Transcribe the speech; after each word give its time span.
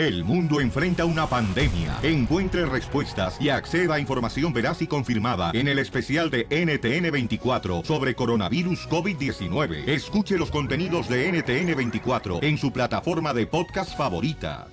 El 0.00 0.24
mundo 0.24 0.62
enfrenta 0.62 1.04
una 1.04 1.26
pandemia. 1.26 1.98
Encuentre 2.02 2.64
respuestas 2.64 3.36
y 3.38 3.50
acceda 3.50 3.96
a 3.96 4.00
información 4.00 4.50
veraz 4.50 4.80
y 4.80 4.86
confirmada 4.86 5.50
en 5.52 5.68
el 5.68 5.78
especial 5.78 6.30
de 6.30 6.48
NTN24 6.48 7.84
sobre 7.84 8.14
coronavirus 8.14 8.88
COVID-19. 8.88 9.86
Escuche 9.86 10.38
los 10.38 10.50
contenidos 10.50 11.06
de 11.06 11.30
NTN24 11.30 12.42
en 12.42 12.56
su 12.56 12.72
plataforma 12.72 13.34
de 13.34 13.46
podcast 13.46 13.94
favorita. 13.94 14.68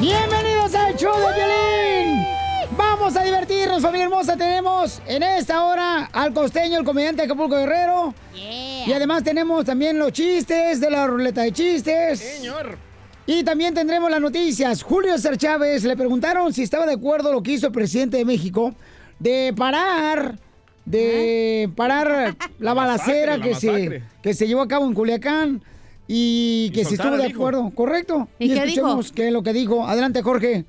Bienvenidos 0.00 0.72
al 0.76 0.94
show 0.96 1.18
de 1.18 1.34
violín. 1.34 2.24
Vamos 2.76 3.16
a 3.16 3.24
divertirnos, 3.24 3.82
familia 3.82 4.04
hermosa. 4.04 4.36
Tenemos 4.36 5.02
en 5.08 5.24
esta 5.24 5.64
hora 5.64 6.08
al 6.12 6.32
costeño, 6.32 6.78
el 6.78 6.84
comediante 6.84 7.22
de 7.22 7.24
Acapulco 7.24 7.56
Guerrero. 7.56 8.14
Y 8.32 8.92
además 8.92 9.24
tenemos 9.24 9.64
también 9.64 9.98
los 9.98 10.12
chistes 10.12 10.80
de 10.80 10.88
la 10.88 11.08
ruleta 11.08 11.42
de 11.42 11.52
chistes. 11.52 12.20
Señor. 12.20 12.87
Y 13.30 13.44
también 13.44 13.74
tendremos 13.74 14.10
las 14.10 14.22
noticias. 14.22 14.82
Julio 14.82 15.12
César 15.16 15.36
Chávez 15.36 15.84
le 15.84 15.94
preguntaron 15.98 16.50
si 16.54 16.62
estaba 16.62 16.86
de 16.86 16.94
acuerdo 16.94 17.30
lo 17.30 17.42
que 17.42 17.52
hizo 17.52 17.66
el 17.66 17.74
presidente 17.74 18.16
de 18.16 18.24
México 18.24 18.74
de 19.18 19.52
parar, 19.54 20.38
de 20.86 21.70
parar 21.76 22.34
la 22.58 22.72
balacera 22.72 23.36
la 23.36 23.44
que 23.44 23.54
se, 23.54 24.02
que 24.22 24.32
se 24.32 24.46
llevó 24.48 24.62
a 24.62 24.68
cabo 24.68 24.86
en 24.86 24.94
Culiacán 24.94 25.62
y, 26.06 26.70
que 26.70 26.86
si 26.86 26.96
soltar 26.96 27.12
estuvo 27.12 27.22
de 27.22 27.34
acuerdo. 27.34 27.70
Correcto. 27.74 28.28
¿Y 28.38 28.48
qué 28.48 28.54
dijo? 28.54 28.66
escuchemos 28.66 29.12
qué 29.12 29.26
es 29.26 29.32
lo 29.34 29.42
que 29.42 29.52
dijo. 29.52 29.86
Adelante, 29.86 30.22
Jorge. 30.22 30.64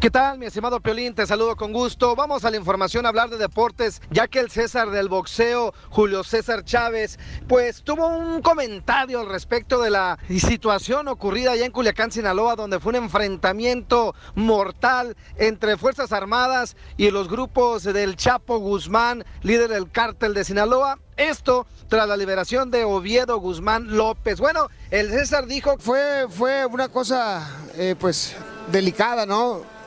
¿Qué 0.00 0.10
tal, 0.10 0.38
mi 0.38 0.46
estimado 0.46 0.80
Piolín? 0.80 1.14
Te 1.14 1.26
saludo 1.26 1.56
con 1.56 1.74
gusto. 1.74 2.16
Vamos 2.16 2.46
a 2.46 2.50
la 2.50 2.56
información 2.56 3.04
a 3.04 3.10
hablar 3.10 3.28
de 3.28 3.36
deportes, 3.36 4.00
ya 4.10 4.28
que 4.28 4.38
el 4.38 4.50
César 4.50 4.88
del 4.88 5.10
boxeo, 5.10 5.74
Julio 5.90 6.24
César 6.24 6.64
Chávez, 6.64 7.18
pues 7.46 7.82
tuvo 7.82 8.06
un 8.06 8.40
comentario 8.40 9.20
al 9.20 9.28
respecto 9.28 9.82
de 9.82 9.90
la 9.90 10.18
situación 10.26 11.06
ocurrida 11.08 11.52
allá 11.52 11.66
en 11.66 11.72
Culiacán, 11.72 12.10
Sinaloa, 12.10 12.56
donde 12.56 12.80
fue 12.80 12.90
un 12.90 13.04
enfrentamiento 13.04 14.14
mortal 14.34 15.18
entre 15.36 15.76
Fuerzas 15.76 16.12
Armadas 16.12 16.76
y 16.96 17.10
los 17.10 17.28
grupos 17.28 17.82
del 17.82 18.16
Chapo 18.16 18.56
Guzmán, 18.56 19.26
líder 19.42 19.68
del 19.68 19.90
cártel 19.90 20.32
de 20.32 20.44
Sinaloa. 20.44 20.98
Esto 21.18 21.66
tras 21.90 22.08
la 22.08 22.16
liberación 22.16 22.70
de 22.70 22.84
Oviedo 22.84 23.38
Guzmán 23.38 23.94
López. 23.98 24.40
Bueno, 24.40 24.68
el 24.90 25.10
César 25.10 25.44
dijo 25.44 25.76
Fue, 25.78 26.24
fue 26.30 26.64
una 26.64 26.88
cosa, 26.88 27.46
eh, 27.74 27.94
pues, 28.00 28.34
delicada, 28.72 29.26
¿no? 29.26 29.79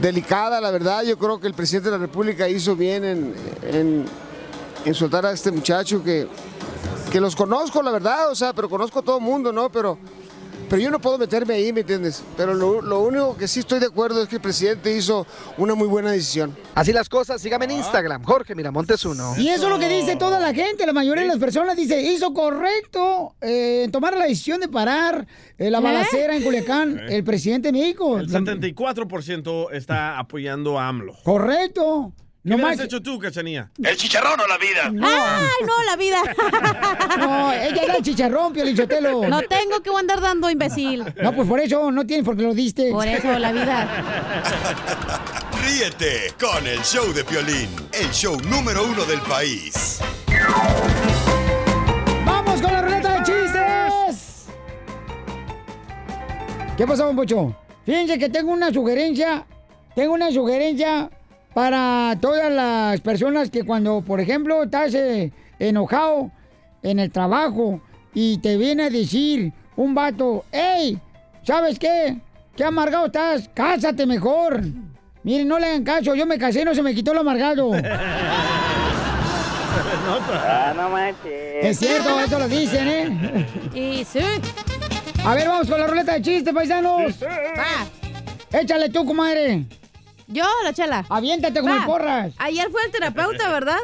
Delicada, 0.00 0.60
la 0.60 0.70
verdad. 0.70 1.02
Yo 1.04 1.16
creo 1.18 1.40
que 1.40 1.46
el 1.46 1.54
presidente 1.54 1.90
de 1.90 1.96
la 1.98 2.02
República 2.06 2.48
hizo 2.48 2.76
bien 2.76 3.04
en, 3.04 3.34
en- 4.84 4.94
soltar 4.94 5.26
a 5.26 5.32
este 5.32 5.50
muchacho 5.50 6.02
que, 6.04 6.28
que 7.10 7.20
los 7.20 7.34
conozco, 7.34 7.82
la 7.82 7.90
verdad, 7.90 8.30
o 8.30 8.34
sea, 8.36 8.52
pero 8.52 8.68
conozco 8.68 9.00
a 9.00 9.02
todo 9.02 9.16
el 9.18 9.24
mundo, 9.24 9.52
¿no? 9.52 9.68
Pero, 9.70 9.98
pero 10.68 10.82
yo 10.82 10.90
no 10.90 11.00
puedo 11.00 11.18
meterme 11.18 11.54
ahí, 11.54 11.72
¿me 11.72 11.80
entiendes? 11.80 12.22
Pero 12.36 12.54
lo, 12.54 12.80
lo 12.80 13.00
único 13.00 13.36
que 13.36 13.48
sí 13.48 13.60
estoy 13.60 13.78
de 13.80 13.86
acuerdo 13.86 14.22
es 14.22 14.28
que 14.28 14.36
el 14.36 14.42
presidente 14.42 14.96
hizo 14.96 15.26
una 15.58 15.74
muy 15.74 15.86
buena 15.88 16.10
decisión. 16.10 16.56
Así 16.74 16.92
las 16.92 17.08
cosas, 17.08 17.40
sígame 17.40 17.66
en 17.66 17.72
Instagram, 17.72 18.22
Jorge 18.24 18.54
Miramontes 18.54 19.04
uno. 19.04 19.34
Y 19.38 19.48
eso 19.48 19.64
es 19.64 19.70
lo 19.70 19.78
que 19.78 19.88
dice 19.88 20.16
toda 20.16 20.40
la 20.40 20.52
gente, 20.54 20.86
la 20.86 20.92
mayoría 20.92 21.22
de 21.22 21.28
las 21.28 21.38
personas 21.38 21.76
dice, 21.76 22.00
hizo 22.02 22.32
correcto 22.32 23.34
eh, 23.40 23.82
en 23.84 23.92
tomar 23.92 24.16
la 24.16 24.24
decisión 24.24 24.60
de 24.60 24.68
parar 24.68 25.26
eh, 25.58 25.70
la 25.70 25.78
¿Eh? 25.78 25.82
balacera 25.82 26.36
en 26.36 26.42
Culiacán, 26.42 26.98
el 27.08 27.24
presidente 27.24 27.68
de 27.68 27.72
México. 27.72 28.18
El 28.18 28.28
74% 28.28 29.68
está 29.72 30.18
apoyando 30.18 30.78
a 30.78 30.88
AMLO. 30.88 31.14
Correcto. 31.22 32.12
¿Qué 32.46 32.50
No 32.50 32.58
más- 32.58 32.78
hecho 32.78 33.02
tú, 33.02 33.18
Cachanía? 33.18 33.68
¿El 33.82 33.96
chicharrón 33.96 34.38
o 34.38 34.46
la 34.46 34.56
vida? 34.56 34.84
¡Ay, 34.84 35.66
no, 35.66 35.82
la 35.84 35.96
vida! 35.96 36.22
No, 37.18 37.52
ella 37.52 37.86
da 37.88 37.94
el 37.96 38.02
chicharrón, 38.04 38.52
Piolichotelo. 38.52 39.26
No 39.26 39.42
tengo 39.42 39.80
que 39.82 39.90
andar 39.98 40.20
dando, 40.20 40.48
imbécil. 40.48 41.02
No, 41.20 41.34
pues 41.34 41.48
por 41.48 41.58
eso 41.58 41.90
no 41.90 42.06
tienes 42.06 42.24
porque 42.24 42.42
lo 42.42 42.54
diste. 42.54 42.90
Por 42.92 43.04
eso, 43.08 43.36
la 43.36 43.50
vida. 43.50 43.88
Ríete 45.64 46.34
con 46.38 46.64
el 46.66 46.80
show 46.82 47.12
de 47.12 47.24
Piolín, 47.24 47.68
el 47.92 48.10
show 48.12 48.38
número 48.48 48.84
uno 48.84 49.04
del 49.06 49.20
país. 49.22 49.98
¡Vamos 52.24 52.60
con 52.62 52.72
la 52.72 52.82
ruleta 52.82 53.14
de 53.14 53.24
chistes! 53.24 54.46
¿Qué 56.76 56.86
pasó, 56.86 57.12
Pocho? 57.16 57.56
Fíjense 57.84 58.18
que 58.18 58.28
tengo 58.28 58.52
una 58.52 58.72
sugerencia, 58.72 59.44
tengo 59.96 60.12
una 60.14 60.30
sugerencia 60.30 61.10
para 61.56 62.18
todas 62.20 62.52
las 62.52 63.00
personas 63.00 63.48
que 63.48 63.64
cuando, 63.64 64.02
por 64.02 64.20
ejemplo, 64.20 64.64
estás 64.64 64.92
eh, 64.92 65.32
enojado 65.58 66.30
en 66.82 66.98
el 66.98 67.10
trabajo 67.10 67.80
y 68.12 68.36
te 68.42 68.58
viene 68.58 68.82
a 68.82 68.90
decir 68.90 69.54
un 69.74 69.94
vato, 69.94 70.44
¡Ey! 70.52 71.00
¿Sabes 71.44 71.78
qué? 71.78 72.18
¿Qué 72.54 72.62
amargado 72.62 73.06
estás? 73.06 73.48
Cásate 73.54 74.04
mejor. 74.04 74.60
Miren, 75.22 75.48
no 75.48 75.58
le 75.58 75.68
hagan 75.68 75.82
caso, 75.82 76.14
yo 76.14 76.26
me 76.26 76.36
casé 76.36 76.60
y 76.60 76.64
no 76.66 76.74
se 76.74 76.82
me 76.82 76.94
quitó 76.94 77.14
lo 77.14 77.20
amargado. 77.20 77.72
Ah, 80.08 80.72
no 80.74 80.88
manches. 80.88 81.64
Es 81.64 81.78
cierto, 81.78 82.20
eso 82.20 82.38
lo 82.38 82.48
dicen, 82.48 82.88
¿eh? 82.88 83.46
Y 83.74 84.04
sí. 84.04 84.20
A 85.24 85.34
ver, 85.34 85.48
vamos 85.48 85.68
con 85.68 85.78
la 85.78 85.86
ruleta 85.86 86.14
de 86.14 86.22
chistes, 86.22 86.54
paisanos. 86.54 87.12
Va. 87.22 88.58
Échale 88.58 88.88
tú, 88.88 89.04
comadre. 89.04 89.66
Yo, 90.28 90.44
la 90.64 90.72
chela. 90.72 91.04
Aviéntate 91.08 91.60
con 91.60 91.70
Va. 91.70 91.76
el 91.78 91.84
porras. 91.84 92.32
Ayer 92.38 92.68
fue 92.70 92.84
el 92.84 92.90
terapeuta, 92.90 93.48
¿verdad? 93.52 93.78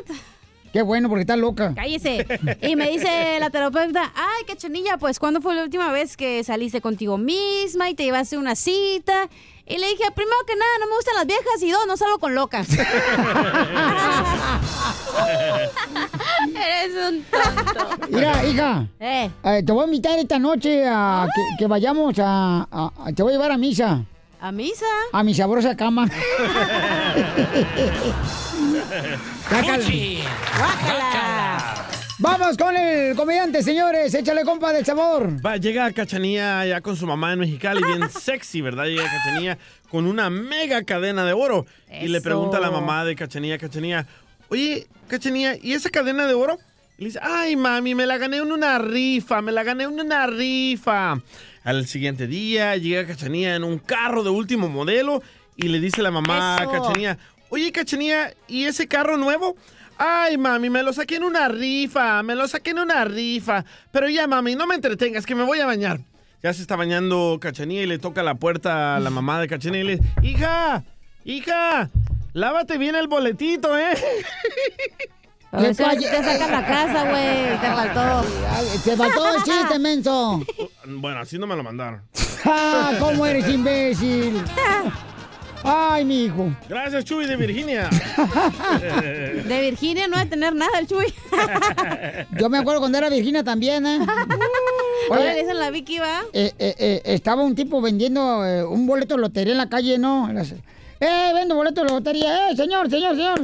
Qué 0.73 0.81
bueno, 0.83 1.09
porque 1.11 1.21
estás 1.23 1.39
loca. 1.39 1.73
Cállese. 1.75 2.27
Y 2.63 2.77
me 2.77 2.89
dice 2.91 3.37
la 3.39 3.51
terapeuta, 3.51 4.11
ay, 4.15 4.45
cachanilla, 4.47 4.97
pues, 4.97 5.19
¿cuándo 5.19 5.41
fue 5.43 5.55
la 5.55 5.65
última 5.65 5.93
vez 5.93 6.17
que 6.17 6.43
saliste 6.45 6.81
contigo 6.81 7.19
misma 7.19 7.91
y 7.91 7.95
te 7.95 8.05
llevaste 8.05 8.39
una 8.39 8.55
cita? 8.55 9.29
Y 9.67 9.77
le 9.79 9.87
dije, 9.89 10.05
primero 10.15 10.37
que 10.47 10.57
nada, 10.57 10.71
no 10.81 10.87
me 10.89 10.95
gustan 10.97 11.15
las 11.15 11.27
viejas 11.27 11.63
y 11.63 11.71
dos, 11.71 11.87
no 11.87 11.97
salgo 11.99 12.19
con 12.19 12.35
locas. 12.35 12.67
Eres 16.55 16.93
un 17.09 17.23
tonto. 17.25 18.07
Mira, 18.09 18.45
hija. 18.47 18.87
Eh, 18.99 19.31
eh, 19.45 19.63
te 19.65 19.73
voy 19.73 19.83
a 19.83 19.87
invitar 19.87 20.19
esta 20.19 20.39
noche 20.39 20.85
a 20.89 21.27
que, 21.35 21.43
que 21.59 21.67
vayamos 21.67 22.19
a, 22.19 22.67
a- 22.71 22.93
a- 23.07 23.13
Te 23.13 23.23
voy 23.23 23.33
a 23.33 23.37
llevar 23.37 23.53
a 23.53 23.59
misa. 23.59 24.05
¿A 24.43 24.51
misa? 24.51 24.85
A 25.13 25.23
mi 25.23 25.35
sabrosa 25.35 25.77
cama. 25.77 26.09
Sácala. 29.49 29.85
¡Guácala! 30.59 31.87
Vamos 32.19 32.57
con 32.57 32.77
el 32.77 33.15
comediante, 33.17 33.63
señores. 33.63 34.13
Échale, 34.15 34.45
compa, 34.45 34.73
del 34.73 34.85
sabor. 34.85 35.45
Va, 35.45 35.57
llega 35.59 35.91
Cachanía 35.93 36.67
ya 36.67 36.81
con 36.81 36.97
su 36.97 37.07
mamá 37.07 37.33
en 37.33 37.39
Mexicali, 37.41 37.83
bien 37.85 38.11
sexy, 38.21 38.61
¿verdad? 38.61 38.87
Llega 38.87 39.05
Cachanía 39.05 39.59
con 39.91 40.07
una 40.07 40.29
mega 40.29 40.83
cadena 40.83 41.25
de 41.25 41.33
oro. 41.33 41.65
Y 42.01 42.09
le 42.09 42.21
pregunta 42.21 42.57
a 42.59 42.61
la 42.61 42.71
mamá 42.71 43.05
de 43.05 43.15
Cachanía, 43.15 43.59
Cachanía, 43.59 44.07
oye, 44.49 44.89
Cachanía, 45.07 45.57
¿y 45.61 45.73
esa 45.75 45.89
cadena 45.91 46.27
de 46.27 46.35
oro? 46.35 46.59
Y 47.03 47.07
le 47.07 47.09
dice, 47.09 47.19
ay, 47.21 47.57
mami, 47.57 47.97
me 47.97 48.07
la 48.07 48.17
gané 48.17 48.37
en 48.37 48.53
una 48.53 48.79
rifa, 48.79 49.43
me 49.43 49.51
la 49.51 49.65
gané 49.65 49.83
en 49.83 49.99
una 49.99 50.25
rifa. 50.29 51.21
Al 51.65 51.89
siguiente 51.89 52.29
día 52.29 52.77
llega 52.77 53.09
Cachanía 53.09 53.57
en 53.57 53.65
un 53.65 53.81
carro 53.81 54.23
de 54.23 54.31
último 54.31 54.69
modelo 54.69 55.21
y 55.57 55.67
le 55.67 55.81
dice 55.81 56.01
la 56.01 56.13
mamá 56.13 56.59
a. 56.59 56.71
Cachanía, 56.71 57.19
oye, 57.49 57.73
Cachanía, 57.73 58.33
¿y 58.47 58.67
ese 58.67 58.87
carro 58.87 59.17
nuevo? 59.17 59.57
Ay, 59.99 60.39
mami, 60.39 60.71
me 60.71 60.85
lo 60.85 60.93
saqué 60.93 61.17
en 61.17 61.25
una 61.25 61.49
rifa, 61.49 62.23
me 62.23 62.37
lo 62.37 62.47
saqué 62.47 62.71
en 62.71 62.79
una 62.79 63.05
rifa. 63.05 63.65
Pero 63.91 64.09
ya, 64.09 64.29
mami, 64.29 64.55
no 64.55 64.69
me 64.69 64.77
entretengas, 64.77 65.27
que 65.27 65.35
me 65.35 65.43
voy 65.43 65.59
a 65.59 65.67
bañar. 65.67 65.99
Ya 66.41 66.55
se 66.55 66.63
está 66.63 66.77
bañando 66.77 67.39
Cachanía 67.41 67.83
y 67.83 67.87
le 67.87 67.99
toca 67.99 68.23
la 68.23 68.37
puerta 68.37 68.95
a 68.95 69.01
la 69.01 69.11
mamá 69.11 69.41
de 69.41 69.49
Cachanía 69.49 69.81
y 69.81 69.85
le 69.85 69.97
dice, 69.97 70.09
hija, 70.23 70.85
hija, 71.25 71.91
lávate 72.33 72.79
bien 72.79 72.95
el 72.95 73.09
boletito, 73.09 73.77
¿eh? 73.77 73.95
Te 75.53 75.75
sacan 75.75 76.51
la 76.51 76.67
casa, 76.67 77.11
güey. 77.11 77.61
Te 77.61 77.67
faltó. 77.69 78.27
Te 78.85 78.97
faltó 78.97 79.35
el 79.37 79.43
chiste, 79.45 79.79
menso. 79.79 80.41
Bueno, 80.87 81.21
así 81.21 81.39
no 81.39 81.47
me 81.47 81.55
lo 81.57 81.63
mandaron. 81.63 82.03
Ah, 82.45 82.95
¿Cómo 82.99 83.25
eres 83.25 83.49
imbécil? 83.49 84.43
Ay, 85.63 86.05
mi 86.05 86.25
hijo. 86.25 86.51
Gracias, 86.69 87.05
Chuy 87.05 87.25
de 87.27 87.37
Virginia. 87.37 87.89
De 89.47 89.61
Virginia 89.71 90.09
no 90.09 90.17
va 90.17 90.23
a 90.23 90.27
tener 90.27 90.53
nada 90.53 90.77
el 90.81 90.89
Chuy. 90.89 91.15
Yo 92.37 92.49
me 92.51 92.59
acuerdo 92.59 92.81
cuando 92.81 92.99
era 92.99 93.09
Virginia 93.11 93.45
también, 93.45 93.87
¿eh? 93.87 94.01
Le 95.09 95.35
dicen 95.37 95.57
la 95.57 95.71
Vicky, 95.71 96.01
va. 96.01 96.23
eh, 96.33 96.53
eh, 96.59 96.75
eh, 96.79 97.03
estaba 97.05 97.43
un 97.45 97.55
tipo 97.55 97.81
vendiendo 97.81 98.45
eh, 98.45 98.65
un 98.65 98.89
boleto 98.89 99.15
de 99.15 99.21
lotería 99.21 99.53
en 99.53 99.59
la 99.59 99.69
calle, 99.69 99.99
¿no? 99.99 100.29
Las- 100.33 100.51
Eh, 100.99 101.31
vendo 101.35 101.55
boleto 101.55 101.85
de 101.85 101.91
lotería. 101.91 102.51
Eh, 102.51 102.57
señor, 102.57 102.91
señor, 102.91 103.15
señor. 103.15 103.41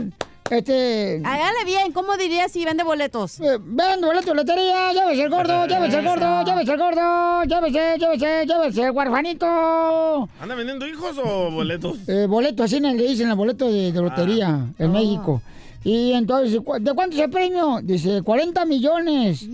Este... 0.50 1.20
Hágale 1.24 1.64
bien, 1.66 1.92
¿cómo 1.92 2.16
diría 2.16 2.48
si 2.48 2.64
vende 2.64 2.82
boletos? 2.82 3.38
eh, 3.40 3.58
vendo 3.60 4.06
boleto 4.06 4.30
de 4.30 4.34
lotería, 4.36 4.92
llévese 4.92 5.22
el 5.22 5.30
gordo, 5.30 5.66
llévese 5.66 5.98
el 5.98 6.04
gordo, 6.06 6.42
llévese 6.44 6.72
el 6.72 6.78
gordo, 6.78 7.44
llévese, 7.44 7.98
llévese, 7.98 8.46
llévese 8.46 8.82
el 8.84 8.90
huerfanito. 8.92 10.28
¿Anda 10.40 10.54
vendiendo 10.54 10.86
hijos 10.86 11.16
o 11.22 11.50
boletos? 11.50 11.98
Eh, 12.08 12.26
boleto, 12.26 12.62
así 12.62 12.80
le 12.80 12.94
dicen 12.94 13.28
el 13.28 13.34
boleto 13.36 13.70
de, 13.70 13.92
de 13.92 14.00
lotería 14.00 14.66
en 14.78 14.92
México. 14.92 15.42
Y 15.84 16.12
entonces, 16.12 16.60
¿cu- 16.64 16.78
¿de 16.80 16.92
cuánto 16.94 17.16
es 17.16 17.22
el 17.22 17.30
premio? 17.30 17.80
Dice, 17.82 18.22
40 18.22 18.64
millones. 18.64 19.46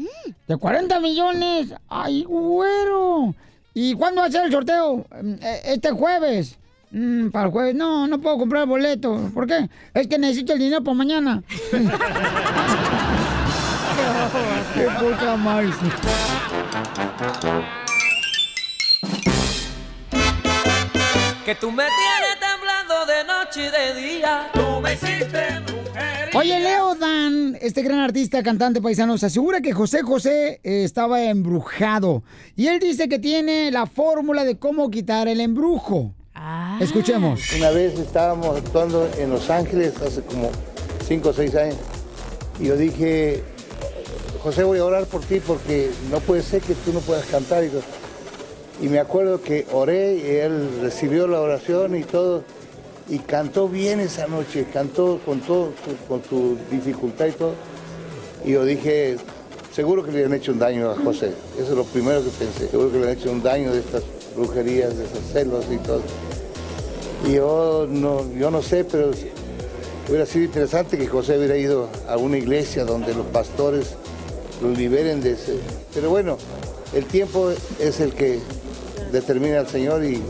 ¿De 0.47 0.57
40 0.57 0.99
millones? 1.01 1.75
¡Ay, 1.89 2.25
güero! 2.25 3.35
¿Y 3.75 3.95
cuándo 3.95 4.21
va 4.23 4.29
a 4.29 4.31
ser 4.31 4.47
el 4.47 4.53
sorteo? 4.53 5.05
Mm, 5.23 5.35
eh, 5.43 5.61
Este 5.67 5.91
jueves. 5.91 6.57
Mm, 6.95 7.31
para 7.31 7.47
el 7.47 7.51
jueves. 7.51 7.75
No, 7.75 8.07
no 8.07 8.21
puedo 8.21 8.39
comprar 8.39 8.69
boleto. 8.69 9.29
¿Por 9.35 9.49
qué? 9.49 9.69
Es 9.93 10.07
que 10.07 10.17
necesito 10.17 10.53
el 10.53 10.61
dinero 10.61 10.85
para 10.85 10.95
mañana. 10.95 11.43
Qué 14.75 14.87
poca 15.01 15.37
más. 15.37 15.65
Que 21.45 21.55
tú 21.57 21.73
me 21.73 21.83
tienes 21.83 22.39
temblando 22.39 23.07
de 23.07 23.25
noche 23.25 23.67
y 23.67 23.71
de 23.71 23.95
día. 24.01 24.51
Tú 24.55 24.81
me 24.81 24.95
hiciste 24.95 25.61
mujer. 25.63 26.31
Oye, 26.35 26.61
Leo 26.61 26.95
Dan, 26.95 27.59
este 27.61 27.83
gran 27.83 27.99
artista, 27.99 28.41
cantante 28.45 28.81
paisano, 28.81 29.19
se 29.19 29.27
asegura 29.27 29.61
que 29.61 29.73
José 29.73 30.03
José 30.03 30.61
eh, 30.63 30.85
estaba 30.85 31.25
embrujado. 31.25 32.23
Y 32.55 32.69
él 32.69 32.79
dice 32.79 33.09
que 33.09 33.19
tiene 33.19 33.73
la 33.73 33.87
fórmula 33.87 34.45
de 34.45 34.61
cómo 34.61 34.91
quitar 34.93 35.27
el 35.27 35.41
embrujo. 35.41 36.15
Escuchemos. 36.81 37.41
Una 37.57 37.71
vez 37.71 37.99
estábamos 37.99 38.57
actuando 38.59 39.09
en 39.19 39.31
Los 39.31 39.49
Ángeles 39.51 39.95
hace 40.03 40.23
como 40.23 40.51
5 41.07 41.29
o 41.29 41.33
6 41.33 41.55
años 41.55 41.77
y 42.61 42.67
yo 42.67 42.77
dije, 42.77 43.43
José 44.43 44.65
voy 44.65 44.79
a 44.79 44.85
orar 44.85 45.07
por 45.07 45.23
ti 45.23 45.41
porque 45.41 45.91
no 46.11 46.21
puede 46.21 46.43
ser 46.43 46.61
que 46.63 46.75
tú 46.75 46.93
no 46.93 47.01
puedas 47.01 47.25
cantar. 47.27 47.65
Y, 47.65 47.69
todo. 47.69 47.83
Y 48.83 48.89
me 48.89 48.99
acuerdo 48.99 49.41
que 49.43 49.67
oré 49.73 50.17
y 50.17 50.27
él 50.37 50.81
recibió 50.83 51.27
la 51.29 51.41
oración 51.41 51.97
y 51.97 52.03
todo 52.03 52.43
y 53.09 53.19
cantó 53.21 53.69
bien 53.69 54.01
esa 54.01 54.27
noche, 54.27 54.67
cantó 54.73 55.21
con 55.25 55.41
todo, 55.41 55.73
su- 55.85 56.07
con 56.09 56.23
su 56.29 56.59
dificultad 56.71 57.27
y 57.27 57.33
todo. 57.33 57.55
Y 58.45 58.53
yo 58.53 58.65
dije, 58.65 59.17
seguro 59.73 60.03
que 60.05 60.11
le 60.13 60.25
han 60.25 60.35
hecho 60.35 60.53
un 60.53 60.59
daño 60.59 60.91
a 60.91 60.97
José. 60.97 61.33
Eso 61.59 61.71
es 61.71 61.77
lo 61.77 61.85
primero 61.85 62.23
que 62.23 62.31
pensé. 62.31 62.69
Seguro 62.69 62.91
que 62.93 62.99
le 62.99 63.05
han 63.11 63.19
hecho 63.19 63.31
un 63.31 63.43
daño 63.43 63.73
de 63.73 63.81
estas 63.81 64.03
brujerías, 64.37 64.97
de 64.97 65.05
esos 65.05 65.25
celos 65.33 65.65
y 65.71 65.77
todo. 65.79 66.03
Y 67.27 67.35
yo 67.35 67.87
no, 67.89 68.31
yo 68.35 68.51
no 68.51 68.63
sé, 68.63 68.85
pero 68.85 69.11
hubiera 70.09 70.27
sido 70.27 70.45
interesante 70.45 70.99
que 70.99 71.07
José 71.07 71.39
hubiera 71.39 71.57
ido 71.57 71.89
a 72.09 72.17
una 72.17 72.37
iglesia 72.37 72.85
donde 72.85 73.15
los 73.15 73.27
pastores 73.27 73.95
lo 74.63 74.71
liberen 74.71 75.21
de 75.21 75.33
ese. 75.33 75.59
Pero 75.95 76.11
bueno, 76.11 76.37
el 76.95 77.07
tiempo 77.07 77.51
es 77.81 78.01
el 78.01 78.13
que 78.13 78.41
determina 79.11 79.61
al 79.61 79.69
Señor 79.69 80.05
y, 80.05 80.23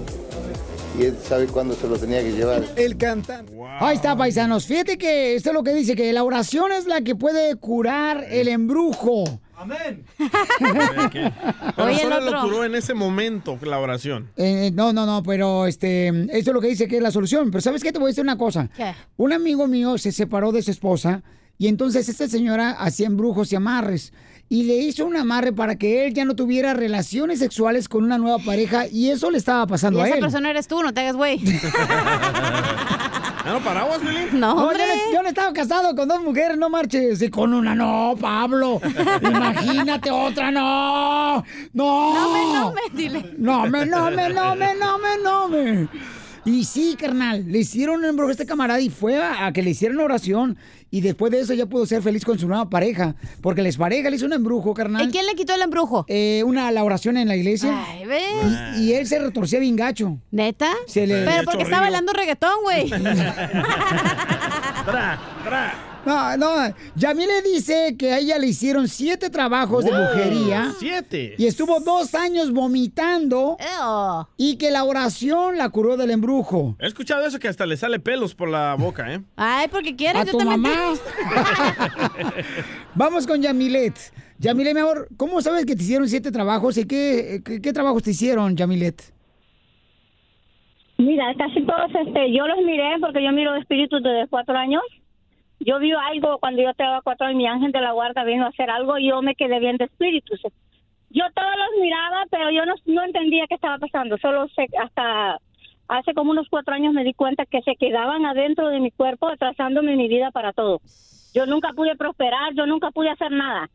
y 0.99 1.05
él 1.05 1.17
sabe 1.27 1.47
cuándo 1.47 1.75
se 1.75 1.89
lo 1.89 1.99
tenía 1.99 2.21
que 2.21 2.33
llevar. 2.33 2.65
El 2.77 2.97
cantante. 2.97 3.53
Ahí 3.81 3.97
está, 3.97 4.17
paisanos. 4.17 4.67
Fíjate 4.67 4.97
que 4.97 5.35
esto 5.35 5.51
es 5.51 5.55
lo 5.55 5.65
que 5.65 5.75
dice, 5.75 5.97
que 5.97 6.13
la 6.13 6.23
oración 6.23 6.71
es 6.71 6.87
la 6.87 7.01
que 7.01 7.17
puede 7.17 7.57
curar 7.57 8.25
el 8.31 8.49
embrujo. 8.49 9.25
Amén. 9.57 10.05
Pero 11.77 11.89
Oye, 11.89 11.99
solo 12.01 12.21
lo 12.21 12.41
curó 12.43 12.65
en 12.65 12.75
ese 12.75 12.93
momento 12.95 13.59
la 13.63 13.79
oración. 13.79 14.31
Eh, 14.37 14.71
no, 14.75 14.93
no, 14.93 15.07
no, 15.07 15.23
pero 15.23 15.67
este, 15.67 16.09
esto 16.09 16.51
es 16.51 16.55
lo 16.55 16.61
que 16.61 16.69
dice 16.69 16.89
que 16.89 16.97
es 16.97 17.03
la 17.03 17.11
solución. 17.11 17.51
Pero 17.51 17.61
¿sabes 17.63 17.83
qué? 17.83 17.93
Te 17.93 17.99
voy 17.99 18.09
a 18.09 18.11
decir 18.11 18.25
una 18.25 18.37
cosa. 18.39 18.69
¿Qué? 18.77 18.93
Un 19.17 19.33
amigo 19.33 19.67
mío 19.67 19.97
se 19.99 20.13
separó 20.13 20.53
de 20.53 20.63
su 20.63 20.71
esposa 20.71 21.23
y 21.57 21.69
entonces 21.69 22.09
esta 22.09 22.27
señora 22.29 22.71
hacía 22.73 23.07
embrujos 23.07 23.53
y 23.53 23.57
amarres. 23.57 24.13
Y 24.49 24.65
le 24.65 24.75
hizo 24.77 25.07
un 25.07 25.17
amarre 25.17 25.53
para 25.55 25.77
que 25.77 26.07
él 26.07 26.13
ya 26.13 26.25
no 26.27 26.37
tuviera 26.37 26.75
relaciones 26.75 27.39
sexuales 27.39 27.89
con 27.89 28.05
una 28.05 28.19
nueva 28.19 28.39
pareja 28.41 28.87
y 28.87 29.11
eso 29.11 29.31
le 29.31 29.39
estaba 29.39 29.65
Y 29.65 29.69
pasando 29.69 30.03
a 30.03 30.07
esa 30.07 30.17
él. 30.17 30.21
persona 30.21 30.51
eres 30.51 30.69
tú, 30.69 30.83
no 30.83 30.93
te 30.93 31.01
hagas 31.01 31.17
güey. 31.17 31.41
¿Ya 33.45 33.53
no 33.53 33.61
paraguas, 33.61 34.03
Melín? 34.03 34.29
No, 34.41 34.57
yo 34.57 34.63
hombre. 34.69 34.85
no- 34.87 35.13
yo 35.15 35.23
no 35.23 35.29
estaba 35.29 35.53
casado 35.53 35.95
con 35.95 36.09
dos 36.09 36.23
mujeres, 36.23 36.57
no 36.57 36.71
marches. 36.71 37.21
Y 37.23 37.29
con 37.31 37.53
una 37.53 37.75
no, 37.75 38.15
Pablo. 38.21 38.81
Imagínate 39.21 40.11
otra, 40.11 40.51
no. 40.51 41.45
No. 41.73 42.15
No 42.15 42.33
me, 42.33 42.53
no 42.59 42.73
me, 42.73 42.81
dile. 42.97 43.35
No 43.39 43.67
me, 43.67 43.85
no 43.87 44.11
me, 44.11 44.29
no 44.31 44.55
me, 44.57 44.75
no 44.75 44.99
me, 44.99 45.19
no 45.23 45.49
me. 45.49 45.89
Y 46.47 46.65
sí, 46.65 46.95
carnal, 46.99 47.45
le 47.51 47.61
hicieron 47.61 48.01
un 48.01 48.05
embrujo 48.05 48.29
a 48.29 48.33
este 48.33 48.45
camarada 48.47 48.79
y 48.81 48.91
fue 48.91 49.17
a, 49.23 49.47
a 49.47 49.53
que 49.53 49.63
le 49.63 49.71
hicieran 49.71 49.99
oración. 50.01 50.59
Y 50.95 51.01
después 51.01 51.33
de 51.33 51.41
eso 51.41 51.53
ya 51.55 51.67
pudo 51.67 51.85
ser 51.87 52.03
feliz 52.03 52.25
con 52.25 52.39
su 52.39 52.47
nueva 52.47 52.71
pareja. 52.71 53.17
Porque 53.41 53.63
les 53.63 53.77
pareja 53.77 54.11
le 54.11 54.15
hizo 54.15 54.27
un 54.27 54.33
embrujo, 54.33 54.75
carnal. 54.75 55.05
¿Y 55.05 55.11
quién 55.11 55.27
le 55.27 55.35
quitó 55.35 55.53
el 55.53 55.63
embrujo? 55.63 56.05
Eh, 56.07 56.45
una, 56.47 56.71
la 56.71 56.85
oración 56.85 57.17
en 57.17 57.27
la 57.27 57.35
iglesia. 57.35 57.85
Ay, 57.85 58.07
¿ves? 58.07 58.23
Y, 58.79 58.83
y 58.83 58.93
él 58.93 59.05
se 59.05 59.19
retorcía 59.19 59.59
bien 59.59 59.75
gacho. 59.75 60.19
¿Neta? 60.31 60.71
Se 60.87 61.05
le... 61.05 61.25
Pero 61.25 61.43
porque 61.47 61.65
está 61.65 61.81
bailando 61.81 62.13
reggaetón, 62.13 62.63
güey. 62.63 62.89
Tra, 64.85 65.19
tra. 65.43 65.94
No, 66.07 66.37
no. 66.37 66.75
Yamile 66.97 67.43
dice 67.43 67.97
que 67.99 68.13
a 68.13 68.19
ella 68.19 68.39
le 68.39 68.49
hicieron 68.49 68.89
siete 68.89 69.31
trabajos 69.31 69.85
de 69.85 69.91
brujería. 69.91 70.73
Siete. 70.79 71.35
Y 71.39 71.47
estuvo 71.47 71.81
dos 71.81 72.15
años 72.15 72.53
vomitando. 72.53 73.57
Y 74.37 74.57
que 74.57 74.71
la 74.71 74.85
oración 74.85 75.57
la 75.59 75.69
curó 75.71 75.97
del 75.97 76.11
embrujo. 76.11 76.77
He 76.79 76.87
escuchado 76.87 77.27
eso 77.27 77.39
que 77.39 77.49
hasta 77.49 77.67
le 77.67 77.77
sale 77.77 77.99
pelos 78.01 78.35
por 78.35 78.49
la 78.49 78.75
boca, 78.75 79.13
¿eh? 79.15 79.21
Ay, 79.37 79.69
porque 79.71 79.97
quieres, 79.97 80.23
A 80.23 80.25
yo 80.25 80.33
tu 80.33 80.39
también. 80.39 80.61
mamá. 80.61 80.99
Vamos 82.95 83.27
con 83.27 83.41
Yamilet. 83.41 83.95
Yamilet, 84.39 84.75
mi 84.75 84.81
amor, 84.81 85.09
¿cómo 85.17 85.41
sabes 85.41 85.65
que 85.65 85.75
te 85.77 85.83
hicieron 85.83 86.09
siete 86.09 86.31
trabajos 86.31 86.77
y 86.77 86.87
qué, 86.87 87.41
qué, 87.45 87.61
qué 87.61 87.73
trabajos 87.73 88.03
te 88.03 88.11
hicieron, 88.11 88.57
Yamilet? 88.57 89.13
Mira, 90.99 91.25
casi 91.37 91.65
todos, 91.67 91.91
este, 92.07 92.33
yo 92.37 92.47
los 92.47 92.59
miré 92.65 92.95
porque 93.01 93.25
yo 93.25 93.33
miro 93.33 93.55
espíritus 93.57 94.03
desde 94.03 94.29
cuatro 94.29 94.57
años. 94.57 94.83
Yo 95.65 95.79
vi 95.79 95.93
algo 95.93 96.39
cuando 96.39 96.63
yo 96.63 96.75
tenía 96.75 97.01
cuatro 97.03 97.27
años, 97.27 97.39
mi 97.39 97.47
ángel 97.47 97.73
de 97.73 97.81
la 97.81 97.93
guarda 97.93 98.23
vino 98.25 98.45
a 98.45 98.49
hacer 98.49 98.69
algo 98.69 98.99
y 98.99 99.09
yo 99.09 99.23
me 99.23 99.35
quedé 99.35 99.59
viendo 99.61 99.85
espíritus. 99.85 100.43
Yo 101.09 101.25
todos 101.35 101.53
los 101.57 101.81
miraba, 101.81 102.25
pero 102.31 102.51
yo 102.51 102.65
no, 102.67 103.03
entendía 103.03 103.47
qué 103.49 103.55
estaba 103.55 103.79
pasando. 103.79 104.19
Solo 104.19 104.47
sé, 104.49 104.67
hasta 104.83 105.39
hace 105.89 106.13
como 106.13 106.33
unos 106.33 106.49
cuatro 106.51 106.75
años 106.75 106.93
me 106.93 107.03
di 107.03 107.15
cuenta 107.15 107.47
que 107.47 107.63
se 107.63 107.77
quedaban 107.77 108.27
adentro 108.27 108.69
de 108.69 108.81
mi 108.81 108.91
cuerpo, 108.91 109.29
atrasándome 109.29 109.97
mi 109.97 110.07
vida 110.07 110.31
para 110.33 110.53
todo. 110.53 110.81
Yo 111.33 111.47
nunca 111.47 111.73
pude 111.73 111.97
prosperar, 111.97 112.53
yo 112.55 112.67
nunca 112.67 112.91
pude 112.91 113.09
hacer 113.09 113.33
nada. 113.33 113.71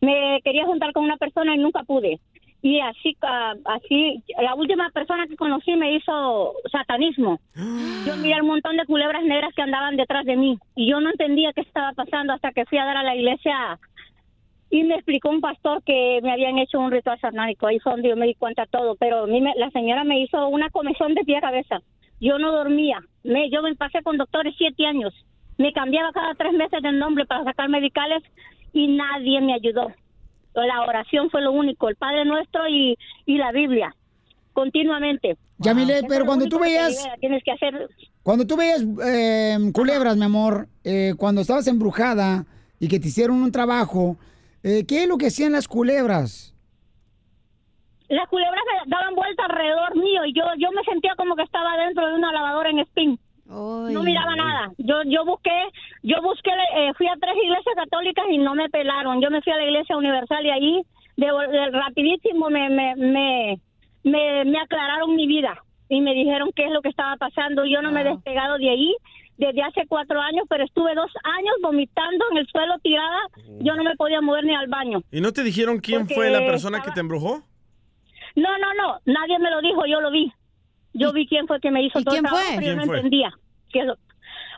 Me 0.00 0.40
quería 0.42 0.64
juntar 0.64 0.92
con 0.92 1.04
una 1.04 1.18
persona 1.18 1.54
y 1.54 1.58
nunca 1.58 1.82
pude. 1.82 2.18
Y 2.62 2.78
así, 2.80 3.16
ah, 3.22 3.54
así, 3.64 4.22
la 4.38 4.54
última 4.54 4.90
persona 4.90 5.26
que 5.26 5.36
conocí 5.36 5.74
me 5.76 5.94
hizo 5.94 6.52
satanismo. 6.70 7.38
Yo 8.06 8.16
miré 8.16 8.40
un 8.40 8.48
montón 8.48 8.76
de 8.76 8.84
culebras 8.86 9.22
negras 9.24 9.52
que 9.54 9.62
andaban 9.62 9.96
detrás 9.96 10.24
de 10.24 10.36
mí 10.36 10.58
y 10.74 10.90
yo 10.90 11.00
no 11.00 11.10
entendía 11.10 11.52
qué 11.52 11.60
estaba 11.62 11.92
pasando 11.92 12.32
hasta 12.32 12.52
que 12.52 12.64
fui 12.66 12.78
a 12.78 12.84
dar 12.84 12.96
a 12.96 13.02
la 13.02 13.14
iglesia 13.14 13.78
y 14.70 14.84
me 14.84 14.94
explicó 14.94 15.28
un 15.30 15.40
pastor 15.40 15.82
que 15.84 16.20
me 16.22 16.32
habían 16.32 16.58
hecho 16.58 16.78
un 16.78 16.92
ritual 16.92 17.18
satánico. 17.20 17.66
Ahí 17.66 17.78
fue 17.80 17.92
donde 17.92 18.08
yo 18.08 18.16
me 18.16 18.26
di 18.26 18.34
cuenta 18.34 18.66
todo. 18.66 18.94
Pero 18.96 19.24
a 19.24 19.26
mí 19.26 19.40
me- 19.40 19.54
la 19.56 19.68
señora 19.70 20.04
me 20.04 20.20
hizo 20.20 20.46
una 20.48 20.70
comezón 20.70 21.14
de 21.14 21.24
pie 21.24 21.38
a 21.38 21.40
cabeza. 21.40 21.80
Yo 22.20 22.38
no 22.38 22.52
dormía. 22.52 23.00
Me, 23.24 23.50
yo 23.50 23.62
me 23.62 23.74
pasé 23.74 24.02
con 24.02 24.16
doctores 24.16 24.54
siete 24.56 24.86
años. 24.86 25.12
Me 25.58 25.72
cambiaba 25.72 26.12
cada 26.12 26.34
tres 26.34 26.52
meses 26.52 26.80
de 26.82 26.92
nombre 26.92 27.26
para 27.26 27.44
sacar 27.44 27.68
medicales 27.68 28.22
y 28.72 28.86
nadie 28.88 29.40
me 29.40 29.54
ayudó. 29.54 29.90
La 30.54 30.82
oración 30.82 31.30
fue 31.30 31.42
lo 31.42 31.52
único, 31.52 31.88
el 31.88 31.96
Padre 31.96 32.24
Nuestro 32.24 32.66
y, 32.68 32.96
y 33.26 33.36
la 33.38 33.52
Biblia, 33.52 33.94
continuamente. 34.52 35.36
Yamilet, 35.58 35.96
Eso 35.98 36.06
es 36.06 36.12
pero 36.12 36.26
cuando 36.26 36.46
tú 36.48 36.56
que 36.58 36.64
veías- 36.64 36.90
libera. 36.96 37.16
Tienes 37.20 37.44
que 37.44 37.52
hacer 37.52 37.88
Cuando 38.22 38.46
tú 38.46 38.56
veías 38.56 38.82
eh, 39.06 39.58
culebras, 39.72 40.16
mi 40.16 40.24
amor, 40.24 40.68
eh, 40.84 41.14
cuando 41.16 41.40
estabas 41.42 41.66
embrujada 41.68 42.46
y 42.78 42.88
que 42.88 42.98
te 42.98 43.08
hicieron 43.08 43.42
un 43.42 43.52
trabajo, 43.52 44.16
eh, 44.62 44.84
¿qué 44.86 45.02
es 45.04 45.08
lo 45.08 45.18
que 45.18 45.26
hacían 45.26 45.52
las 45.52 45.68
culebras? 45.68 46.54
las 48.08 48.28
culebras 48.28 48.60
me 48.66 48.90
daban 48.90 49.14
vuelta 49.14 49.44
alrededor 49.44 49.94
mío 49.96 50.24
y 50.26 50.32
yo 50.34 50.42
yo 50.58 50.72
me 50.72 50.82
sentía 50.82 51.14
como 51.16 51.36
que 51.36 51.42
estaba 51.44 51.76
dentro 51.76 52.08
de 52.08 52.14
una 52.14 52.32
lavadora 52.32 52.70
en 52.70 52.80
spin. 52.80 53.18
no 53.46 54.02
miraba 54.02 54.34
nada. 54.34 54.72
Yo 54.78 54.96
yo 55.06 55.24
busqué, 55.24 55.50
yo 56.02 56.20
busqué, 56.22 56.50
eh, 56.76 56.92
fui 56.96 57.06
a 57.08 57.14
tres 57.20 57.34
iglesias 57.42 57.74
católicas 57.76 58.24
y 58.30 58.38
no 58.38 58.54
me 58.54 58.68
pelaron. 58.68 59.20
Yo 59.20 59.30
me 59.30 59.42
fui 59.42 59.52
a 59.52 59.56
la 59.56 59.64
iglesia 59.64 59.96
universal 59.96 60.44
y 60.46 60.50
ahí 60.50 60.82
de, 61.16 61.26
de 61.26 61.70
rapidísimo 61.70 62.48
me 62.50 62.68
me, 62.70 62.96
me 62.96 63.60
me 64.04 64.44
me 64.44 64.58
aclararon 64.60 65.14
mi 65.14 65.26
vida 65.26 65.62
y 65.88 66.00
me 66.00 66.14
dijeron 66.14 66.50
qué 66.54 66.64
es 66.66 66.70
lo 66.70 66.80
que 66.82 66.88
estaba 66.88 67.16
pasando. 67.16 67.64
Yo 67.66 67.82
no 67.82 67.90
me 67.92 68.00
he 68.00 68.04
despegado 68.04 68.56
de 68.58 68.70
ahí 68.70 68.94
desde 69.36 69.62
hace 69.62 69.86
cuatro 69.88 70.20
años, 70.20 70.44
pero 70.48 70.64
estuve 70.64 70.94
dos 70.94 71.10
años 71.24 71.54
vomitando 71.62 72.24
en 72.30 72.38
el 72.38 72.46
suelo 72.48 72.78
tirada. 72.82 73.18
Yo 73.60 73.74
no 73.74 73.84
me 73.84 73.96
podía 73.96 74.20
mover 74.20 74.44
ni 74.44 74.54
al 74.54 74.68
baño. 74.68 75.02
¿Y 75.10 75.20
no 75.20 75.32
te 75.32 75.42
dijeron 75.42 75.78
quién 75.80 76.00
Porque 76.02 76.14
fue 76.14 76.30
la 76.30 76.40
persona 76.40 76.78
estaba- 76.78 76.92
que 76.92 76.94
te 76.94 77.00
embrujó? 77.00 77.42
No, 78.36 78.48
no, 78.58 78.74
no, 78.74 78.98
nadie 79.06 79.38
me 79.38 79.50
lo 79.50 79.60
dijo, 79.60 79.84
yo 79.86 80.00
lo 80.00 80.10
vi. 80.10 80.32
Yo 80.92 81.12
vi 81.12 81.26
quién 81.26 81.46
fue 81.46 81.60
que 81.60 81.70
me 81.70 81.82
hizo 81.82 81.98
¿Y 82.00 82.04
todo 82.04 82.12
quién 82.14 82.24
el 82.24 82.30
trabajo, 82.30 82.46
fue? 82.52 82.56
pero 82.58 82.66
yo 82.66 82.66
¿Quién 82.72 82.78
no 82.78 82.84
fue? 82.86 82.96
entendía. 82.96 83.32
Que 83.72 83.84
lo- 83.84 83.96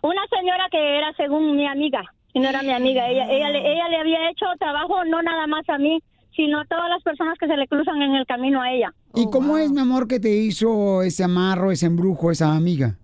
Una 0.02 0.22
señora 0.36 0.68
que 0.70 0.98
era 0.98 1.12
según 1.14 1.56
mi 1.56 1.66
amiga, 1.66 2.02
y 2.34 2.40
no 2.40 2.48
era 2.48 2.62
mi 2.62 2.72
amiga. 2.72 3.08
Ella, 3.08 3.30
ella, 3.30 3.50
le, 3.50 3.72
ella 3.72 3.88
le 3.88 3.96
había 3.98 4.30
hecho 4.30 4.46
trabajo 4.58 5.04
no 5.04 5.22
nada 5.22 5.46
más 5.46 5.68
a 5.68 5.78
mí, 5.78 6.02
sino 6.34 6.60
a 6.60 6.64
todas 6.64 6.88
las 6.88 7.02
personas 7.02 7.38
que 7.38 7.46
se 7.46 7.56
le 7.56 7.68
cruzan 7.68 8.00
en 8.02 8.14
el 8.14 8.26
camino 8.26 8.60
a 8.60 8.72
ella. 8.72 8.92
¿Y 9.14 9.30
cómo 9.30 9.58
es, 9.58 9.70
mi 9.70 9.80
amor, 9.80 10.08
que 10.08 10.18
te 10.18 10.30
hizo 10.30 11.02
ese 11.02 11.24
amarro, 11.24 11.70
ese 11.70 11.86
embrujo, 11.86 12.30
esa 12.30 12.54
amiga? 12.54 12.96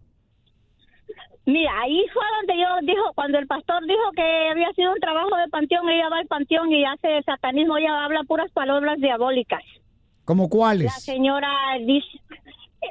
Mira, 1.44 1.70
ahí 1.80 2.04
fue 2.12 2.22
donde 2.38 2.62
yo 2.62 2.92
dijo, 2.92 3.12
cuando 3.14 3.38
el 3.38 3.46
pastor 3.46 3.82
dijo 3.86 4.12
que 4.14 4.50
había 4.50 4.70
sido 4.72 4.92
un 4.92 5.00
trabajo 5.00 5.34
de 5.36 5.48
panteón, 5.48 5.88
ella 5.88 6.08
va 6.10 6.18
al 6.18 6.26
panteón 6.26 6.70
y 6.72 6.84
hace 6.84 7.22
satanismo, 7.22 7.78
ella 7.78 8.04
habla 8.04 8.22
puras 8.24 8.50
palabras 8.52 8.98
diabólicas. 8.98 9.62
¿Como 10.24 10.50
cuáles? 10.50 10.84
La 10.84 10.90
señora 10.90 11.50
dice, 11.80 12.20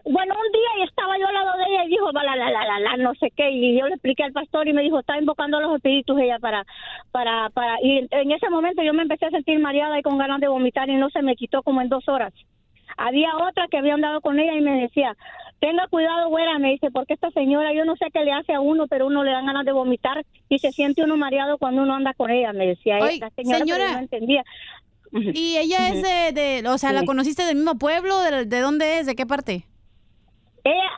bueno, 0.06 0.36
un 0.36 0.52
día 0.52 0.86
estaba 0.86 1.18
yo 1.18 1.28
al 1.28 1.34
lado 1.34 1.58
de 1.58 1.64
ella 1.70 1.86
y 1.86 1.90
dijo, 1.90 2.12
la, 2.12 2.24
la, 2.24 2.36
la, 2.36 2.66
la, 2.66 2.80
la, 2.80 2.98
no 2.98 3.14
sé 3.16 3.32
qué, 3.36 3.50
y 3.52 3.80
yo 3.80 3.88
le 3.88 3.94
expliqué 3.94 4.24
al 4.24 4.34
pastor 4.34 4.68
y 4.68 4.74
me 4.74 4.82
dijo, 4.82 5.00
está 5.00 5.18
invocando 5.18 5.58
a 5.58 5.62
los 5.62 5.76
espíritus 5.76 6.20
ella 6.20 6.40
para, 6.40 6.66
para, 7.12 7.50
para, 7.52 7.78
y 7.82 8.08
en, 8.12 8.32
ese 8.32 8.50
momento 8.50 8.84
yo 8.84 8.94
me 8.94 9.04
empecé 9.04 9.26
a 9.28 9.32
sentir 9.32 9.60
mareada 9.60 9.98
y 9.98 10.02
con 10.04 10.18
ganas 10.18 10.42
de 10.42 10.48
vomitar 10.50 10.90
y 10.90 10.96
no 10.96 11.10
se 11.10 11.22
me 11.22 11.36
quitó 11.36 11.64
como 11.64 11.82
en 11.82 11.90
dos 11.90 12.08
horas. 12.10 12.34
Había 12.98 13.36
otra 13.38 13.68
que 13.70 13.78
había 13.78 13.94
andado 13.94 14.22
con 14.22 14.40
ella 14.40 14.56
y 14.56 14.62
me 14.62 14.82
decía, 14.82 15.16
tenga 15.60 15.88
cuidado, 15.88 16.30
güera, 16.30 16.58
me 16.60 16.72
dice, 16.72 16.90
porque 16.92 17.14
esta 17.14 17.30
señora, 17.32 17.74
yo 17.74 17.86
no 17.86 17.96
sé 17.96 18.08
qué 18.12 18.24
le 18.26 18.32
hace 18.32 18.54
a 18.54 18.60
uno, 18.60 18.88
pero 18.88 19.08
uno 19.08 19.24
le 19.24 19.32
dan 19.32 19.46
ganas 19.46 19.66
de 19.66 19.72
vomitar 19.72 20.24
y 20.50 20.60
se 20.60 20.72
siente 20.72 21.04
uno 21.04 21.16
mareado 21.16 21.58
cuando 21.58 21.84
uno 21.84 21.94
anda 21.96 22.14
con 22.14 22.30
ella, 22.32 22.54
me 22.54 22.68
decía 22.68 22.98
Oye, 23.00 23.14
esta 23.14 23.30
señora, 23.32 23.94
no 23.94 24.00
entendía. 24.00 24.44
¿Y 25.12 25.58
ella 25.58 25.90
es 25.90 26.04
de, 26.04 26.62
de- 26.62 26.68
o 26.70 26.78
sea, 26.78 26.92
la 26.92 27.06
conociste 27.06 27.44
del 27.44 27.56
mismo 27.56 27.78
pueblo? 27.78 28.20
¿De, 28.20 28.46
de 28.46 28.60
dónde 28.60 29.00
es? 29.00 29.06
¿De 29.06 29.16
qué 29.16 29.26
parte? 29.26 29.64
Ella, 30.70 30.90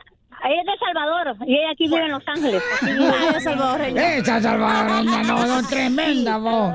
ella 0.48 0.60
es 0.60 0.66
de 0.66 0.72
Salvador 0.86 1.36
y 1.46 1.54
ella 1.54 1.70
aquí 1.72 1.84
vive 1.84 2.04
en 2.04 2.10
Los 2.12 2.22
Ángeles. 2.26 2.62
Ella 2.82 3.36
es 3.36 3.44
salvadoreña. 3.44 4.14
Esa 4.16 4.40
salvadoreña, 4.40 5.22
no, 5.24 5.46
no, 5.46 5.68
tremenda, 5.68 6.38
vos. 6.38 6.74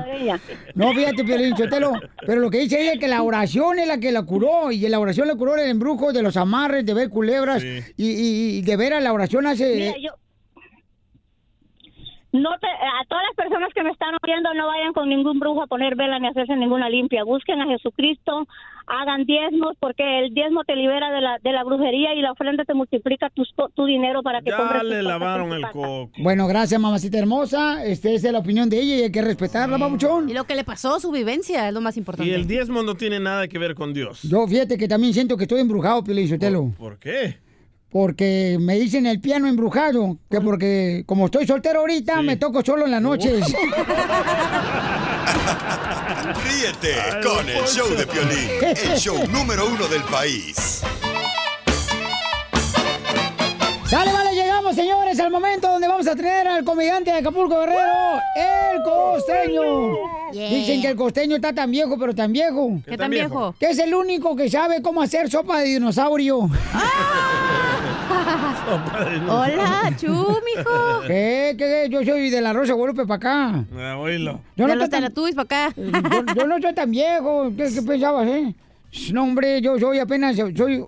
No, 0.74 0.92
fíjate, 0.92 1.24
Piolín, 1.24 1.54
Chotelo, 1.56 1.92
pero 2.26 2.40
lo 2.40 2.48
que 2.50 2.58
dice 2.60 2.80
ella 2.80 2.92
es 2.92 3.00
que 3.00 3.08
la 3.08 3.22
oración 3.22 3.78
es 3.80 3.88
la 3.88 3.98
que 3.98 4.12
la 4.12 4.22
curó, 4.22 4.70
y 4.70 4.78
la 4.88 4.98
oración 5.00 5.26
la 5.26 5.34
curó 5.34 5.56
el 5.56 5.68
embrujo 5.68 6.12
de 6.12 6.22
los 6.22 6.36
amarres, 6.36 6.86
de 6.86 6.94
ver 6.94 7.10
culebras, 7.10 7.62
y, 7.64 7.82
y- 7.96 8.58
y 8.58 8.62
de 8.62 8.76
veras 8.76 9.02
la 9.02 9.12
oración 9.12 9.46
hace... 9.48 9.74
Mira, 9.74 9.94
yo 10.00 10.10
no 12.42 12.50
te, 12.60 12.66
a 12.66 13.04
todas 13.08 13.24
las 13.28 13.36
personas 13.36 13.72
que 13.74 13.82
me 13.82 13.90
están 13.90 14.14
oyendo 14.22 14.52
no 14.54 14.66
vayan 14.66 14.92
con 14.92 15.08
ningún 15.08 15.38
brujo 15.38 15.62
a 15.62 15.66
poner 15.66 15.96
vela 15.96 16.18
ni 16.18 16.26
a 16.26 16.30
hacerse 16.30 16.56
ninguna 16.56 16.88
limpia. 16.88 17.24
Busquen 17.24 17.60
a 17.60 17.66
Jesucristo, 17.66 18.46
hagan 18.86 19.24
diezmos 19.24 19.74
porque 19.80 20.20
el 20.20 20.32
diezmo 20.32 20.62
te 20.64 20.76
libera 20.76 21.10
de 21.10 21.20
la 21.20 21.38
de 21.42 21.52
la 21.52 21.64
brujería 21.64 22.14
y 22.14 22.20
la 22.22 22.32
ofrenda 22.32 22.64
te 22.64 22.74
multiplica 22.74 23.30
tus 23.30 23.52
co- 23.56 23.68
tu 23.74 23.84
dinero 23.86 24.22
para 24.22 24.40
que 24.42 24.50
Ya 24.50 24.56
compres 24.56 24.84
le 24.84 25.02
lavaron 25.02 25.48
tu 25.48 25.54
el 25.56 25.62
coco. 25.70 26.10
Bueno, 26.18 26.46
gracias, 26.46 26.80
mamacita 26.80 27.18
hermosa. 27.18 27.84
Este, 27.84 28.14
esa 28.14 28.28
es 28.28 28.32
la 28.32 28.38
opinión 28.38 28.68
de 28.70 28.80
ella 28.80 28.96
y 28.96 29.02
hay 29.02 29.12
que 29.12 29.22
respetarla, 29.22 29.76
babuchón. 29.78 30.30
Y 30.30 30.34
lo 30.34 30.44
que 30.44 30.54
le 30.54 30.64
pasó, 30.64 31.00
su 31.00 31.10
vivencia, 31.10 31.66
es 31.68 31.74
lo 31.74 31.80
más 31.80 31.96
importante. 31.96 32.30
Y 32.30 32.34
el 32.34 32.46
diezmo 32.46 32.82
no 32.82 32.94
tiene 32.94 33.18
nada 33.20 33.48
que 33.48 33.58
ver 33.58 33.74
con 33.74 33.92
Dios. 33.92 34.22
Yo 34.22 34.46
fíjate 34.46 34.78
que 34.78 34.86
también 34.88 35.12
siento 35.12 35.36
que 35.36 35.44
estoy 35.44 35.60
embrujado, 35.60 36.04
Piolín 36.04 36.28
Sotelo. 36.28 36.72
¿Por 36.78 36.98
qué? 36.98 37.38
Porque 37.96 38.58
me 38.60 38.74
dicen 38.74 39.06
el 39.06 39.22
piano 39.22 39.48
embrujado, 39.48 40.18
que 40.30 40.42
porque 40.42 41.04
como 41.06 41.24
estoy 41.24 41.46
soltero 41.46 41.80
ahorita, 41.80 42.20
me 42.20 42.36
toco 42.36 42.62
solo 42.62 42.84
en 42.84 42.90
las 42.90 43.00
noches. 43.00 43.42
Ríete 46.44 46.94
con 47.26 47.48
el 47.48 47.64
show 47.64 47.88
de 47.96 48.06
Piolín, 48.06 48.50
el 48.60 48.98
show 48.98 49.26
número 49.28 49.66
uno 49.66 49.88
del 49.88 50.02
país. 50.02 50.82
Sale, 53.86 54.12
vale, 54.12 54.34
llegamos, 54.34 54.76
señores, 54.76 55.18
al 55.18 55.30
momento 55.30 55.68
donde 55.70 55.88
vamos 55.88 56.06
a 56.06 56.14
tener 56.14 56.46
al 56.48 56.64
comediante 56.64 57.12
de 57.12 57.18
Acapulco 57.18 57.60
Guerrero, 57.60 58.20
el 58.36 58.82
costeño. 58.82 59.62
Yeah. 60.32 60.50
Dicen 60.50 60.82
que 60.82 60.88
el 60.88 60.96
costeño 60.96 61.36
está 61.36 61.54
tan 61.54 61.70
viejo, 61.70 61.96
pero 61.96 62.14
tan 62.14 62.30
viejo. 62.30 62.78
¿Qué 62.84 62.98
tan 62.98 63.10
viejo? 63.10 63.54
Que 63.58 63.70
es 63.70 63.78
el 63.78 63.94
único 63.94 64.36
que 64.36 64.50
sabe 64.50 64.82
cómo 64.82 65.00
hacer 65.00 65.30
sopa 65.30 65.60
de 65.60 65.68
dinosaurio. 65.68 66.50
Hola, 69.28 69.92
chu, 69.96 70.08
mijo. 70.08 71.02
¿Qué? 71.06 71.54
¿Qué? 71.56 71.86
Yo 71.90 72.04
soy 72.04 72.30
de 72.30 72.40
la 72.40 72.52
Rosa 72.52 72.72
de 72.72 72.78
Guadalupe 72.78 73.06
para 73.06 73.16
acá. 73.50 73.64
Ah, 73.78 73.96
oílo. 73.98 74.40
Yo 74.56 74.66
de 74.66 74.72
no 74.72 74.74
los 74.74 74.84
estoy 74.84 75.00
tan- 75.00 75.12
para 75.34 75.66
acá. 75.66 75.74
yo, 75.76 76.34
yo 76.34 76.46
no 76.46 76.60
soy 76.60 76.74
tan 76.74 76.90
viejo. 76.90 77.52
¿Qué, 77.56 77.68
qué 77.72 77.82
pensabas, 77.82 78.26
eh? 78.28 78.54
No, 79.12 79.22
hombre, 79.24 79.60
yo 79.60 79.78
soy 79.78 79.98
apenas, 79.98 80.36
soy... 80.36 80.84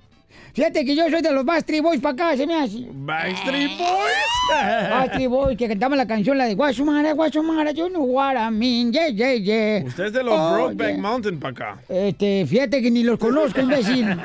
Fíjate 0.54 0.84
que 0.84 0.94
yo 0.96 1.08
soy 1.10 1.20
de 1.22 1.30
los 1.32 1.44
Backstreet 1.44 1.82
Boys 1.82 2.00
para 2.00 2.14
acá, 2.14 2.36
se 2.36 2.46
me 2.46 2.54
hace. 2.54 2.86
Backstreet 2.90 3.78
Boys. 3.78 4.28
Backstreet 4.90 5.28
Boys, 5.28 5.56
que 5.56 5.68
cantamos 5.68 5.96
la 5.98 6.06
canción, 6.06 6.36
la 6.38 6.46
de 6.46 6.54
Guasumara, 6.54 7.12
Guasumara, 7.12 7.70
you 7.72 7.88
know 7.88 8.02
what 8.04 8.34
I 8.36 8.50
mean, 8.50 8.92
yeah, 8.92 9.08
yeah, 9.08 9.34
yeah. 9.34 9.84
Usted 9.86 10.06
es 10.06 10.12
de 10.12 10.22
los 10.24 10.34
Oh, 10.38 10.54
Brokeback 10.54 10.92
yeah. 10.94 10.98
Mountain 11.00 11.38
para 11.38 11.52
acá. 11.52 11.78
Este, 11.88 12.46
fíjate 12.46 12.82
que 12.82 12.90
ni 12.90 13.02
los 13.04 13.18
conozco, 13.18 13.60
imbécil. 13.60 14.06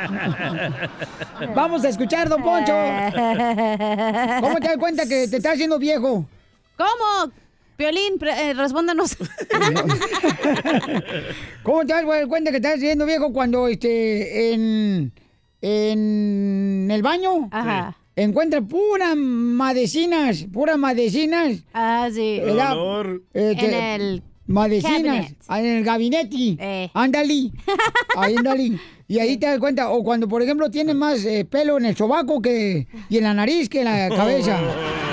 Vamos 1.56 1.84
a 1.84 1.90
escuchar, 1.90 2.30
don 2.30 2.42
Poncho. 2.42 2.74
¿Cómo 2.74 4.56
te 4.60 4.68
das 4.68 4.78
cuenta 4.80 5.04
que 5.04 5.28
te 5.28 5.38
estás 5.38 5.54
haciendo 5.54 5.78
viejo? 5.78 6.26
¿Cómo? 6.78 7.32
Piolín, 7.76 8.18
pre- 8.20 8.50
eh, 8.50 8.54
respóndanos. 8.54 9.18
¿Cómo 11.64 11.86
te 11.86 11.94
das 11.94 12.04
cuenta 12.28 12.52
que 12.52 12.60
te 12.60 12.68
estás 12.68 12.76
haciendo 12.76 13.06
viejo 13.06 13.32
cuando 13.34 13.68
este 13.68 14.54
en, 14.54 15.12
en 15.64 16.90
el 16.92 17.02
baño 17.02 17.48
Ajá. 17.52 17.96
encuentras 18.16 18.64
puras 18.70 19.16
medicinas, 19.16 20.46
puras 20.52 20.78
medicinas? 20.78 21.64
Ah, 21.74 22.10
sí. 22.14 22.40
El 22.44 22.50
Era- 22.50 22.74
olor. 22.74 23.24
este, 23.34 23.66
En 23.66 23.74
el 23.74 24.24
cabinet. 24.84 25.36
ah, 25.48 25.60
en 25.62 25.66
el 25.66 25.84
gabinete. 25.84 26.58
Eh. 26.60 26.90
Ándale. 26.94 27.52
Ahí, 28.18 28.36
ándale. 28.38 28.78
Y 29.08 29.20
ahí 29.20 29.38
te 29.38 29.46
das 29.48 29.60
cuenta. 29.60 29.90
O 29.90 30.04
cuando, 30.04 30.28
por 30.28 30.42
ejemplo, 30.42 30.70
tienes 30.72 30.96
más 30.96 31.24
eh, 31.26 31.46
pelo 31.46 31.78
en 31.78 31.86
el 31.86 31.96
sobaco 31.96 32.42
que, 32.42 32.88
y 33.10 33.18
en 33.18 33.24
la 33.24 33.34
nariz 33.34 33.70
que 33.70 33.80
en 33.80 33.86
la 33.86 34.10
cabeza. 34.10 34.60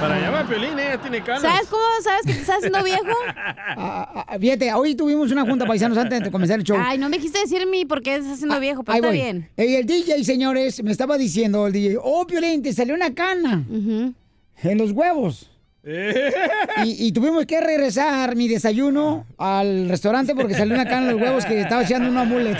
Para 0.00 0.16
allá 0.16 0.30
va 0.30 0.46
Piolín, 0.46 0.78
ella 0.78 0.98
tiene 0.98 1.22
canas. 1.22 1.42
¿Sabes 1.42 1.68
cómo 1.68 1.82
sabes 2.02 2.22
que 2.26 2.32
te 2.34 2.40
estás 2.40 2.56
haciendo 2.58 2.82
viejo? 2.82 3.04
Ah, 3.76 4.24
ah, 4.28 4.38
fíjate, 4.38 4.72
hoy 4.72 4.94
tuvimos 4.94 5.32
una 5.32 5.42
junta 5.44 5.66
paisanos 5.66 5.98
antes 5.98 6.22
de 6.22 6.30
comenzar 6.30 6.58
el 6.58 6.64
show. 6.64 6.76
Ay, 6.80 6.96
no 6.96 7.08
me 7.08 7.16
quisiste 7.16 7.40
decir 7.40 7.66
mi 7.66 7.84
por 7.84 8.02
qué 8.02 8.16
estás 8.16 8.34
haciendo 8.34 8.60
viejo, 8.60 8.84
pero 8.84 8.94
Ahí 8.94 8.98
está 9.00 9.08
voy. 9.08 9.16
bien. 9.16 9.48
Eh, 9.56 9.78
el 9.78 9.86
DJ, 9.86 10.22
señores, 10.22 10.82
me 10.84 10.92
estaba 10.92 11.18
diciendo 11.18 11.66
el 11.66 11.72
DJ, 11.72 11.98
oh, 12.00 12.24
Piolín, 12.26 12.62
te 12.62 12.72
salió 12.72 12.94
una 12.94 13.12
cana 13.14 13.64
en 13.68 14.78
los 14.78 14.92
huevos. 14.92 15.50
Y, 15.84 17.06
y 17.06 17.12
tuvimos 17.12 17.46
que 17.46 17.60
regresar 17.60 18.36
mi 18.36 18.46
desayuno 18.48 19.26
al 19.38 19.88
restaurante 19.88 20.34
porque 20.34 20.54
salió 20.54 20.74
una 20.74 20.84
cana 20.84 21.10
en 21.10 21.16
los 21.16 21.20
huevos 21.22 21.44
que 21.44 21.60
estaba 21.60 21.82
echando 21.82 22.08
una 22.08 22.24
mullet. 22.24 22.56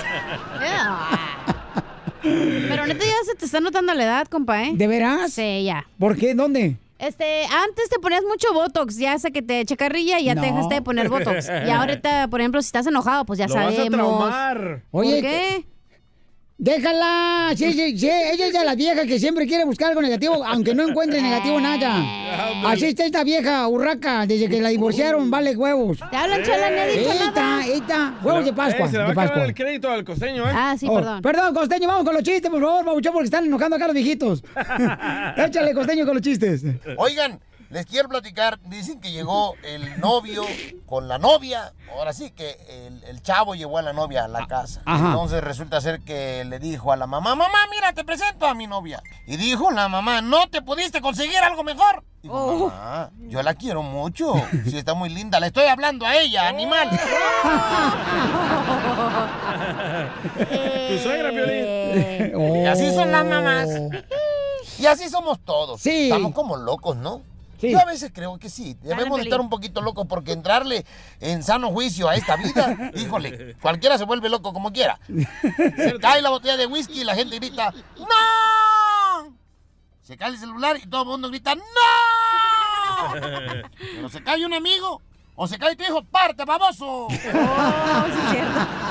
Pero 2.23 2.87
neta 2.87 3.05
ya 3.05 3.25
se 3.27 3.35
te 3.37 3.45
está 3.45 3.61
notando 3.61 3.95
la 3.95 4.03
edad, 4.05 4.27
compa, 4.27 4.65
¿eh? 4.65 4.73
¿De 4.75 4.87
veras? 4.87 5.33
Sí, 5.33 5.65
ya. 5.65 5.87
¿Por 5.99 6.17
qué? 6.17 6.35
¿Dónde? 6.35 6.77
Este, 6.99 7.45
antes 7.47 7.89
te 7.91 7.99
ponías 7.99 8.23
mucho 8.23 8.53
Botox, 8.55 8.97
ya 8.97 9.19
sé 9.19 9.33
que 9.33 9.43
te 9.43 9.61
eche 9.61 9.77
carrilla 9.77 10.21
y 10.21 10.25
ya 10.27 10.35
No. 10.35 10.41
te 10.43 10.47
dejaste 10.47 10.75
de 10.77 10.83
poner 10.83 11.09
Botox. 11.09 11.49
Y 11.67 11.71
ahorita, 11.71 12.29
por 12.29 12.41
ejemplo, 12.41 12.63
si 12.63 12.67
estás 12.67 12.87
enojado, 12.87 13.25
pues 13.25 13.39
ya 13.39 13.47
Lo 13.49 13.55
vas 13.55 13.67
a 13.67 13.71
sabemos. 13.73 13.91
traumar. 13.99 14.83
Oye, 14.93 15.11
¿Por 15.13 15.21
qué? 15.23 15.67
Déjala. 16.57 17.51
Sí, 17.57 17.73
sí, 17.73 17.99
sí, 17.99 18.09
ella 18.09 18.47
es 18.47 18.53
de 18.53 18.65
la 18.65 18.77
vieja 18.77 19.05
que 19.07 19.19
siempre 19.19 19.45
quiere 19.47 19.65
buscar 19.65 19.89
algo 19.89 20.01
negativo, 20.01 20.45
aunque 20.45 20.73
no 20.75 20.89
encuentre 20.89 21.21
negativo 21.21 21.61
nada. 21.61 22.03
Así 22.71 22.87
está 22.87 23.05
esta 23.05 23.25
vieja 23.25 23.67
urraca, 23.67 24.25
desde 24.25 24.49
que 24.49 24.61
la 24.61 24.69
divorciaron, 24.69 25.31
vale 25.31 25.57
huevos. 25.57 25.99
Te 25.99 26.17
hablan, 26.17 26.41
ha 26.43 26.87
dicho 26.87 27.11
Esta, 27.11 27.67
esta, 27.67 28.15
huevos 28.23 28.45
de 28.45 28.53
Pascua, 28.53 28.87
Eh, 28.87 28.89
se 28.89 28.93
le 28.97 28.99
va 29.03 29.07
de 29.07 29.13
a 29.13 29.15
Pascua. 29.15 29.45
el 29.45 29.55
crédito 29.55 29.91
al 29.91 30.05
costeño, 30.05 30.45
¿eh? 30.49 30.53
Ah, 30.55 30.77
sí, 30.79 30.87
Oh, 30.89 30.95
perdón. 30.95 31.23
Perdón, 31.23 31.55
costeño, 31.55 31.89
vamos 31.89 32.05
con 32.05 32.15
los 32.15 32.23
chistes, 32.23 32.49
por 32.51 32.61
favor, 32.63 32.85
babuchón, 32.85 33.13
porque 33.13 33.25
están 33.27 33.45
enojando 33.45 33.75
acá 33.77 33.87
los 33.87 33.95
viejitos. 33.95 34.45
Échale, 35.37 35.75
costeño, 35.75 36.05
con 36.07 36.15
los 36.15 36.23
chistes. 36.23 36.63
Oigan, 36.97 37.41
les 37.75 37.87
quiero 37.87 38.09
platicar, 38.09 38.61
dicen 38.67 39.01
que 39.01 39.11
llegó 39.11 39.57
el 39.65 39.99
novio 39.99 40.45
con 40.87 41.09
la 41.09 41.19
novia, 41.19 41.73
ahora 41.91 42.13
sí 42.13 42.31
que 42.31 42.57
el, 42.69 43.03
el 43.03 43.21
chavo 43.21 43.57
llevó 43.57 43.79
a 43.79 43.83
la 43.83 43.93
novia 43.93 44.23
a 44.27 44.29
la 44.29 44.47
casa. 44.47 44.81
Ajá. 44.85 45.09
Entonces 45.09 45.43
resulta 45.43 45.81
ser 45.81 46.01
que 46.03 46.45
le 46.45 46.61
dijo 46.61 46.93
a 46.93 46.97
la 46.97 47.09
mamá, 47.09 47.35
mamá, 47.35 47.59
mira, 47.73 47.93
te 47.93 48.05
presento 48.05 48.47
a 48.47 48.55
mi 48.55 48.69
novia. 48.69 49.03
Y 49.27 49.39
dijo 49.39 49.73
la 49.73 49.89
mamá, 49.89 50.21
¿no 50.21 50.49
te 50.51 50.63
pudiste 50.63 51.01
conseguir 51.01 51.39
algo 51.39 51.65
mejor? 51.65 52.05
Dijo, 52.23 52.69
mamá, 52.69 53.11
yo 53.19 53.43
la 53.43 53.55
quiero 53.55 53.83
mucho, 53.83 54.35
sí 54.71 54.79
está 54.79 54.95
muy 54.95 55.09
linda, 55.09 55.41
le 55.41 55.49
estoy 55.49 55.65
hablando 55.65 56.07
a 56.07 56.17
ella, 56.17 56.47
animal. 56.47 56.91
Tu 60.91 60.99
suegra, 60.99 61.31
Piolín. 61.31 62.63
Y 62.63 62.67
así 62.67 62.95
son 62.95 63.11
las 63.11 63.25
mamás. 63.25 63.69
Y 64.79 64.87
así 64.87 65.09
somos 65.09 65.41
todos. 65.45 65.81
Sí. 65.81 66.05
Estamos 66.05 66.33
como 66.35 66.57
locos, 66.57 66.97
¿no? 66.97 67.34
Sí. 67.65 67.73
Yo 67.73 67.81
a 67.81 67.85
veces 67.87 68.11
creo 68.15 68.39
que 68.39 68.51
sí. 68.51 68.77
Debemos 68.83 69.17
de 69.19 69.25
estar 69.25 69.41
un 69.41 69.49
poquito 69.49 69.81
locos 69.81 70.07
porque 70.07 70.33
entrarle 70.33 70.85
en 71.21 71.43
sano 71.43 71.71
juicio 71.71 72.09
a 72.09 72.15
esta 72.15 72.37
vida, 72.37 72.91
híjole, 72.95 73.57
cualquiera 73.61 73.97
se 73.97 74.05
vuelve 74.05 74.29
loco 74.29 74.53
como 74.53 74.71
quiera. 74.73 75.01
Se 75.77 75.99
cae 76.01 76.21
la 76.21 76.31
botella 76.31 76.57
de 76.57 76.67
whisky 76.67 77.01
y 77.01 77.05
la 77.05 77.15
gente 77.15 77.37
grita, 77.37 77.73
¡No! 77.99 79.35
Se 80.03 80.19
cae 80.19 80.31
el 80.31 80.39
celular 80.39 80.77
y 80.77 80.87
todo 80.87 81.03
el 81.03 81.09
mundo 81.09 81.31
grita, 81.31 81.55
¡No! 81.55 81.63
Pero 83.15 84.09
se 84.11 84.23
cae 84.23 84.45
un 84.45 84.53
amigo 84.53 85.01
o 85.37 85.49
se 85.49 85.59
cae 85.59 85.75
tu 85.75 85.85
hijo, 85.85 86.05
¡parte, 86.05 86.45
baboso! 86.45 87.09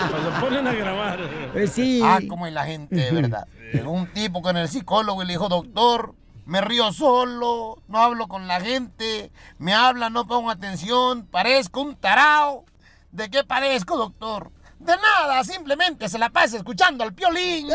Cuando 0.10 0.32
ponen 0.42 0.68
a 0.68 0.74
grabar. 0.74 1.20
Eh, 1.56 1.68
sí. 1.68 2.02
Ah, 2.04 2.20
como 2.28 2.48
es 2.48 2.54
la 2.54 2.66
gente, 2.66 2.96
de 2.96 3.12
verdad. 3.12 3.48
Llegó 3.72 3.92
un 3.92 4.08
tipo 4.08 4.42
con 4.42 4.58
el 4.58 4.68
psicólogo 4.68 5.24
y 5.24 5.28
le 5.28 5.34
dijo, 5.34 5.48
doctor, 5.48 6.16
me 6.46 6.62
río 6.62 6.92
solo, 6.92 7.82
no 7.88 8.00
hablo 8.00 8.28
con 8.28 8.48
la 8.48 8.60
gente, 8.60 9.32
me 9.58 9.74
habla, 9.74 10.10
no 10.10 10.28
pongo 10.28 10.50
atención, 10.50 11.26
parezco 11.26 11.82
un 11.82 11.96
tarao. 11.96 12.66
¿De 13.12 13.30
qué 13.30 13.44
parezco, 13.44 13.96
doctor? 13.98 14.52
De 14.80 14.96
nada, 14.98 15.44
simplemente 15.44 16.10
se 16.10 16.18
la 16.18 16.30
pasa 16.30 16.58
escuchando 16.58 17.04
al 17.04 17.14
piolín. 17.14 17.68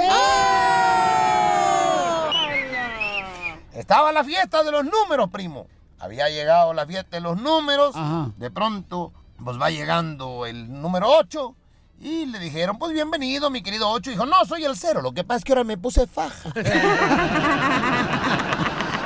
Estaba 3.72 4.12
la 4.12 4.24
fiesta 4.24 4.62
de 4.62 4.72
los 4.72 4.84
números, 4.84 5.30
primo. 5.30 5.66
Había 6.00 6.28
llegado 6.28 6.74
la 6.74 6.86
fiesta 6.86 7.16
de 7.16 7.20
los 7.20 7.40
números. 7.40 7.94
De 8.36 8.50
pronto, 8.50 9.12
pues 9.42 9.60
va 9.60 9.70
llegando 9.70 10.44
el 10.46 10.80
número 10.82 11.08
8. 11.08 11.54
Y 12.00 12.26
le 12.26 12.38
dijeron, 12.38 12.78
pues 12.78 12.92
bienvenido, 12.92 13.50
mi 13.50 13.62
querido 13.62 13.88
8. 13.90 14.10
Dijo, 14.10 14.26
no, 14.26 14.44
soy 14.44 14.64
el 14.64 14.76
cero. 14.76 15.02
Lo 15.02 15.12
que 15.12 15.24
pasa 15.24 15.38
es 15.38 15.44
que 15.44 15.52
ahora 15.52 15.64
me 15.64 15.76
puse 15.76 16.06
faja. 16.06 16.52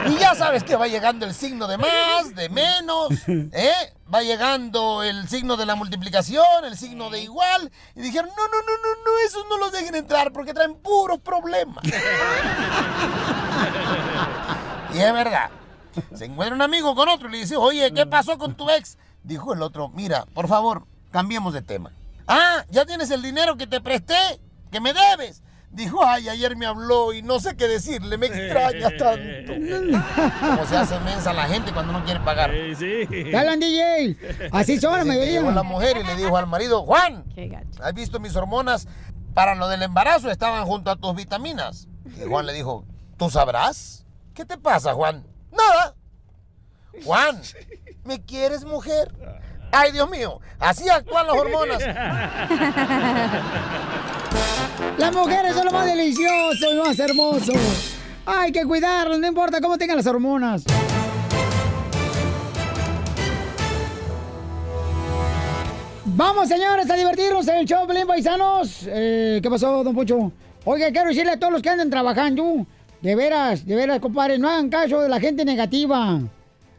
y 0.06 0.16
ya 0.18 0.34
sabes 0.34 0.64
que 0.64 0.76
va 0.76 0.88
llegando 0.88 1.26
el 1.26 1.34
signo 1.34 1.66
de 1.68 1.78
más, 1.78 2.34
de 2.34 2.48
menos, 2.48 3.08
¿eh? 3.28 3.94
Va 4.12 4.22
llegando 4.22 5.02
el 5.02 5.28
signo 5.28 5.56
de 5.56 5.66
la 5.66 5.74
multiplicación, 5.74 6.64
el 6.64 6.76
signo 6.76 7.10
de 7.10 7.20
igual. 7.20 7.70
Y 7.94 8.00
dijeron, 8.02 8.28
no, 8.36 8.48
no, 8.48 8.62
no, 8.62 8.72
no, 8.82 9.04
no, 9.04 9.18
esos 9.26 9.44
no 9.48 9.58
los 9.58 9.72
dejen 9.72 9.94
entrar 9.94 10.32
porque 10.32 10.52
traen 10.54 10.74
puros 10.74 11.18
problemas. 11.20 11.84
y 14.94 14.98
es 14.98 15.12
verdad. 15.12 15.50
Se 16.14 16.24
encuentra 16.24 16.54
un 16.54 16.62
amigo 16.62 16.94
con 16.94 17.08
otro 17.08 17.28
y 17.28 17.32
le 17.32 17.38
dice, 17.38 17.56
oye, 17.56 17.92
¿qué 17.92 18.06
pasó 18.06 18.38
con 18.38 18.54
tu 18.54 18.70
ex? 18.70 18.98
Dijo 19.22 19.52
el 19.52 19.62
otro, 19.62 19.88
mira, 19.88 20.26
por 20.34 20.48
favor, 20.48 20.86
cambiemos 21.10 21.54
de 21.54 21.62
tema. 21.62 21.92
Ah, 22.26 22.64
¿ya 22.70 22.84
tienes 22.84 23.10
el 23.10 23.22
dinero 23.22 23.56
que 23.56 23.66
te 23.66 23.80
presté? 23.80 24.40
¿Que 24.70 24.80
me 24.80 24.92
debes? 24.92 25.42
Dijo, 25.72 26.04
ay, 26.04 26.28
ayer 26.28 26.54
me 26.54 26.66
habló 26.66 27.14
y 27.14 27.22
no 27.22 27.40
sé 27.40 27.56
qué 27.56 27.66
decirle, 27.66 28.18
me 28.18 28.26
extraña 28.26 28.90
tanto. 28.98 29.54
Como 30.40 30.66
se 30.66 30.76
hace 30.76 31.00
mensa 31.00 31.32
la 31.32 31.48
gente 31.48 31.72
cuando 31.72 31.94
no 31.94 32.04
quiere 32.04 32.20
pagar. 32.20 32.50
Sí, 32.78 33.06
¿Qué 33.08 33.34
hablan, 33.34 33.58
DJ? 33.58 34.50
Así 34.52 34.78
son, 34.78 34.98
la 34.98 35.04
mayoría. 35.06 35.40
Llegó 35.40 35.50
la 35.50 35.62
mujer 35.62 35.96
y 35.96 36.04
le 36.04 36.14
dijo 36.16 36.36
al 36.36 36.46
marido, 36.46 36.82
Juan, 36.82 37.24
¿has 37.80 37.94
visto 37.94 38.20
mis 38.20 38.36
hormonas? 38.36 38.86
Para 39.32 39.54
lo 39.54 39.66
del 39.68 39.82
embarazo 39.82 40.30
estaban 40.30 40.66
junto 40.66 40.90
a 40.90 40.96
tus 40.96 41.16
vitaminas. 41.16 41.88
Y 42.20 42.28
Juan 42.28 42.44
le 42.44 42.52
dijo, 42.52 42.84
¿tú 43.16 43.30
sabrás? 43.30 44.04
¿Qué 44.34 44.44
te 44.44 44.58
pasa, 44.58 44.92
Juan? 44.92 45.24
Nada. 45.50 45.94
Juan, 47.02 47.40
¿me 48.04 48.20
quieres, 48.20 48.66
mujer? 48.66 49.10
Ay, 49.72 49.92
Dios 49.92 50.10
mío, 50.10 50.38
así 50.58 50.86
actúan 50.90 51.26
las 51.26 51.34
hormonas. 51.34 51.82
Las 54.98 55.14
mujeres 55.14 55.54
son 55.54 55.66
lo 55.66 55.72
más 55.72 55.86
delicioso, 55.86 56.72
lo 56.74 56.84
más 56.84 56.98
hermoso. 56.98 57.52
Hay 58.24 58.52
que 58.52 58.64
cuidarlas, 58.64 59.18
no 59.18 59.26
importa 59.26 59.60
cómo 59.60 59.76
tengan 59.76 59.96
las 59.96 60.06
hormonas. 60.06 60.64
Vamos, 66.04 66.48
señores, 66.48 66.90
a 66.90 66.94
divertirnos 66.94 67.48
en 67.48 67.56
el 67.56 67.66
show, 67.66 67.86
Belén 67.86 68.06
Paisanos. 68.06 68.86
Eh, 68.86 69.40
¿Qué 69.42 69.48
pasó, 69.48 69.82
don 69.82 69.94
Pocho? 69.94 70.30
Oiga, 70.64 70.90
quiero 70.92 71.08
decirle 71.08 71.32
a 71.32 71.38
todos 71.38 71.52
los 71.52 71.62
que 71.62 71.70
andan 71.70 71.90
trabajando, 71.90 72.66
de 73.00 73.16
veras, 73.16 73.66
de 73.66 73.74
veras, 73.74 73.98
compadre, 73.98 74.38
no 74.38 74.48
hagan 74.48 74.68
caso 74.68 75.00
de 75.00 75.08
la 75.08 75.18
gente 75.18 75.44
negativa. 75.44 76.20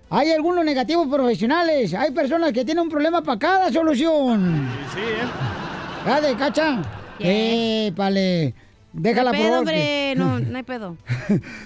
Hay 0.10 0.32
algunos 0.32 0.64
negativos 0.64 1.08
profesionales, 1.08 1.94
hay 1.94 2.12
personas 2.12 2.54
que 2.54 2.64
tienen 2.64 2.84
un 2.84 2.90
problema 2.90 3.22
para 3.22 3.40
cada 3.40 3.72
solución. 3.72 4.70
Sí, 4.94 5.00
¿eh? 5.00 6.06
¿Ya 6.06 6.22
de 6.22 6.36
cacha? 6.36 6.82
Eh, 7.20 7.92
vale. 7.96 8.54
Déjala 8.94 9.32
No 9.32 9.38
hay 9.38 9.44
pedo, 9.44 9.60
hombre, 9.60 10.16
no, 10.16 10.40
no 10.40 10.58
hay 10.58 10.64
pedo. 10.64 10.98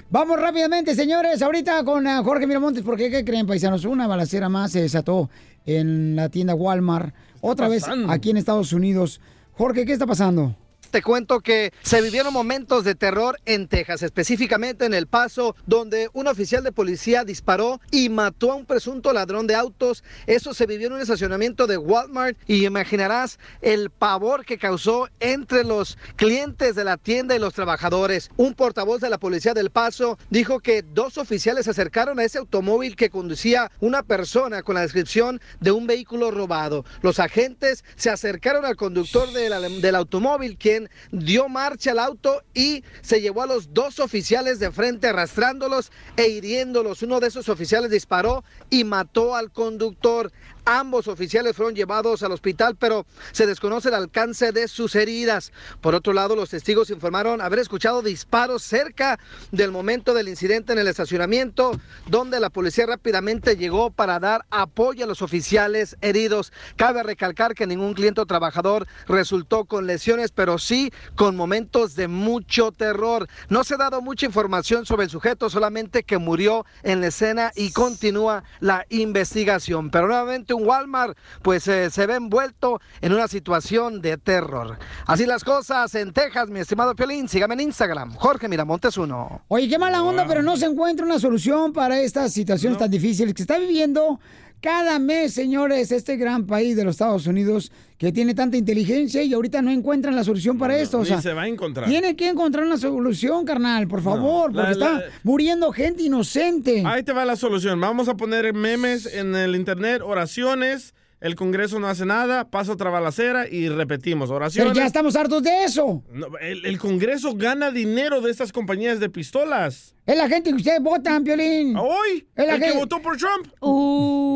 Vamos 0.10 0.40
rápidamente, 0.40 0.96
señores, 0.96 1.42
ahorita 1.42 1.84
con 1.84 2.08
ah, 2.08 2.24
Jorge 2.24 2.48
Miramontes, 2.48 2.84
porque 2.84 3.12
¿qué 3.12 3.26
creen, 3.26 3.46
paisanos? 3.46 3.84
Una 3.84 4.08
balacera 4.08 4.48
más 4.48 4.72
se 4.72 4.82
desató 4.82 5.30
en 5.66 6.16
la 6.16 6.30
tienda 6.30 6.56
Walmart, 6.56 7.14
otra 7.42 7.68
vez 7.68 7.84
aquí 8.08 8.30
en 8.30 8.38
Estados 8.38 8.72
Unidos. 8.72 9.20
Jorge, 9.54 9.86
¿qué 9.86 9.92
está 9.92 10.06
pasando? 10.06 10.56
Te 10.98 11.04
cuento 11.04 11.42
que 11.42 11.74
se 11.84 12.02
vivieron 12.02 12.34
momentos 12.34 12.84
de 12.84 12.96
terror 12.96 13.38
en 13.46 13.68
Texas, 13.68 14.02
específicamente 14.02 14.84
en 14.84 14.96
El 14.96 15.06
Paso, 15.06 15.56
donde 15.68 16.10
un 16.14 16.26
oficial 16.26 16.64
de 16.64 16.72
policía 16.72 17.24
disparó 17.24 17.80
y 17.92 18.10
mató 18.10 18.52
a 18.52 18.56
un 18.56 18.66
presunto 18.66 19.14
ladrón 19.14 19.46
de 19.46 19.54
autos. 19.54 20.04
Eso 20.26 20.56
se 20.56 20.66
vivió 20.66 20.88
en 20.88 20.94
un 20.94 21.02
estacionamiento 21.02 21.68
de 21.68 21.78
Walmart 21.78 22.36
y 22.48 22.66
imaginarás 22.66 23.38
el 23.62 23.92
pavor 23.92 24.44
que 24.44 24.58
causó 24.58 25.08
entre 25.20 25.64
los 25.64 26.00
clientes 26.16 26.74
de 26.74 26.84
la 26.84 26.98
tienda 26.98 27.36
y 27.36 27.40
los 27.40 27.54
trabajadores. 27.54 28.32
Un 28.36 28.56
portavoz 28.56 29.00
de 29.00 29.12
la 29.12 29.20
policía 29.20 29.54
del 29.54 29.70
Paso 29.70 30.18
dijo 30.32 30.62
que 30.62 30.82
dos 30.82 31.20
oficiales 31.20 31.66
se 31.66 31.70
acercaron 31.70 32.18
a 32.18 32.24
ese 32.24 32.40
automóvil 32.40 32.96
que 32.96 33.12
conducía 33.12 33.70
una 33.82 34.02
persona 34.02 34.64
con 34.64 34.74
la 34.74 34.82
descripción 34.82 35.40
de 35.60 35.70
un 35.70 35.86
vehículo 35.86 36.32
robado. 36.32 36.86
Los 37.04 37.20
agentes 37.20 37.84
se 37.96 38.10
acercaron 38.10 38.66
al 38.66 38.76
conductor 38.78 39.32
de 39.32 39.48
la- 39.50 39.60
del 39.62 39.94
automóvil, 39.94 40.58
quien 40.58 40.87
dio 41.12 41.50
marcha 41.50 41.92
al 41.92 42.00
auto 42.00 42.42
y 42.54 42.84
se 43.02 43.22
llevó 43.22 43.44
a 43.44 43.48
los 43.48 43.74
dos 43.74 44.00
oficiales 44.00 44.60
de 44.60 44.72
frente 44.72 45.08
arrastrándolos 45.08 45.92
e 46.16 46.28
hiriéndolos. 46.28 47.02
Uno 47.02 47.20
de 47.20 47.28
esos 47.28 47.50
oficiales 47.50 47.92
disparó 47.92 48.44
y 48.70 48.84
mató 48.84 49.36
al 49.36 49.52
conductor. 49.52 50.32
Ambos 50.70 51.08
oficiales 51.08 51.56
fueron 51.56 51.76
llevados 51.76 52.24
al 52.24 52.34
hospital, 52.34 52.76
pero 52.76 53.06
se 53.32 53.48
desconoce 53.48 53.88
el 53.88 53.94
alcance 53.94 54.52
de 54.52 54.68
sus 54.68 54.96
heridas. 54.96 55.54
Por 55.80 55.96
otro 55.96 56.12
lado, 56.12 56.36
los 56.36 56.50
testigos 56.50 56.90
informaron 56.90 57.40
haber 57.40 57.60
escuchado 57.60 58.02
disparos 58.02 58.64
cerca 58.64 59.18
del 59.54 59.72
momento 59.72 60.14
del 60.14 60.28
incidente 60.28 60.74
en 60.74 60.80
el 60.80 60.90
estacionamiento, 60.90 61.72
donde 62.08 62.42
la 62.42 62.50
policía 62.50 62.86
rápidamente 62.86 63.56
llegó 63.56 63.92
para 63.92 64.20
dar 64.20 64.44
apoyo 64.50 65.06
a 65.06 65.08
los 65.08 65.22
oficiales 65.22 65.96
heridos. 66.02 66.52
Cabe 66.76 67.02
recalcar 67.02 67.56
que 67.56 67.66
ningún 67.66 67.94
cliente 67.94 68.20
o 68.20 68.26
trabajador 68.26 68.88
resultó 69.08 69.64
con 69.64 69.88
lesiones, 69.88 70.32
pero 70.32 70.58
sí 70.58 70.92
con 71.16 71.38
momentos 71.38 71.96
de 71.96 72.10
mucho 72.10 72.74
terror. 72.74 73.30
No 73.48 73.64
se 73.64 73.76
ha 73.76 73.78
dado 73.78 74.02
mucha 74.02 74.26
información 74.26 74.86
sobre 74.86 75.06
el 75.06 75.10
sujeto, 75.10 75.50
solamente 75.50 76.04
que 76.04 76.18
murió 76.18 76.66
en 76.84 77.00
la 77.00 77.08
escena 77.08 77.54
y 77.56 77.72
continúa 77.72 78.44
la 78.60 78.86
investigación. 78.90 79.92
Pero 79.92 80.08
nuevamente 80.08 80.57
un 80.58 80.68
Walmart 80.68 81.18
pues 81.42 81.68
eh, 81.68 81.90
se 81.90 82.06
ve 82.06 82.16
envuelto 82.16 82.82
en 83.02 83.14
una 83.14 83.28
situación 83.28 84.02
de 84.02 84.18
terror. 84.18 84.78
Así 85.06 85.26
las 85.26 85.44
cosas 85.44 85.94
en 85.96 86.14
Texas, 86.14 86.50
mi 86.50 86.60
estimado 86.60 86.96
Piolín. 86.96 87.28
Sígame 87.28 87.54
en 87.54 87.62
Instagram, 87.62 88.14
Jorge 88.16 88.48
Miramontes 88.48 88.98
1. 88.98 89.42
Oye, 89.48 89.70
qué 89.70 89.78
mala 89.78 90.04
onda, 90.04 90.26
pero 90.28 90.42
no 90.42 90.58
se 90.58 90.66
encuentra 90.66 91.06
una 91.06 91.20
solución 91.20 91.74
para 91.74 92.00
estas 92.00 92.34
situaciones 92.34 92.78
tan 92.78 92.92
difíciles 92.92 93.34
que 93.34 93.42
está 93.42 93.58
viviendo 93.58 94.20
cada 94.62 95.00
mes, 95.00 95.34
señores, 95.34 95.92
este 95.92 96.18
gran 96.18 96.46
país 96.46 96.76
de 96.76 96.84
los 96.84 96.96
Estados 96.96 97.28
Unidos 97.28 97.72
que 97.98 98.12
tiene 98.12 98.34
tanta 98.36 98.58
inteligencia 98.58 99.24
y 99.24 99.34
ahorita 99.34 99.62
no 99.62 99.72
encuentran 99.72 100.16
la 100.16 100.24
solución 100.24 100.58
para 100.58 100.78
esto. 100.78 101.00
O 101.00 101.04
Ni 101.04 101.22
se 101.22 101.34
va 101.34 101.44
a 101.44 101.48
encontrar. 101.48 101.88
tiene 101.90 102.16
que 102.16 102.30
encontrar 102.30 102.66
una 102.66 102.78
solución, 102.78 103.44
carnal, 103.46 103.88
por 103.88 104.02
favor, 104.02 104.54
la- 104.54 104.66
porque 104.66 104.80
la- 104.80 104.86
está 105.00 105.04
muriendo 105.24 105.72
gente 105.72 106.04
inocente. 106.04 106.84
Ahí 106.86 107.04
te 107.04 107.14
va 107.14 107.26
la 107.26 107.36
solución. 107.36 107.80
Vamos 107.80 108.08
a 108.08 108.16
poner 108.16 108.54
memes 108.54 109.06
en 109.06 109.36
el 109.36 109.56
internet, 109.56 110.02
oraciones. 110.04 110.94
El 111.20 111.36
Congreso 111.36 111.80
no 111.80 111.88
hace 111.88 112.06
nada, 112.06 112.50
pasa 112.52 112.72
otra 112.74 112.92
balacera 112.92 113.48
y 113.50 113.70
repetimos. 113.70 114.30
Oraciones. 114.30 114.72
Pero 114.72 114.80
ya 114.80 114.86
estamos 114.86 115.16
hartos 115.16 115.42
de 115.42 115.64
eso. 115.64 116.04
No, 116.12 116.28
el, 116.40 116.64
el 116.66 116.78
Congreso 116.78 117.34
gana 117.36 117.72
dinero 117.72 118.22
de 118.22 118.30
estas 118.30 118.52
compañías 118.52 119.00
de 119.00 119.10
pistolas. 119.10 119.96
Es 120.06 120.16
la 120.16 120.30
gente 120.30 120.52
que 120.52 120.58
ustedes 120.58 120.80
votan, 120.82 121.24
Piolín. 121.24 121.76
¿Hoy? 121.76 122.28
Es 122.36 122.46
la 122.46 122.54
¿El 122.56 122.60
que 122.60 122.66
gente- 122.68 122.80
votó 122.80 123.02
por 123.02 123.18
Trump? 123.18 123.48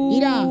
Mira, 0.10 0.44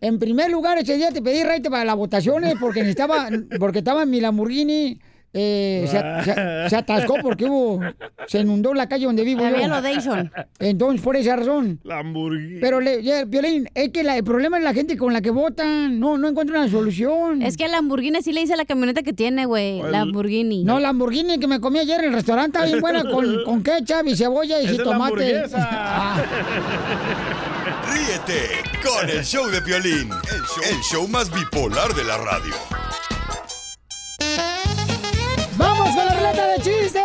en 0.00 0.18
primer 0.18 0.50
lugar, 0.50 0.78
ese 0.78 0.96
día 0.96 1.10
te 1.10 1.20
pedí 1.20 1.42
raite 1.42 1.68
para 1.70 1.84
las 1.84 1.96
votaciones 1.96 2.54
porque 2.60 2.80
necesitaba, 2.80 3.28
porque 3.58 3.78
estaba 3.78 4.04
en 4.04 4.10
mi 4.10 4.20
Lamborghini. 4.20 5.00
Eh, 5.34 5.84
se, 5.88 6.24
se- 6.32 6.70
se 6.70 6.76
atascó 6.76 7.16
porque 7.20 7.44
hubo, 7.46 7.80
se 8.26 8.38
inundó 8.40 8.72
la 8.72 8.88
calle 8.88 9.06
donde 9.06 9.24
vivo 9.24 9.44
Había 9.44 9.58
yo. 9.60 9.66
inundation. 9.66 10.32
Entonces, 10.60 11.00
por 11.02 11.16
esa 11.16 11.36
razón. 11.36 11.80
Lamborghini. 11.82 12.60
Pero, 12.60 12.80
le, 12.80 13.02
ya, 13.02 13.26
Piolín, 13.26 13.68
es 13.74 13.90
que 13.90 14.02
la- 14.04 14.16
el 14.16 14.24
problema 14.24 14.58
es 14.58 14.64
la 14.64 14.72
gente 14.72 14.96
con 14.96 15.12
la 15.12 15.20
que 15.20 15.30
votan. 15.30 15.98
No, 16.00 16.16
no 16.16 16.28
encuentran 16.28 16.60
una 16.62 16.70
solución. 16.70 17.42
Es 17.42 17.56
que 17.56 17.68
Lamborghini 17.68 18.22
sí 18.22 18.32
le 18.32 18.40
dice 18.42 18.56
la 18.56 18.64
camioneta 18.64 19.02
que 19.02 19.12
tiene, 19.12 19.44
güey. 19.46 19.82
Lamborghini. 19.82 20.64
No, 20.64 20.78
Lamborghini 20.80 21.38
que 21.38 21.46
me 21.48 21.60
comí 21.60 21.80
ayer 21.80 22.00
en 22.00 22.06
el 22.06 22.12
restaurante 22.14 22.58
está 22.58 22.66
bien 22.68 22.80
buena 22.80 23.02
con, 23.02 23.44
con 23.44 23.62
ketchup 23.62 24.06
y 24.06 24.16
cebolla 24.16 24.60
y 24.60 24.64
Esa 24.64 24.72
es 24.72 24.78
la 24.78 24.84
tomate. 24.84 25.04
hamburguesa. 25.40 26.24
Ríete 27.92 28.48
con 28.82 29.08
el 29.10 29.24
show 29.24 29.46
de 29.48 29.60
Piolín, 29.62 30.10
el 30.10 30.42
show, 30.42 30.62
el 30.70 30.80
show 30.82 31.08
más 31.08 31.30
bipolar 31.32 31.92
de 31.94 32.04
la 32.04 32.16
radio. 32.18 32.54
¡Vamos 36.24 36.36
con 36.36 36.46
la 36.46 36.46
ruleta 36.46 36.46
de 36.48 36.56
chistes! 36.62 37.02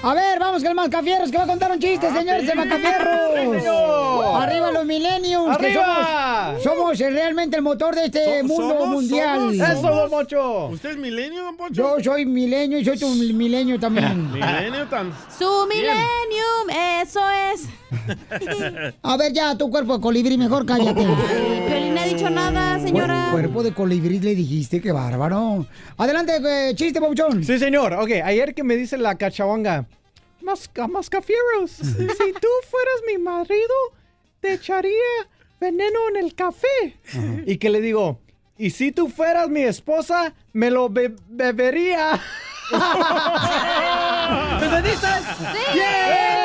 A 0.00 0.14
ver, 0.14 0.38
vamos 0.38 0.62
con 0.62 0.68
el 0.70 0.74
Mascafierros 0.76 1.28
que 1.30 1.36
va 1.36 1.42
a 1.42 1.46
contar 1.46 1.72
un 1.72 1.78
chiste, 1.80 2.10
señores, 2.12 2.48
el 2.48 2.56
Mascafierros. 2.56 4.36
Arriba 4.42 4.70
los 4.70 4.84
millennials, 4.86 5.58
que 5.58 5.66
¡Arriba! 5.66 6.54
somos, 6.62 6.96
somos 6.96 6.98
realmente 6.98 7.56
el 7.56 7.62
motor 7.62 7.94
de 7.96 8.04
este 8.06 8.40
So- 8.42 8.46
mundo 8.46 8.78
somos- 8.78 8.88
mundial. 8.88 9.38
somos- 9.38 9.54
Eso, 9.68 9.82
don 9.90 10.10
Mocho. 10.10 10.66
¿Usted 10.68 10.90
es 10.90 10.96
milenio, 10.98 11.42
don 11.44 11.56
Poncho? 11.56 11.74
Yo 11.98 12.02
soy 12.12 12.24
milenio 12.24 12.78
y 12.78 12.84
soy 12.84 12.96
tu 12.98 13.08
milenio 13.08 13.78
también. 13.80 14.32
Milenio 14.32 14.86
tan... 14.86 15.12
Su 15.36 15.66
millennium, 15.68 16.70
eso 17.02 17.20
es. 17.52 17.66
A 19.02 19.16
ver, 19.16 19.32
ya, 19.32 19.56
tu 19.56 19.70
cuerpo 19.70 19.96
de 19.96 20.02
colibrí, 20.02 20.36
mejor 20.38 20.66
cállate. 20.66 21.06
Piolín 21.66 21.96
ha 21.98 22.04
dicho 22.04 22.16
dicho 22.18 22.30
nada, 22.30 22.80
señora. 22.80 23.28
Cuerpo 23.30 23.62
de 23.62 23.72
colibrí 23.72 24.18
le 24.18 24.34
dijiste, 24.34 24.80
qué 24.80 24.92
bárbaro. 24.92 25.66
Adelante, 25.96 26.40
eh, 26.44 26.74
chiste, 26.74 27.00
Pauchón. 27.00 27.44
Sí, 27.44 27.58
señor. 27.58 27.92
Ok, 27.94 28.10
ayer 28.24 28.54
que 28.54 28.64
me 28.64 28.76
dice 28.76 28.96
la 28.98 29.14
cachawanga, 29.16 29.86
Masca, 30.40 30.88
Mascafieros, 30.88 31.70
si 31.72 31.84
tú 31.94 32.48
fueras 32.70 33.02
mi 33.06 33.18
marido, 33.18 33.74
te 34.40 34.54
echaría 34.54 34.90
veneno 35.60 35.98
en 36.10 36.24
el 36.24 36.34
café. 36.34 36.96
Y 37.46 37.58
que 37.58 37.68
le 37.70 37.80
digo, 37.80 38.18
y 38.56 38.70
si 38.70 38.90
tú 38.90 39.08
fueras 39.08 39.48
mi 39.48 39.60
esposa, 39.62 40.32
me 40.52 40.70
lo 40.70 40.88
be- 40.88 41.14
bebería. 41.28 42.18
¿Entendiste? 44.62 45.06
¡Eso! 45.06 46.37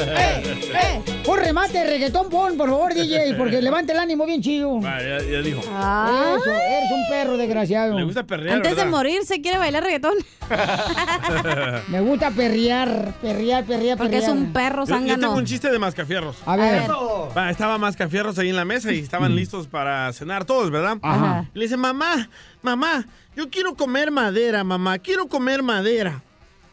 ¡Eh! 0.00 0.42
¡Eh! 0.74 1.02
Un 1.26 1.38
remate 1.38 1.78
de 1.78 1.84
reggaetón, 1.84 2.28
pon, 2.28 2.56
por 2.56 2.68
favor, 2.68 2.94
DJ, 2.94 3.34
porque 3.34 3.60
levanta 3.62 3.92
el 3.92 3.98
ánimo 3.98 4.26
bien 4.26 4.42
chido. 4.42 4.80
Va, 4.80 5.00
ya, 5.00 5.18
ya 5.22 5.42
dijo. 5.42 5.60
Eso, 5.60 6.50
eres 6.50 6.90
un 6.90 7.08
perro 7.08 7.36
desgraciado. 7.36 7.96
Le 7.98 8.04
gusta 8.04 8.24
perrear, 8.24 8.56
Antes 8.56 8.76
de 8.76 8.84
morir 8.86 9.24
se 9.24 9.40
quiere 9.40 9.58
bailar 9.58 9.84
reggaetón. 9.84 10.14
Me 11.88 12.00
gusta 12.00 12.30
perrear, 12.30 13.14
perrear, 13.20 13.64
perrear, 13.64 13.96
Porque 13.96 14.18
es 14.18 14.28
un 14.28 14.52
perro 14.52 14.84
Yo, 14.84 14.98
yo 15.00 15.18
tengo 15.18 15.34
un 15.34 15.44
chiste 15.44 15.70
de 15.70 15.78
mascafierros. 15.78 16.36
A 16.44 16.56
ver. 16.56 16.90
Va, 16.90 17.50
estaba 17.50 17.78
Mascafierros 17.78 18.38
ahí 18.38 18.48
en 18.48 18.56
la 18.56 18.64
mesa 18.64 18.92
y 18.92 18.98
estaban 18.98 19.34
listos 19.36 19.66
para 19.66 20.12
cenar 20.12 20.44
todos, 20.44 20.70
¿verdad? 20.70 20.98
Ajá. 21.02 21.48
Y 21.54 21.58
le 21.58 21.64
dice, 21.66 21.76
mamá, 21.76 22.28
mamá, 22.62 23.06
yo 23.36 23.48
quiero 23.50 23.74
comer 23.74 24.10
madera, 24.10 24.64
mamá, 24.64 24.98
quiero 24.98 25.28
comer 25.28 25.62
madera. 25.62 26.22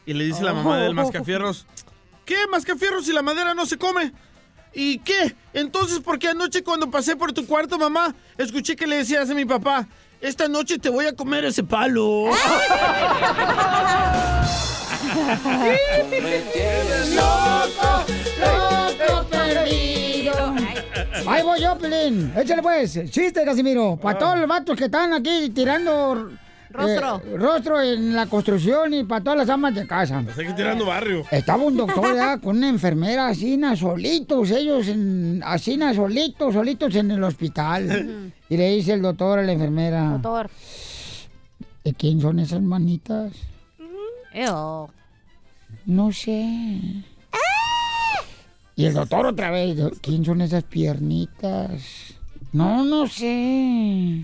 Y 0.06 0.14
le 0.14 0.24
dice 0.24 0.44
la 0.44 0.54
mamá 0.54 0.78
del 0.80 0.94
Mascafierros, 0.94 1.66
¿qué, 2.28 2.46
Mascafierros, 2.52 3.06
si 3.06 3.14
la 3.14 3.24
madera 3.24 3.56
no 3.56 3.66
se 3.66 3.78
come? 3.78 4.12
¿Y 4.74 5.00
qué? 5.00 5.34
Entonces, 5.54 6.00
¿por 6.02 6.20
qué 6.20 6.28
anoche 6.28 6.62
cuando 6.62 6.92
pasé 6.92 7.16
por 7.16 7.34
tu 7.34 7.48
cuarto, 7.48 7.80
mamá, 7.80 8.14
escuché 8.38 8.76
que 8.76 8.86
le 8.86 8.98
decías 8.98 9.30
a 9.30 9.34
mi 9.34 9.46
papá, 9.46 9.88
esta 10.22 10.48
noche 10.48 10.78
te 10.78 10.90
voy 10.90 11.08
a 11.08 11.16
comer 11.16 11.46
ese 11.46 11.64
palo? 11.64 12.30
loco, 17.16 18.06
loco 18.40 19.28
perdido. 19.30 20.54
Ahí 21.26 21.44
voy 21.44 21.62
yo, 21.62 21.78
Pelín. 21.78 22.34
Échale 22.36 22.62
pues, 22.62 23.00
chiste, 23.10 23.46
Casimiro. 23.46 23.98
Para 23.98 24.20
todos 24.20 24.38
los 24.38 24.48
vatos 24.48 24.78
que 24.78 24.86
están 24.86 25.14
aquí 25.14 25.50
tirando... 25.50 26.32
Rostro. 26.78 27.22
eh, 27.26 27.38
rostro 27.38 27.82
en 27.82 28.14
la 28.16 28.28
construcción 28.28 28.94
y 28.94 29.04
para 29.04 29.24
todas 29.24 29.40
las 29.40 29.50
amas 29.50 29.74
de 29.76 29.88
casa. 29.88 30.24
Está 30.28 30.42
aquí 30.42 30.54
tirando 30.54 30.86
barrio. 30.86 31.24
Estaba 31.32 31.64
un 31.64 31.76
doctor 31.78 32.02
¿verdad? 32.14 32.40
con 32.40 32.58
una 32.58 32.70
enfermera 32.70 33.28
así, 33.28 33.60
solitos, 33.76 34.52
ellos 34.52 34.88
en, 34.88 35.42
así, 35.44 35.80
solitos, 35.96 36.54
solitos 36.54 36.96
en 36.96 37.12
el 37.12 37.24
hospital. 37.24 38.32
Y 38.50 38.58
le 38.58 38.70
dice 38.76 38.94
el 38.94 39.02
doctor 39.02 39.40
a 39.40 39.44
la 39.44 39.52
enfermera, 39.52 40.12
Doctor. 40.12 40.50
¿de 41.84 41.94
quién 41.94 42.22
son 42.22 42.40
esas 42.40 42.62
manitas? 42.62 43.34
Ew. 44.34 44.88
No 45.86 46.12
sé. 46.12 47.04
Y 48.76 48.86
el 48.86 48.94
doctor 48.94 49.26
otra 49.26 49.50
vez, 49.50 49.76
¿quién 50.02 50.24
son 50.24 50.42
esas 50.42 50.64
piernitas? 50.64 51.82
No, 52.54 52.86
no 52.86 53.08
sé. 53.08 54.24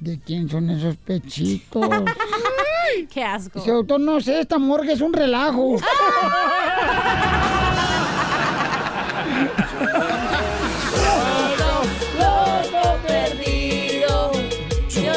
¿De 0.00 0.18
quién 0.18 0.48
son 0.48 0.70
esos 0.70 0.96
pechitos? 0.96 1.86
Qué 3.10 3.22
asco. 3.22 3.58
Dice, 3.58 3.70
doctor, 3.70 4.00
no 4.00 4.20
sé, 4.20 4.40
esta 4.40 4.58
morgue 4.58 4.92
es 4.92 5.00
un 5.02 5.12
relajo. 5.12 5.76
Loco 12.18 12.98
perdido. 13.06 14.32
Yo 14.88 15.12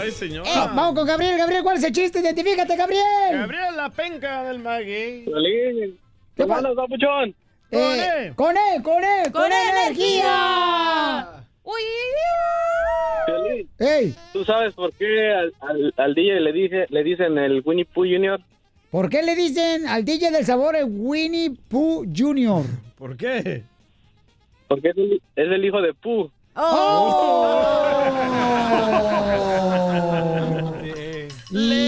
Ay, 0.00 0.10
señor. 0.10 0.44
Eh, 0.44 0.50
vamos 0.74 0.94
con 0.94 1.06
Gabriel, 1.06 1.38
Gabriel, 1.38 1.62
¿cuál 1.62 1.76
es 1.76 1.84
el 1.84 1.92
chiste? 1.92 2.18
Identifícate, 2.18 2.76
Gabriel. 2.76 3.04
Gabriel, 3.32 3.76
la 3.76 3.90
penca 3.90 4.42
del 4.42 4.58
maguey. 4.58 5.24
¿Qué 6.36 6.46
pasa, 6.46 6.68
papuchón? 6.74 7.34
Eh, 7.74 8.32
con 8.36 8.54
él, 8.54 8.82
con 8.82 9.02
él, 9.02 9.32
con, 9.32 9.44
¡Con 9.44 9.50
energía. 9.52 11.26
Uy. 11.64 11.80
Piolín, 13.24 13.66
Ey, 13.78 14.14
¿Tú 14.34 14.44
sabes 14.44 14.74
por 14.74 14.92
qué 14.92 15.32
al, 15.32 15.54
al, 15.60 15.94
al 15.96 16.14
DJ 16.14 16.40
le, 16.40 16.52
dice, 16.52 16.84
le 16.90 17.02
dicen 17.02 17.38
el 17.38 17.62
Winnie 17.64 17.86
Pooh 17.86 18.04
Jr.? 18.04 18.38
¿por 18.90 19.08
qué 19.08 19.22
le 19.22 19.34
dicen 19.34 19.88
al 19.88 20.04
DJ 20.04 20.32
del 20.32 20.44
sabor 20.44 20.76
el 20.76 20.84
Winnie 20.86 21.52
Pooh 21.68 22.04
Jr.? 22.14 22.62
¿Por 22.98 23.16
qué? 23.16 23.62
Porque 24.68 24.90
es 24.90 24.96
el, 24.98 25.22
es 25.34 25.48
el 25.50 25.64
hijo 25.64 25.80
de 25.80 25.94
Pooh. 25.94 26.30
Híjole. 31.50 31.81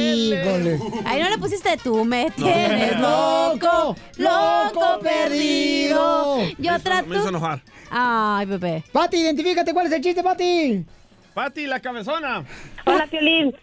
Pusiste 1.44 1.76
tú, 1.76 2.07
me 2.07 2.30
tienes 2.30 2.98
loco, 3.00 3.94
loco 4.16 4.98
perdido. 5.02 6.38
Yo 6.57 6.80
trato. 6.80 7.07
Me 7.07 7.16
hizo 7.18 7.28
enojar. 7.28 7.61
Ay, 7.90 8.46
bebé. 8.46 8.83
Pati, 8.90 9.18
identifícate, 9.18 9.74
¿cuál 9.74 9.88
es 9.88 9.92
el 9.92 10.00
chiste, 10.00 10.22
Pati? 10.22 10.87
Pati, 11.35 11.66
la 11.66 11.80
cabezona. 11.80 12.46
Hola, 12.87 13.07
Piolín. 13.09 13.54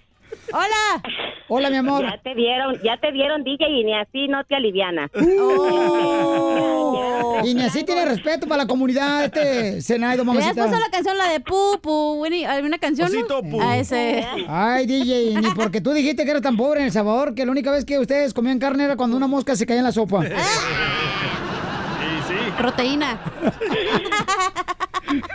Hola. 0.54 1.01
Hola, 1.47 1.69
mi 1.69 1.77
amor. 1.77 2.04
Ya 2.04 2.21
te 2.21 2.34
vieron, 2.34 2.80
ya 2.84 2.97
te 2.97 3.12
vieron, 3.12 3.43
DJ, 3.43 3.69
y 3.69 3.84
ni 3.84 3.93
así 3.93 4.27
no 4.27 4.43
te 4.45 4.56
aliviana. 4.56 5.10
Y 7.43 7.54
ni 7.54 7.63
así 7.63 7.84
tiene 7.84 8.06
respeto 8.06 8.47
para 8.47 8.63
la 8.63 8.67
comunidad, 8.67 9.25
este 9.25 9.82
Senaido, 9.82 10.23
mamacita. 10.23 10.54
puesto 10.54 10.80
la 10.80 10.89
canción, 10.89 11.17
la 11.17 11.30
de 11.30 11.39
Pupu, 11.39 12.21
Winnie, 12.21 12.45
¿alguna 12.45 12.77
canción? 12.77 13.08
Osito? 13.08 13.41
Pu. 13.41 13.62
A 13.62 13.77
ese. 13.77 14.25
Ay, 14.47 14.86
DJ, 14.86 15.36
ni 15.41 15.49
porque 15.56 15.82
tú 15.82 15.91
dijiste 15.91 16.23
que 16.23 16.32
eras 16.32 16.43
tan 16.43 16.56
pobre 16.58 16.82
en 16.82 16.88
El 16.88 16.91
Salvador 16.91 17.34
que 17.34 17.45
la 17.45 17.51
única 17.51 17.71
vez 17.71 17.86
que 17.86 17.99
ustedes 17.99 18.34
comían 18.34 18.60
carne 18.60 18.84
era 18.86 18.95
cuando 18.95 19.17
una 19.17 19.27
mosca 19.27 19.56
se 19.56 19.65
caía 19.65 19.80
en 19.80 19.86
la 19.86 19.91
sopa. 19.91 20.23
Proteína. 22.62 23.19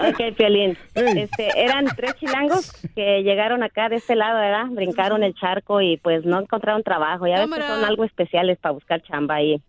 Ok, 0.01 0.37
Piolín. 0.37 0.79
Este, 0.95 1.61
eran 1.61 1.87
tres 1.97 2.15
chilangos 2.15 2.73
que 2.95 3.23
llegaron 3.25 3.65
acá 3.65 3.89
de 3.89 3.97
este 3.97 4.15
lado, 4.15 4.39
¿verdad? 4.39 4.67
Brincaron 4.71 5.25
el 5.25 5.35
charco 5.35 5.81
y 5.81 5.97
pues 5.97 6.25
no 6.25 6.41
encontraron 6.41 6.85
trabajo. 6.85 7.27
Ya 7.27 7.41
ves 7.41 7.51
que 7.51 7.62
son 7.62 7.85
algo 7.85 8.05
especiales 8.05 8.59
para 8.59 8.73
buscar 8.73 9.03
chamba 9.03 9.35
ahí. 9.35 9.61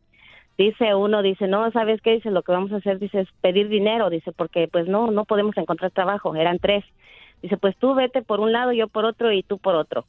Dice 0.57 0.93
uno, 0.93 1.23
dice, 1.23 1.47
no, 1.47 1.69
¿sabes 1.71 1.99
qué? 2.01 2.11
Dice, 2.13 2.29
lo 2.29 2.43
que 2.43 2.51
vamos 2.51 2.71
a 2.71 2.77
hacer, 2.77 2.99
dice, 2.99 3.21
es 3.21 3.27
pedir 3.41 3.69
dinero. 3.69 4.11
Dice, 4.11 4.31
porque 4.31 4.67
pues 4.67 4.87
no, 4.87 5.09
no 5.09 5.25
podemos 5.25 5.57
encontrar 5.57 5.89
trabajo. 5.91 6.35
Eran 6.35 6.59
tres. 6.59 6.85
Dice, 7.41 7.57
pues 7.57 7.75
tú 7.77 7.95
vete 7.95 8.21
por 8.21 8.39
un 8.39 8.51
lado, 8.51 8.71
yo 8.71 8.87
por 8.87 9.05
otro 9.05 9.31
y 9.31 9.41
tú 9.41 9.57
por 9.57 9.75
otro. 9.75 10.05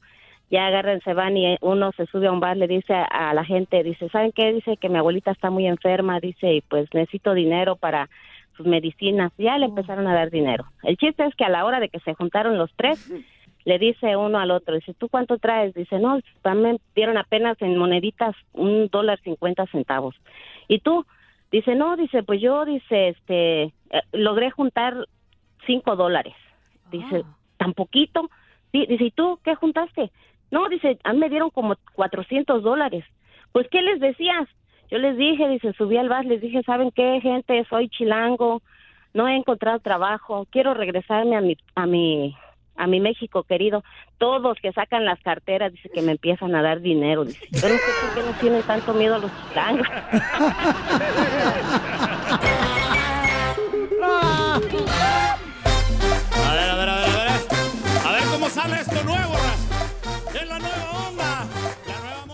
Ya 0.51 0.67
agarran, 0.67 1.01
se 1.03 1.13
van 1.13 1.37
y 1.37 1.57
uno 1.61 1.93
se 1.93 2.07
sube 2.07 2.27
a 2.27 2.33
un 2.33 2.41
bar, 2.41 2.57
le 2.57 2.67
dice 2.67 2.95
a, 2.95 3.05
a 3.05 3.35
la 3.35 3.45
gente, 3.45 3.83
dice, 3.83 4.09
¿saben 4.09 4.33
qué? 4.33 4.53
Dice 4.53 4.77
que 4.79 4.89
mi 4.89 4.97
abuelita 4.97 5.31
está 5.31 5.51
muy 5.51 5.67
enferma, 5.67 6.21
dice, 6.21 6.55
y 6.55 6.61
pues 6.63 6.89
necesito 6.95 7.35
dinero 7.35 7.77
para 7.77 8.09
sus 8.57 8.67
medicinas. 8.67 9.33
Ya 9.39 9.59
le 9.59 9.67
empezaron 9.67 10.07
a 10.07 10.15
dar 10.15 10.31
dinero. 10.31 10.65
El 10.83 10.97
chiste 10.97 11.25
es 11.25 11.35
que 11.35 11.45
a 11.45 11.51
la 11.51 11.65
hora 11.65 11.81
de 11.81 11.91
que 11.91 12.01
se 12.01 12.15
juntaron 12.15 12.57
los 12.57 12.73
tres, 12.77 13.13
le 13.65 13.79
dice 13.79 14.17
uno 14.17 14.39
al 14.39 14.51
otro, 14.51 14.75
dice, 14.75 14.95
¿tú 14.95 15.09
cuánto 15.09 15.37
traes? 15.37 15.75
Dice, 15.75 15.99
no, 15.99 16.19
también 16.41 16.79
dieron 16.95 17.19
apenas 17.19 17.61
en 17.61 17.77
moneditas 17.77 18.35
un 18.55 18.89
dólar 18.89 19.21
cincuenta 19.21 19.67
centavos. 19.67 20.15
¿Y 20.69 20.79
tú? 20.79 21.05
Dice, 21.51 21.75
no, 21.75 21.97
dice, 21.97 22.23
pues 22.23 22.41
yo, 22.41 22.65
dice, 22.65 23.09
este, 23.09 23.63
eh, 23.65 23.73
logré 24.13 24.51
juntar 24.51 25.07
cinco 25.67 25.97
dólares. 25.97 26.35
Dice, 26.91 27.25
¿tan 27.59 27.75
poquito? 27.75 28.31
Sí, 28.73 28.87
dice, 28.87 29.05
¿y 29.05 29.11
tú 29.11 29.39
qué 29.45 29.55
juntaste? 29.55 30.11
No, 30.51 30.69
dice, 30.69 30.99
a 31.05 31.13
me 31.13 31.29
dieron 31.29 31.51
como 31.51 31.77
400 31.95 32.63
dólares. 32.63 33.05
Pues, 33.53 33.69
¿qué 33.71 33.83
les 33.83 34.01
decías? 34.01 34.49
Yo 34.91 34.99
les 34.99 35.17
dije, 35.17 35.49
dice, 35.49 35.73
subí 35.75 35.99
al 35.99 36.09
bar, 36.09 36.25
les 36.25 36.41
dije, 36.41 36.63
¿saben 36.63 36.91
qué, 36.91 37.21
gente? 37.21 37.67
Soy 37.69 37.89
chilango, 37.91 38.63
no 39.13 39.29
he 39.29 39.37
encontrado 39.37 39.79
trabajo, 39.81 40.47
quiero 40.51 40.73
regresarme 40.75 41.37
a 41.37 41.41
mi, 41.41 41.57
a 41.75 41.87
mi, 41.87 42.37
a 42.77 42.87
mi 42.87 43.01
México 43.01 43.43
querido. 43.43 43.83
Todos 44.17 44.59
que 44.61 44.73
sacan 44.73 45.05
las 45.05 45.21
carteras, 45.21 45.73
dice 45.73 45.91
que 45.91 46.01
me 46.01 46.13
empiezan 46.13 46.55
a 46.55 46.63
dar 46.63 46.81
dinero, 46.81 47.25
dice. 47.25 47.47
Pero 47.51 47.75
por 47.75 48.15
qué 48.15 48.31
no 48.31 48.39
tienen 48.39 48.63
tanto 48.63 48.95
miedo 48.95 49.17
a 49.17 49.19
los 49.19 49.31
chilangos. 49.49 49.89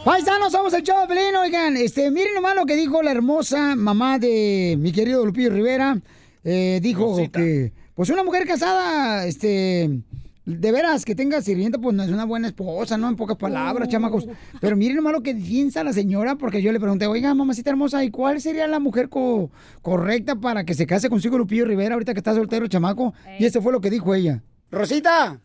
Paisanos, 0.05 0.53
somos 0.53 0.73
el 0.75 0.83
show 0.83 0.97
Pelín, 1.09 1.35
oigan, 1.37 1.77
este, 1.79 2.11
miren 2.11 2.35
nomás 2.35 2.55
lo 2.55 2.67
que 2.67 2.77
dijo 2.77 3.03
la 3.03 3.11
hermosa 3.11 3.75
mamá 3.75 4.19
de 4.19 4.77
mi 4.79 4.93
querido 4.93 5.25
Lupillo 5.25 5.49
Rivera. 5.51 5.99
Eh, 6.45 6.79
dijo 6.83 7.17
que, 7.33 7.73
pues 7.95 8.11
una 8.11 8.23
mujer 8.23 8.47
casada, 8.47 9.25
este, 9.27 10.03
de 10.45 10.73
veras, 10.73 11.07
que 11.07 11.15
tenga 11.15 11.41
sirvienta, 11.41 11.79
pues 11.79 11.97
no 11.97 12.03
es 12.03 12.11
una 12.11 12.27
buena 12.27 12.49
esposa, 12.49 12.99
¿no? 12.99 13.09
En 13.09 13.17
pocas 13.17 13.39
palabras, 13.39 13.89
chamacos. 13.89 14.27
Pero 14.61 14.77
miren 14.77 14.97
nomás 14.97 15.15
lo 15.15 15.23
que 15.23 15.35
piensa 15.35 15.83
la 15.83 15.95
señora, 15.95 16.35
porque 16.37 16.61
yo 16.61 16.71
le 16.71 16.81
pregunté, 16.81 17.07
oiga, 17.07 17.33
mamacita 17.33 17.71
hermosa, 17.71 18.05
¿y 18.05 18.11
cuál 18.11 18.43
sería 18.43 18.67
la 18.67 18.81
mujer 18.81 19.09
co- 19.09 19.51
correcta 19.81 20.37
para 20.37 20.65
que 20.65 20.75
se 20.75 20.87
case 20.87 21.09
consigo 21.09 21.39
Lupillo 21.39 21.65
Rivera 21.65 21.95
ahorita 21.95 22.13
que 22.13 22.21
está 22.21 22.35
soltero, 22.35 22.67
chamaco? 22.69 23.15
Y 23.39 23.47
eso 23.47 23.63
fue 23.63 23.73
lo 23.73 23.81
que 23.81 23.89
dijo 23.89 24.15
ella. 24.15 24.43
Rosita, 24.71 25.41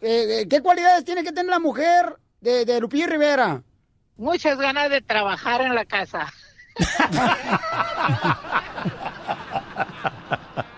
eh, 0.00 0.40
eh, 0.40 0.46
¿qué 0.50 0.60
cualidades 0.62 1.04
tiene 1.04 1.22
que 1.22 1.30
tener 1.30 1.50
la 1.50 1.60
mujer 1.60 2.16
de, 2.42 2.64
de 2.66 2.80
Lupillo 2.80 3.06
Rivera? 3.06 3.62
Muchas 4.16 4.58
ganas 4.58 4.90
de 4.90 5.00
trabajar 5.00 5.62
en 5.62 5.74
la 5.74 5.84
casa. 5.86 6.30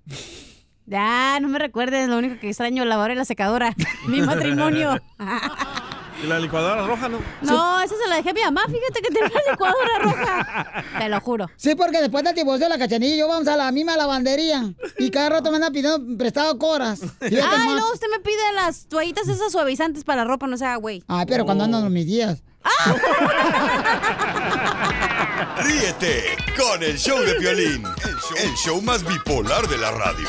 Ya, 0.86 1.38
no 1.40 1.48
me 1.48 1.58
recuerdes, 1.58 2.06
lo 2.08 2.18
único 2.18 2.38
que 2.38 2.48
extraño, 2.50 2.84
la 2.84 2.90
lavadora 2.90 3.14
y 3.14 3.16
la 3.16 3.24
secadora. 3.24 3.74
Mi 4.06 4.20
matrimonio. 4.20 5.00
¿Y 6.24 6.26
la 6.26 6.40
licuadora 6.40 6.86
roja 6.86 7.10
no? 7.10 7.18
No, 7.42 7.82
esa 7.82 7.94
se 8.02 8.08
la 8.08 8.16
dejé 8.16 8.30
a 8.30 8.32
mi 8.32 8.40
mamá, 8.40 8.62
fíjate 8.66 9.02
que 9.02 9.08
tenía 9.08 9.28
una 9.28 9.40
licuadora 9.50 9.98
roja. 9.98 10.84
Te 10.98 11.08
lo 11.10 11.20
juro. 11.20 11.50
Sí, 11.56 11.74
porque 11.74 12.00
después 12.00 12.24
del 12.24 12.34
divorcio 12.34 12.64
de 12.64 12.70
la 12.70 12.78
Cachanilla 12.78 13.14
y 13.14 13.18
yo 13.18 13.28
vamos 13.28 13.46
a 13.46 13.58
la 13.58 13.70
misma 13.70 13.94
lavandería. 13.94 14.72
Y 14.98 15.10
cada 15.10 15.28
rato 15.28 15.50
me 15.50 15.56
andan 15.56 15.74
pidiendo 15.74 16.16
prestado 16.16 16.58
coras. 16.58 17.00
Fíjate 17.20 17.46
Ay, 17.46 17.74
no, 17.76 17.92
usted 17.92 18.06
me 18.10 18.20
pide 18.20 18.54
las 18.54 18.88
toallitas 18.88 19.28
esas 19.28 19.52
suavizantes 19.52 20.02
para 20.02 20.22
la 20.22 20.28
ropa, 20.28 20.46
no 20.46 20.56
sea 20.56 20.76
güey. 20.76 21.04
Ay, 21.08 21.26
pero 21.28 21.44
cuando 21.44 21.64
andan 21.64 21.92
mis 21.92 22.06
días. 22.06 22.42
Ríete 25.58 26.38
con 26.56 26.82
el 26.82 26.98
show 26.98 27.20
de 27.20 27.34
Piolín, 27.34 27.84
el 27.84 28.16
show, 28.16 28.36
el 28.42 28.54
show 28.54 28.80
más 28.80 29.06
bipolar 29.06 29.68
de 29.68 29.76
la 29.76 29.90
radio. 29.90 30.28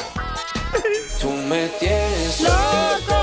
Tú 1.21 1.31
me 1.31 1.69
tienes 1.79 2.41
loco, 2.41 3.14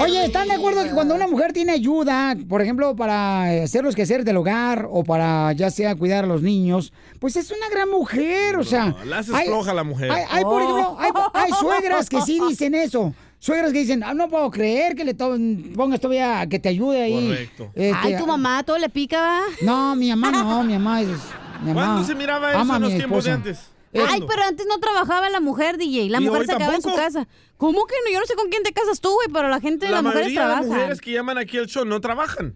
Oye, 0.00 0.24
¿están 0.24 0.48
de 0.48 0.54
acuerdo 0.54 0.82
que 0.84 0.90
cuando 0.90 1.14
una 1.14 1.26
mujer 1.26 1.52
tiene 1.52 1.72
ayuda, 1.72 2.36
por 2.48 2.62
ejemplo, 2.62 2.96
para 2.96 3.62
hacer 3.62 3.84
los 3.84 3.94
quehaceres 3.94 4.24
del 4.24 4.36
hogar 4.36 4.86
o 4.90 5.04
para 5.04 5.52
ya 5.52 5.70
sea 5.70 5.94
cuidar 5.94 6.24
a 6.24 6.26
los 6.26 6.42
niños, 6.42 6.92
pues 7.18 7.36
es 7.36 7.50
una 7.50 7.68
gran 7.70 7.88
mujer, 7.90 8.56
o 8.56 8.64
sea. 8.64 8.94
La 9.04 9.18
haces 9.18 9.34
hay- 9.34 9.46
floja 9.46 9.70
a 9.72 9.74
la 9.74 9.84
mujer. 9.84 10.10
Hay, 10.10 10.24
hay, 10.30 10.44
por 10.44 10.62
ejemplo, 10.62 10.96
hay, 10.98 11.10
hay 11.34 11.50
suegras 11.52 12.08
que 12.08 12.20
sí 12.22 12.40
dicen 12.48 12.74
eso. 12.74 13.12
Suegras 13.38 13.72
que 13.72 13.78
dicen, 13.78 14.02
ah, 14.04 14.12
no 14.12 14.28
puedo 14.28 14.50
creer 14.50 14.94
que 14.94 15.04
le 15.04 15.14
to- 15.14 15.36
pongas 15.74 15.98
todavía 16.00 16.46
que 16.46 16.58
te 16.58 16.68
ayude 16.68 17.00
ahí. 17.02 17.28
Correcto. 17.28 17.70
Este, 17.74 17.98
Ay, 18.08 18.16
tu 18.18 18.26
mamá 18.26 18.62
todo 18.64 18.76
le 18.78 18.88
pica, 18.90 19.18
¿va? 19.20 19.40
No, 19.62 19.96
mi 19.96 20.10
mamá 20.10 20.30
no, 20.30 20.62
mi 20.62 20.74
mamá 20.74 21.00
es. 21.00 21.08
Mi 21.62 21.68
mamá 21.72 21.86
¿Cuándo 21.86 22.04
se 22.04 22.14
miraba 22.14 22.50
eso 22.52 22.60
en 22.76 22.82
los 22.82 22.90
mi 22.92 22.96
tiempos 22.98 23.24
de 23.24 23.30
esposa. 23.30 23.34
antes? 23.50 23.70
Ay, 23.92 24.22
pero 24.28 24.42
antes 24.44 24.66
no 24.66 24.78
trabajaba 24.78 25.28
la 25.30 25.40
mujer, 25.40 25.76
DJ. 25.76 26.08
La 26.10 26.20
¿Y 26.20 26.24
mujer 26.24 26.46
se 26.46 26.56
quedaba 26.56 26.74
en 26.76 26.82
su 26.82 26.94
casa. 26.94 27.26
¿Cómo 27.56 27.86
que 27.86 27.94
no? 28.06 28.12
Yo 28.12 28.20
no 28.20 28.26
sé 28.26 28.34
con 28.34 28.48
quién 28.48 28.62
te 28.62 28.72
casas 28.72 29.00
tú, 29.00 29.10
güey, 29.12 29.28
pero 29.32 29.48
la 29.48 29.60
gente, 29.60 29.86
La 29.86 29.92
las 29.96 30.02
mujeres 30.04 30.32
trabajan. 30.34 30.66
mujeres 30.68 31.00
que 31.00 31.12
llaman 31.12 31.38
aquí 31.38 31.58
al 31.58 31.66
show 31.66 31.84
no 31.84 32.00
trabajan. 32.00 32.54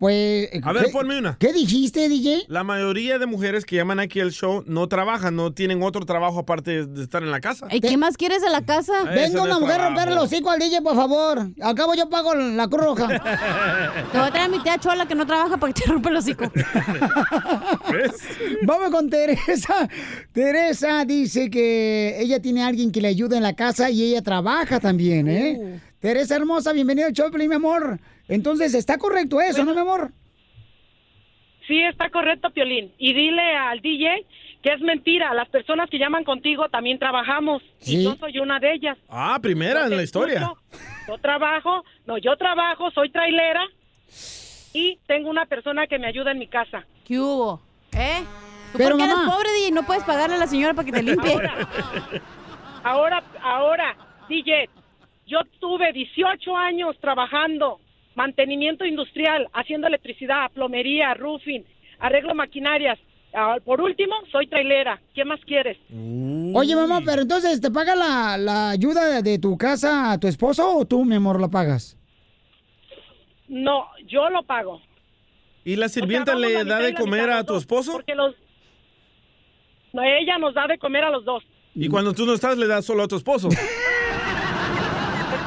Pues. 0.00 0.48
A 0.62 0.72
ver, 0.72 0.86
¿qué- 0.86 0.92
ponme 0.92 1.18
una. 1.18 1.36
¿Qué 1.38 1.52
dijiste, 1.52 2.08
DJ? 2.08 2.44
La 2.48 2.64
mayoría 2.64 3.18
de 3.18 3.26
mujeres 3.26 3.66
que 3.66 3.76
llaman 3.76 4.00
aquí 4.00 4.18
al 4.18 4.32
show 4.32 4.64
no 4.66 4.88
trabajan, 4.88 5.36
no 5.36 5.52
tienen 5.52 5.82
otro 5.82 6.06
trabajo 6.06 6.38
aparte 6.38 6.86
de 6.86 7.02
estar 7.02 7.22
en 7.22 7.30
la 7.30 7.40
casa. 7.40 7.68
¿Y 7.70 7.82
qué 7.82 7.98
más 7.98 8.16
quieres 8.16 8.40
de 8.40 8.48
la 8.48 8.64
casa? 8.64 9.04
Venga 9.04 9.42
una 9.42 9.60
mujer 9.60 9.78
a 9.78 9.88
romper 9.88 10.08
el 10.08 10.16
hocico 10.16 10.50
al 10.50 10.58
DJ, 10.58 10.80
por 10.80 10.96
favor. 10.96 11.50
Al 11.60 11.74
cabo 11.74 11.94
yo 11.94 12.08
pago 12.08 12.34
la 12.34 12.66
Cruz 12.66 12.82
Roja. 12.82 13.08
Te 14.10 14.18
voy 14.18 14.26
a 14.26 14.30
traer 14.30 14.46
a 14.46 14.48
mi 14.48 14.62
tía 14.62 14.78
Chola 14.78 15.06
que 15.06 15.14
no 15.14 15.26
trabaja 15.26 15.58
para 15.58 15.70
que 15.70 15.82
te 15.82 15.90
rompa 15.90 16.08
el 16.08 16.16
hocico. 16.16 16.50
Vamos 18.62 18.90
con 18.90 19.10
Teresa. 19.10 19.86
Teresa 20.32 21.04
dice 21.04 21.50
que 21.50 22.16
ella 22.20 22.40
tiene 22.40 22.62
a 22.62 22.68
alguien 22.68 22.90
que 22.90 23.02
le 23.02 23.08
ayuda 23.08 23.36
en 23.36 23.42
la 23.42 23.52
casa 23.54 23.90
y 23.90 24.02
ella 24.02 24.22
trabaja 24.22 24.80
también, 24.80 25.28
¿eh? 25.28 25.58
Uh. 25.60 25.90
Teresa 26.00 26.36
hermosa, 26.36 26.72
bienvenida 26.72 27.08
al 27.08 27.12
show, 27.12 27.30
mi 27.30 27.54
amor. 27.54 28.00
Entonces, 28.30 28.74
¿está 28.74 28.96
correcto 28.96 29.40
eso, 29.40 29.64
no, 29.64 29.74
mi 29.74 29.80
amor? 29.80 30.12
Sí, 31.66 31.82
está 31.82 32.10
correcto, 32.10 32.50
Piolín. 32.50 32.92
Y 32.96 33.12
dile 33.12 33.56
al 33.56 33.80
DJ 33.80 34.24
que 34.62 34.72
es 34.72 34.80
mentira. 34.80 35.34
Las 35.34 35.48
personas 35.48 35.90
que 35.90 35.98
llaman 35.98 36.22
contigo 36.24 36.68
también 36.68 36.98
trabajamos. 36.98 37.60
Sí. 37.80 37.96
Y 37.98 38.04
yo 38.04 38.14
soy 38.16 38.38
una 38.38 38.60
de 38.60 38.72
ellas. 38.74 38.96
Ah, 39.08 39.38
primera 39.42 39.80
Yo 39.80 39.86
en 39.86 39.96
la 39.96 40.02
historia. 40.04 40.40
escucho, 40.40 40.60
Yo 41.08 41.18
trabajo, 41.18 41.84
no, 42.06 42.18
yo 42.18 42.36
trabajo, 42.36 42.90
soy 42.92 43.10
trailera 43.10 43.64
y 44.72 44.98
tengo 45.06 45.28
una 45.28 45.46
persona 45.46 45.88
que 45.88 45.98
me 45.98 46.06
ayuda 46.06 46.30
en 46.30 46.38
mi 46.38 46.46
casa. 46.46 46.84
¿Qué 47.04 47.18
hubo? 47.18 47.60
¿Eh? 47.92 48.22
¿Tú 48.72 48.78
Pero, 48.78 48.90
por 48.90 48.98
qué 48.98 49.04
eres 49.04 49.18
pobre, 49.26 49.52
DJ? 49.54 49.72
No 49.72 49.82
puedes 49.84 50.04
pagarle 50.04 50.36
a 50.36 50.38
la 50.38 50.46
señora 50.46 50.74
para 50.74 50.86
que 50.86 50.92
te 50.92 51.02
limpie. 51.02 51.36
Ahora, 52.84 53.22
ahora, 53.42 53.96
DJ, 54.28 54.68
yo 55.26 55.40
tuve 55.58 55.92
18 55.92 56.56
años 56.56 56.96
trabajando 57.00 57.80
mantenimiento 58.14 58.84
industrial, 58.84 59.48
haciendo 59.52 59.86
electricidad, 59.86 60.50
plomería, 60.52 61.14
roofing, 61.14 61.64
arreglo 61.98 62.34
maquinarias. 62.34 62.98
Ah, 63.32 63.58
por 63.64 63.80
último, 63.80 64.14
soy 64.32 64.48
trailera. 64.48 65.00
¿Qué 65.14 65.24
más 65.24 65.38
quieres? 65.44 65.78
Oye, 66.52 66.74
mamá, 66.74 67.00
pero 67.04 67.22
entonces, 67.22 67.60
¿te 67.60 67.70
paga 67.70 67.94
la, 67.94 68.36
la 68.36 68.70
ayuda 68.70 69.06
de, 69.06 69.22
de 69.22 69.38
tu 69.38 69.56
casa 69.56 70.10
a 70.10 70.18
tu 70.18 70.26
esposo 70.26 70.76
o 70.76 70.84
tú, 70.84 71.04
mi 71.04 71.14
amor, 71.14 71.40
la 71.40 71.48
pagas? 71.48 71.96
No, 73.46 73.86
yo 74.06 74.28
lo 74.30 74.42
pago. 74.42 74.80
¿Y 75.64 75.76
la 75.76 75.88
sirvienta 75.88 76.34
le 76.34 76.64
da 76.64 76.78
de 76.80 76.94
comer 76.94 77.30
a 77.30 77.44
tu 77.44 77.52
dos, 77.52 77.62
esposo? 77.62 77.92
Porque 77.92 78.16
los... 78.16 78.34
No, 79.92 80.02
ella 80.02 80.38
nos 80.38 80.54
da 80.54 80.66
de 80.66 80.78
comer 80.78 81.04
a 81.04 81.10
los 81.10 81.24
dos. 81.24 81.44
Y 81.74 81.88
cuando 81.88 82.12
tú 82.12 82.26
no 82.26 82.34
estás, 82.34 82.58
le 82.58 82.66
das 82.66 82.84
solo 82.84 83.04
a 83.04 83.08
tu 83.08 83.14
esposo. 83.14 83.48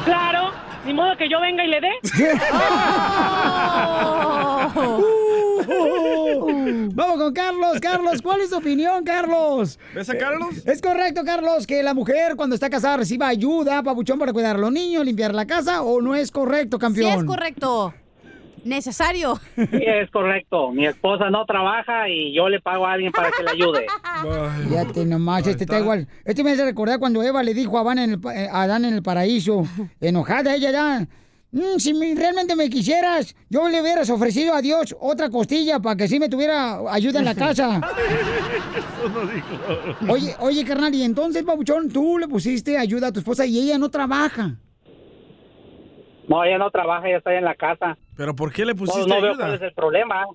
Claro, 0.06 0.53
ni 0.86 0.94
modo 0.94 1.16
que 1.18 1.30
yo 1.30 1.40
venga 1.40 1.64
y 1.64 1.68
le 1.70 1.80
dé. 1.82 1.92
Vamos 6.96 7.18
con 7.18 7.34
Carlos. 7.34 7.80
Carlos, 7.82 8.22
¿cuál 8.22 8.42
es 8.42 8.50
tu 8.50 8.58
opinión, 8.58 9.04
Carlos? 9.04 9.80
¿Ves 9.94 10.10
a 10.10 10.18
Carlos? 10.18 10.66
¿Es 10.66 10.82
correcto, 10.82 11.24
Carlos, 11.26 11.68
que 11.68 11.84
la 11.84 11.94
mujer 11.94 12.36
cuando 12.36 12.56
está 12.56 12.70
casada 12.70 12.98
reciba 12.98 13.28
ayuda, 13.28 13.82
papuchón, 13.84 14.20
para 14.20 14.34
cuidar 14.34 14.56
a 14.56 14.60
los 14.60 14.72
niños, 14.72 15.06
limpiar 15.06 15.34
la 15.34 15.46
casa? 15.46 15.82
¿O 15.82 16.02
no 16.02 16.16
es 16.16 16.32
correcto, 16.32 16.78
Sí 16.78 16.82
campeón? 16.82 17.20
es 17.20 17.24
correcto. 17.24 17.94
Necesario. 18.64 19.40
Sí, 19.56 19.68
es 19.72 20.10
correcto. 20.12 20.72
Mi 20.72 20.86
esposa 20.86 21.30
no 21.30 21.46
trabaja 21.46 22.08
y 22.10 22.34
yo 22.34 22.50
le 22.50 22.60
pago 22.62 22.86
a 22.88 22.94
alguien 22.94 23.12
para 23.12 23.30
que 23.32 23.44
le 23.44 23.50
ayude. 23.52 23.86
Fíjate 24.70 25.06
nomás, 25.06 25.46
este 25.48 25.64
está 25.66 25.80
igual. 25.80 26.08
Este 26.26 26.44
me 26.44 26.52
hace 26.52 26.64
recordar 26.66 27.00
cuando 27.00 27.22
Eva 27.24 27.44
le 27.44 27.54
dijo 27.54 27.78
a, 27.78 27.82
Adán 27.82 28.00
en 28.00 28.12
el, 28.14 28.20
eh, 28.34 28.48
a 28.52 28.62
Adán 28.64 28.86
en 28.86 28.94
el 28.94 29.04
paraíso, 29.04 29.68
enojada 30.02 30.56
ella 30.56 30.72
ya. 30.72 31.08
"Mm, 31.52 31.78
si 31.78 31.94
me- 31.94 32.16
realmente 32.16 32.56
me 32.56 32.68
quisieras, 32.70 33.36
yo 33.50 33.70
le 33.70 33.80
hubieras 33.82 34.10
ofrecido 34.10 34.56
a 34.56 34.62
Dios 34.62 34.96
otra 35.00 35.30
costilla 35.30 35.80
para 35.80 35.96
que 35.96 36.08
sí 36.08 36.20
me 36.20 36.28
tuviera 36.30 36.80
ayuda 36.92 37.20
en 37.20 37.26
la 37.26 37.36
casa. 37.36 37.80
Eso 38.76 39.10
no 39.10 39.26
dijo. 39.28 40.14
Oye, 40.14 40.36
oye, 40.40 40.66
carnal, 40.66 40.96
y 40.96 41.04
entonces, 41.04 41.44
Pabuchón, 41.44 41.90
tú 41.90 42.18
le 42.18 42.28
pusiste 42.28 42.78
ayuda 42.78 43.08
a 43.08 43.12
tu 43.12 43.20
esposa 43.20 43.46
y 43.46 43.60
ella 43.60 43.78
no 43.78 43.90
trabaja. 43.90 44.56
No, 46.28 46.44
ella 46.44 46.58
no 46.58 46.72
trabaja, 46.72 47.08
ella 47.08 47.18
está 47.18 47.32
ahí 47.32 47.38
en 47.38 47.46
la 47.46 47.56
casa. 47.56 47.98
¿Pero 48.16 48.36
por 48.36 48.52
qué 48.54 48.66
le 48.66 48.74
No, 48.74 48.80
pusiste 48.80 49.08
no 49.10 49.22
veo 49.22 49.32
ayuda? 49.32 49.46
cuál 49.46 49.56
es 49.56 49.62
el 49.62 49.74
problema. 49.74 50.26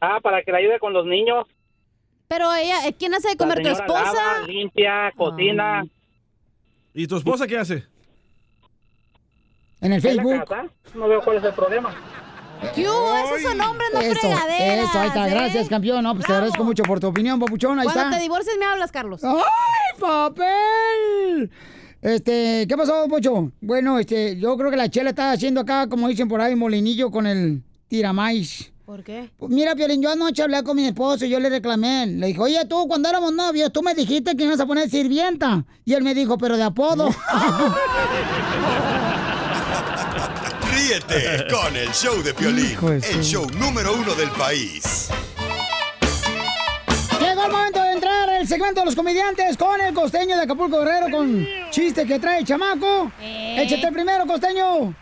Ah, 0.00 0.18
para 0.22 0.42
que 0.42 0.50
le 0.52 0.58
ayude 0.58 0.78
con 0.78 0.92
los 0.92 1.06
niños. 1.06 1.46
Pero 2.28 2.52
ella, 2.54 2.86
¿eh, 2.86 2.94
¿quién 2.98 3.14
hace 3.14 3.28
de 3.28 3.36
comer? 3.36 3.58
¿Tu 3.58 3.64
La 3.64 3.72
esposa? 3.72 4.12
lava, 4.12 4.46
limpia, 4.46 5.12
cocina. 5.16 5.84
¿Y 6.94 7.06
tu 7.06 7.16
esposa 7.16 7.46
qué 7.46 7.58
hace? 7.58 7.84
En 9.80 9.92
el 9.92 10.04
¿En 10.06 10.16
la 10.16 10.22
Facebook. 10.22 10.44
casa? 10.46 10.66
No 10.94 11.08
veo 11.08 11.20
cuál 11.22 11.36
es 11.38 11.44
el 11.44 11.52
problema. 11.52 11.94
¿Qué 12.74 12.88
hubo? 12.88 13.14
Esos 13.16 13.42
son 13.42 13.60
hombres, 13.60 13.90
no 13.92 14.00
Eso, 14.00 14.20
fregaderas. 14.20 14.88
eso, 14.88 14.98
ahí 15.00 15.08
está. 15.08 15.28
¿eh? 15.28 15.30
Gracias, 15.30 15.68
campeón. 15.68 16.02
No, 16.02 16.14
pues 16.14 16.26
te 16.26 16.32
agradezco 16.32 16.64
mucho 16.64 16.82
por 16.84 16.98
tu 17.00 17.08
opinión, 17.08 17.38
Papuchón. 17.38 17.78
Ahí 17.78 17.84
Cuando 17.84 18.02
está. 18.02 18.16
te 18.16 18.22
divorcies 18.22 18.56
me 18.58 18.64
hablas, 18.64 18.90
Carlos. 18.90 19.22
¡Ay, 19.22 20.00
papel! 20.00 21.50
Este, 22.04 22.66
¿qué 22.68 22.76
pasó, 22.76 23.08
Pocho? 23.08 23.50
Bueno, 23.62 23.98
este, 23.98 24.36
yo 24.38 24.58
creo 24.58 24.70
que 24.70 24.76
la 24.76 24.90
chela 24.90 25.08
está 25.08 25.32
haciendo 25.32 25.62
acá, 25.62 25.86
como 25.88 26.06
dicen 26.06 26.28
por 26.28 26.38
ahí, 26.38 26.54
molinillo 26.54 27.10
con 27.10 27.26
el 27.26 27.62
tiramais. 27.88 28.70
¿Por 28.84 29.02
qué? 29.02 29.30
Pues 29.38 29.50
mira, 29.50 29.74
Piolín, 29.74 30.02
yo 30.02 30.10
anoche 30.10 30.42
hablé 30.42 30.62
con 30.62 30.76
mi 30.76 30.84
esposo 30.84 31.24
y 31.24 31.30
yo 31.30 31.40
le 31.40 31.48
reclamé. 31.48 32.06
Le 32.06 32.26
dije, 32.26 32.38
oye, 32.38 32.62
tú, 32.66 32.86
cuando 32.86 33.08
éramos 33.08 33.32
novios, 33.32 33.72
tú 33.72 33.82
me 33.82 33.94
dijiste 33.94 34.36
que 34.36 34.44
ibas 34.44 34.60
a 34.60 34.66
poner 34.66 34.90
sirvienta. 34.90 35.64
Y 35.86 35.94
él 35.94 36.02
me 36.02 36.12
dijo, 36.12 36.36
pero 36.36 36.58
de 36.58 36.64
apodo. 36.64 37.08
Ríete 40.74 41.46
con 41.50 41.74
el 41.74 41.88
show 41.88 42.22
de 42.22 42.34
Piolín, 42.34 42.76
el 42.86 43.24
show 43.24 43.46
número 43.58 43.94
uno 43.94 44.14
del 44.14 44.28
país. 44.32 45.08
Llegó 47.18 47.44
el 47.44 47.50
momento 47.50 47.82
de 47.82 47.93
el 48.44 48.48
segmento 48.48 48.80
de 48.80 48.84
los 48.84 48.94
comediantes 48.94 49.56
con 49.56 49.80
el 49.80 49.94
costeño 49.94 50.36
de 50.36 50.42
Acapulco 50.42 50.80
Guerrero 50.80 51.06
con 51.10 51.46
chiste 51.70 52.04
que 52.04 52.18
trae 52.18 52.40
el 52.40 52.44
chamaco. 52.44 53.10
Échate 53.18 53.86
el 53.86 53.94
primero, 53.94 54.26
costeño. 54.26 54.94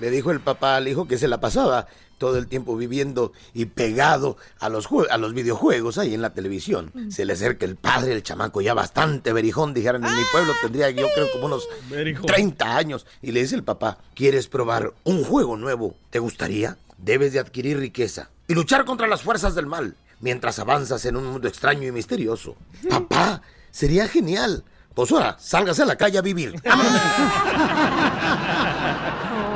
Le 0.00 0.10
dijo 0.10 0.30
el 0.30 0.40
papá 0.40 0.76
al 0.76 0.88
hijo 0.88 1.06
que 1.06 1.18
se 1.18 1.28
la 1.28 1.40
pasaba 1.40 1.86
todo 2.16 2.38
el 2.38 2.46
tiempo 2.46 2.78
viviendo 2.78 3.34
y 3.52 3.66
pegado 3.66 4.38
a 4.60 4.70
los, 4.70 4.88
a 5.10 5.18
los 5.18 5.34
videojuegos 5.34 5.98
ahí 5.98 6.14
en 6.14 6.22
la 6.22 6.32
televisión. 6.32 6.90
Se 7.10 7.26
le 7.26 7.34
acerca 7.34 7.66
el 7.66 7.76
padre, 7.76 8.14
el 8.14 8.22
chamaco 8.22 8.62
ya 8.62 8.72
bastante 8.72 9.34
berijón, 9.34 9.74
dijeran 9.74 10.02
en 10.02 10.16
mi 10.16 10.22
pueblo, 10.32 10.54
tendría 10.62 10.88
yo 10.88 11.06
creo 11.14 11.30
como 11.32 11.46
unos 11.46 11.68
Berijón. 11.90 12.24
30 12.24 12.76
años. 12.78 13.06
Y 13.20 13.32
le 13.32 13.42
dice 13.42 13.56
el 13.56 13.62
papá, 13.62 13.98
¿quieres 14.14 14.48
probar 14.48 14.94
un 15.04 15.22
juego 15.22 15.58
nuevo? 15.58 15.96
¿Te 16.08 16.18
gustaría? 16.18 16.78
Debes 16.96 17.34
de 17.34 17.40
adquirir 17.40 17.78
riqueza 17.78 18.30
y 18.48 18.54
luchar 18.54 18.86
contra 18.86 19.06
las 19.06 19.20
fuerzas 19.20 19.54
del 19.54 19.66
mal 19.66 19.96
mientras 20.20 20.58
avanzas 20.58 21.04
en 21.04 21.16
un 21.16 21.26
mundo 21.26 21.48
extraño 21.48 21.88
y 21.88 21.92
misterioso. 21.92 22.56
Papá, 22.88 23.42
sería 23.70 24.08
genial. 24.08 24.64
Pues 24.94 25.12
ahora, 25.12 25.36
sálgase 25.38 25.82
a 25.82 25.86
la 25.86 25.96
calle 25.96 26.18
a 26.18 26.22
vivir. 26.22 26.52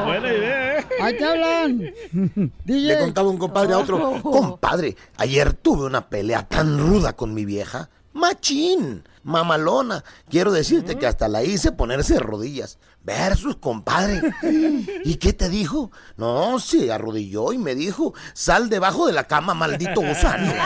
Buena 0.05 0.33
idea, 0.33 0.79
¿eh? 0.79 0.87
Ahí 1.00 1.18
te 1.18 1.24
hablan. 1.24 1.92
Le 2.64 2.98
contaba 2.98 3.29
un 3.29 3.38
compadre 3.38 3.74
a 3.74 3.79
otro, 3.79 4.20
compadre, 4.22 4.96
ayer 5.16 5.53
tuve 5.55 5.87
una 5.87 6.09
pelea 6.09 6.46
tan 6.46 6.79
ruda 6.79 7.14
con 7.14 7.35
mi 7.35 7.44
vieja. 7.44 7.90
Machín, 8.12 9.03
mamalona. 9.24 10.04
Quiero 10.28 10.52
decirte 10.52 10.96
que 10.96 11.06
hasta 11.06 11.28
la 11.28 11.42
hice 11.42 11.72
ponerse 11.72 12.14
de 12.14 12.20
rodillas. 12.20 12.78
Versus, 13.02 13.56
compadre. 13.56 14.22
¿Y 15.04 15.16
qué 15.16 15.32
te 15.32 15.48
dijo? 15.48 15.90
No, 16.16 16.58
se 16.58 16.92
arrodilló 16.92 17.52
y 17.52 17.58
me 17.58 17.74
dijo, 17.74 18.14
sal 18.32 18.68
debajo 18.68 19.06
de 19.06 19.12
la 19.12 19.24
cama, 19.24 19.54
maldito 19.54 20.00
gusano. 20.00 20.52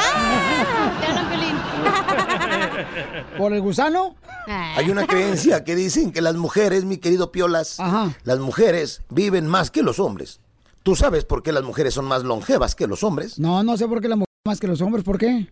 ¿Por 3.39 3.53
el 3.53 3.61
gusano? 3.61 4.17
Hay 4.47 4.91
una 4.91 5.07
creencia 5.07 5.65
que 5.65 5.75
dicen 5.75 6.13
que 6.13 6.21
las 6.21 6.37
mujeres, 6.37 6.85
mi 6.85 6.99
querido 6.99 7.33
Piolas, 7.33 7.79
las 8.25 8.39
mujeres 8.39 9.03
viven 9.11 9.47
más 9.47 9.71
que 9.71 9.83
los 9.83 9.99
hombres. 9.99 10.41
¿Tú 10.83 10.97
sabes 10.97 11.25
por 11.25 11.43
qué 11.43 11.53
las 11.53 11.65
mujeres 11.65 11.95
son 11.95 12.07
más 12.07 12.23
longevas 12.23 12.75
que 12.75 12.87
los 12.87 13.03
hombres? 13.03 13.39
No, 13.39 13.63
no 13.63 13.77
sé 13.77 13.87
por 13.87 14.01
qué 14.01 14.09
la 14.09 14.17
mujer 14.17 14.29
más 14.47 14.61
que 14.61 14.67
los 14.67 14.81
hombres. 14.81 15.05
¿Por 15.05 15.19
qué? 15.19 15.51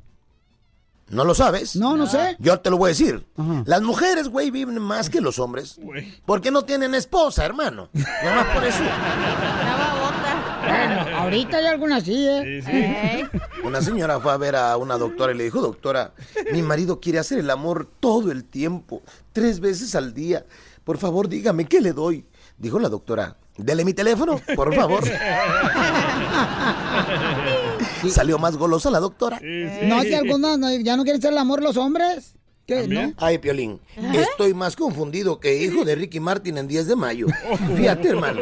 ¿No 1.08 1.24
lo 1.24 1.34
sabes? 1.34 1.76
No, 1.76 1.96
no 1.96 2.06
sé. 2.06 2.36
Yo 2.40 2.58
te 2.60 2.68
lo 2.70 2.78
voy 2.78 2.88
a 2.88 2.90
decir. 2.90 3.24
Las 3.64 3.82
mujeres, 3.82 4.28
güey, 4.28 4.50
viven 4.50 4.80
más 4.80 5.08
que 5.08 5.20
los 5.20 5.38
hombres. 5.38 5.78
Porque 6.24 6.50
no 6.50 6.62
tienen 6.62 6.94
esposa, 6.94 7.44
hermano. 7.44 7.88
Nada 7.92 8.36
más 8.36 8.46
por 8.54 8.64
eso. 8.64 8.82
Bueno, 10.66 11.00
ahorita 11.18 11.58
hay 11.58 11.66
algunas 11.66 12.02
sí, 12.02 12.26
¿eh? 12.28 13.28
Una 13.62 13.80
señora 13.82 14.18
fue 14.18 14.32
a 14.32 14.36
ver 14.36 14.56
a 14.56 14.76
una 14.76 14.98
doctora 14.98 15.32
y 15.32 15.36
le 15.36 15.44
dijo, 15.44 15.60
doctora, 15.60 16.12
mi 16.52 16.60
marido 16.62 16.98
quiere 17.00 17.20
hacer 17.20 17.38
el 17.38 17.50
amor 17.50 17.88
todo 18.00 18.32
el 18.32 18.44
tiempo, 18.44 19.02
tres 19.32 19.60
veces 19.60 19.94
al 19.94 20.12
día. 20.12 20.44
Por 20.82 20.98
favor, 20.98 21.28
dígame, 21.28 21.66
¿qué 21.66 21.80
le 21.80 21.92
doy? 21.92 22.24
Dijo 22.58 22.80
la 22.80 22.88
doctora, 22.88 23.36
dele 23.56 23.84
mi 23.84 23.94
teléfono, 23.94 24.40
por 24.56 24.74
favor. 24.74 25.04
Salió 28.10 28.38
más 28.38 28.56
golosa 28.56 28.90
la 28.90 29.00
doctora. 29.00 29.40
No, 29.42 30.02
si 30.02 30.14
algunos 30.14 30.58
no- 30.58 30.70
ya 30.76 30.96
no 30.96 31.04
quieren 31.04 31.20
ser 31.22 31.32
el 31.32 31.38
amor 31.38 31.62
los 31.62 31.76
hombres. 31.76 32.32
¿Qué? 32.66 32.88
¿No? 32.88 33.12
Ay, 33.18 33.38
Piolín, 33.38 33.78
estoy 34.12 34.52
más 34.52 34.74
confundido 34.74 35.38
que 35.38 35.62
hijo 35.62 35.84
de 35.84 35.94
Ricky 35.94 36.18
Martin 36.18 36.58
en 36.58 36.66
10 36.66 36.88
de 36.88 36.96
mayo. 36.96 37.28
Fíjate, 37.76 38.08
hermano, 38.08 38.40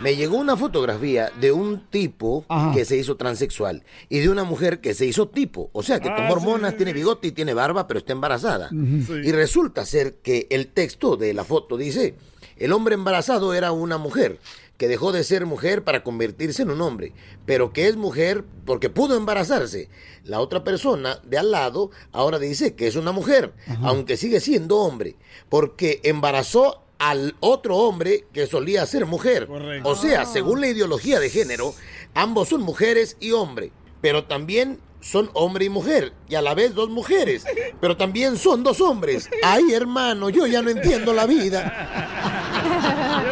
me 0.00 0.14
llegó 0.14 0.36
una 0.36 0.56
fotografía 0.56 1.32
de 1.40 1.50
un 1.50 1.80
tipo 1.90 2.44
que 2.72 2.84
se 2.84 2.96
hizo 2.96 3.16
transexual 3.16 3.82
y 4.08 4.20
de 4.20 4.28
una 4.28 4.44
mujer 4.44 4.80
que 4.80 4.94
se 4.94 5.06
hizo 5.06 5.28
tipo. 5.28 5.70
O 5.72 5.82
sea, 5.82 5.98
que 5.98 6.08
tomó 6.08 6.28
Ah, 6.28 6.32
hormonas, 6.32 6.76
tiene 6.76 6.92
bigote 6.92 7.26
y 7.26 7.32
tiene 7.32 7.52
barba, 7.52 7.88
pero 7.88 7.98
está 7.98 8.12
embarazada. 8.12 8.70
Y 8.72 9.32
resulta 9.32 9.84
ser 9.84 10.18
que 10.22 10.46
el 10.50 10.68
texto 10.68 11.16
de 11.16 11.34
la 11.34 11.42
foto 11.42 11.76
dice, 11.76 12.14
el 12.58 12.72
hombre 12.72 12.94
embarazado 12.94 13.54
era 13.54 13.72
una 13.72 13.98
mujer 13.98 14.38
que 14.78 14.88
dejó 14.88 15.10
de 15.12 15.24
ser 15.24 15.44
mujer 15.44 15.82
para 15.82 16.04
convertirse 16.04 16.62
en 16.62 16.70
un 16.70 16.80
hombre, 16.80 17.12
pero 17.44 17.72
que 17.72 17.88
es 17.88 17.96
mujer 17.96 18.44
porque 18.64 18.88
pudo 18.88 19.16
embarazarse. 19.16 19.90
La 20.22 20.40
otra 20.40 20.62
persona 20.62 21.18
de 21.24 21.36
al 21.36 21.50
lado 21.50 21.90
ahora 22.12 22.38
dice 22.38 22.74
que 22.74 22.86
es 22.86 22.94
una 22.94 23.10
mujer, 23.12 23.52
aunque 23.82 24.16
sigue 24.16 24.40
siendo 24.40 24.78
hombre, 24.78 25.16
porque 25.48 26.00
embarazó 26.04 26.84
al 26.98 27.34
otro 27.40 27.76
hombre 27.76 28.26
que 28.32 28.46
solía 28.46 28.86
ser 28.86 29.04
mujer. 29.04 29.48
O 29.82 29.96
sea, 29.96 30.24
según 30.26 30.60
la 30.60 30.68
ideología 30.68 31.18
de 31.18 31.28
género, 31.28 31.74
ambos 32.14 32.48
son 32.48 32.62
mujeres 32.62 33.16
y 33.18 33.32
hombre, 33.32 33.72
pero 34.00 34.24
también 34.24 34.80
son 35.00 35.30
hombre 35.34 35.64
y 35.64 35.68
mujer, 35.70 36.12
y 36.28 36.34
a 36.34 36.42
la 36.42 36.54
vez 36.54 36.74
dos 36.74 36.90
mujeres, 36.90 37.44
pero 37.80 37.96
también 37.96 38.36
son 38.36 38.62
dos 38.62 38.80
hombres. 38.80 39.30
Ay, 39.42 39.72
hermano, 39.72 40.28
yo 40.28 40.46
ya 40.46 40.62
no 40.62 40.70
entiendo 40.70 41.12
la 41.12 41.26
vida. 41.26 42.44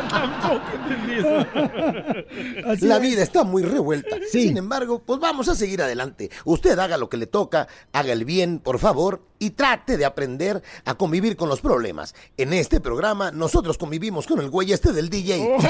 Tampoco 0.09 0.63
entendí 0.75 1.13
eso. 1.15 1.47
La 2.87 2.99
vida 2.99 3.23
está 3.23 3.45
muy 3.45 3.63
revuelta. 3.63 4.17
Sin 4.31 4.57
embargo, 4.57 5.03
pues 5.05 5.21
vamos 5.21 5.49
a 5.49 5.55
seguir 5.55 5.83
adelante. 5.83 6.31
Usted 6.45 6.79
haga 6.79 6.97
lo 6.97 7.09
que 7.09 7.17
le 7.17 7.27
toca, 7.27 7.69
haga 7.93 8.13
el 8.13 8.25
bien, 8.25 8.59
por 8.59 8.79
favor, 8.79 9.23
y 9.39 9.51
trate 9.51 9.97
de 9.97 10.05
aprender 10.05 10.63
a 10.85 10.95
convivir 10.95 11.37
con 11.37 11.49
los 11.49 11.61
problemas. 11.61 12.15
En 12.37 12.53
este 12.53 12.81
programa, 12.81 13.31
nosotros 13.31 13.79
convivimos 13.79 14.27
con 14.27 14.41
el 14.41 14.51
güey 14.51 14.73
este 14.73 14.93
del 14.93 15.09
DJ. 15.11 15.39
Muy 15.39 15.67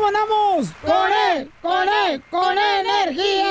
andamos? 0.10 0.72
¡Con 0.86 1.12
él! 1.32 1.52
¡Con 1.62 1.88
él! 1.88 2.24
¡Con 2.30 2.58
energía! 2.58 3.46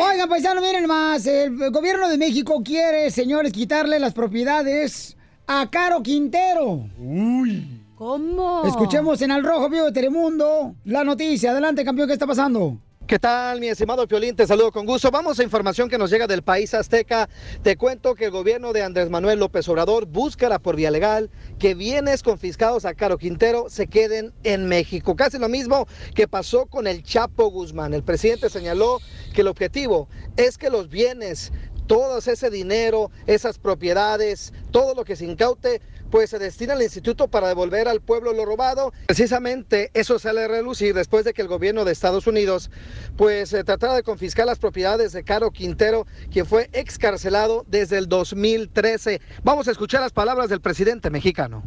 Oigan, 0.00 0.28
paisanos, 0.28 0.62
miren 0.62 0.86
más. 0.86 1.26
El 1.26 1.70
gobierno 1.70 2.08
de 2.08 2.18
México 2.18 2.62
quiere, 2.64 3.10
señores, 3.10 3.52
quitarle 3.52 3.98
las 3.98 4.12
propiedades 4.12 5.16
a 5.46 5.68
Caro 5.70 6.02
Quintero. 6.02 6.88
Uy. 6.98 7.84
¿Cómo? 7.96 8.62
Escuchemos 8.64 9.20
en 9.22 9.32
Al 9.32 9.42
Rojo 9.42 9.68
Vivo 9.68 9.86
de 9.86 9.92
Telemundo 9.92 10.76
la 10.84 11.02
noticia. 11.02 11.50
Adelante, 11.50 11.84
campeón, 11.84 12.06
¿qué 12.06 12.12
está 12.12 12.26
pasando? 12.28 12.78
¿Qué 13.08 13.18
tal, 13.18 13.58
mi 13.58 13.68
estimado 13.68 14.06
Piolín? 14.06 14.36
Te 14.36 14.46
saludo 14.46 14.70
con 14.70 14.84
gusto. 14.84 15.10
Vamos 15.10 15.40
a 15.40 15.42
información 15.42 15.88
que 15.88 15.96
nos 15.96 16.10
llega 16.10 16.26
del 16.26 16.42
país 16.42 16.74
azteca. 16.74 17.26
Te 17.62 17.78
cuento 17.78 18.14
que 18.14 18.26
el 18.26 18.30
gobierno 18.30 18.74
de 18.74 18.82
Andrés 18.82 19.08
Manuel 19.08 19.38
López 19.38 19.66
Obrador 19.70 20.04
buscará 20.04 20.58
por 20.58 20.76
vía 20.76 20.90
legal 20.90 21.30
que 21.58 21.74
bienes 21.74 22.22
confiscados 22.22 22.84
a 22.84 22.92
Caro 22.92 23.16
Quintero 23.16 23.70
se 23.70 23.86
queden 23.86 24.34
en 24.44 24.68
México. 24.68 25.16
Casi 25.16 25.38
lo 25.38 25.48
mismo 25.48 25.88
que 26.14 26.28
pasó 26.28 26.66
con 26.66 26.86
el 26.86 27.02
Chapo 27.02 27.50
Guzmán. 27.50 27.94
El 27.94 28.02
presidente 28.02 28.50
señaló 28.50 28.98
que 29.32 29.40
el 29.40 29.48
objetivo 29.48 30.10
es 30.36 30.58
que 30.58 30.68
los 30.68 30.90
bienes 30.90 31.50
todo 31.86 32.18
ese 32.18 32.50
dinero, 32.50 33.10
esas 33.26 33.58
propiedades, 33.58 34.52
todo 34.70 34.94
lo 34.94 35.04
que 35.04 35.16
se 35.16 35.24
incaute, 35.24 35.80
pues 36.10 36.30
se 36.30 36.38
destina 36.38 36.74
al 36.74 36.82
instituto 36.82 37.28
para 37.28 37.48
devolver 37.48 37.88
al 37.88 38.00
pueblo 38.00 38.32
lo 38.32 38.44
robado. 38.44 38.92
Precisamente 39.06 39.90
eso 39.94 40.18
sale 40.18 40.44
a 40.44 40.48
relucir 40.48 40.94
después 40.94 41.24
de 41.24 41.34
que 41.34 41.42
el 41.42 41.48
gobierno 41.48 41.84
de 41.84 41.92
Estados 41.92 42.26
Unidos 42.26 42.70
pues 43.16 43.52
eh, 43.52 43.64
tratara 43.64 43.94
de 43.94 44.02
confiscar 44.02 44.46
las 44.46 44.58
propiedades 44.58 45.12
de 45.12 45.24
Caro 45.24 45.50
Quintero, 45.50 46.06
quien 46.30 46.46
fue 46.46 46.68
excarcelado 46.72 47.64
desde 47.68 47.98
el 47.98 48.08
2013. 48.08 49.20
Vamos 49.42 49.68
a 49.68 49.72
escuchar 49.72 50.00
las 50.00 50.12
palabras 50.12 50.48
del 50.48 50.60
presidente 50.60 51.10
mexicano. 51.10 51.64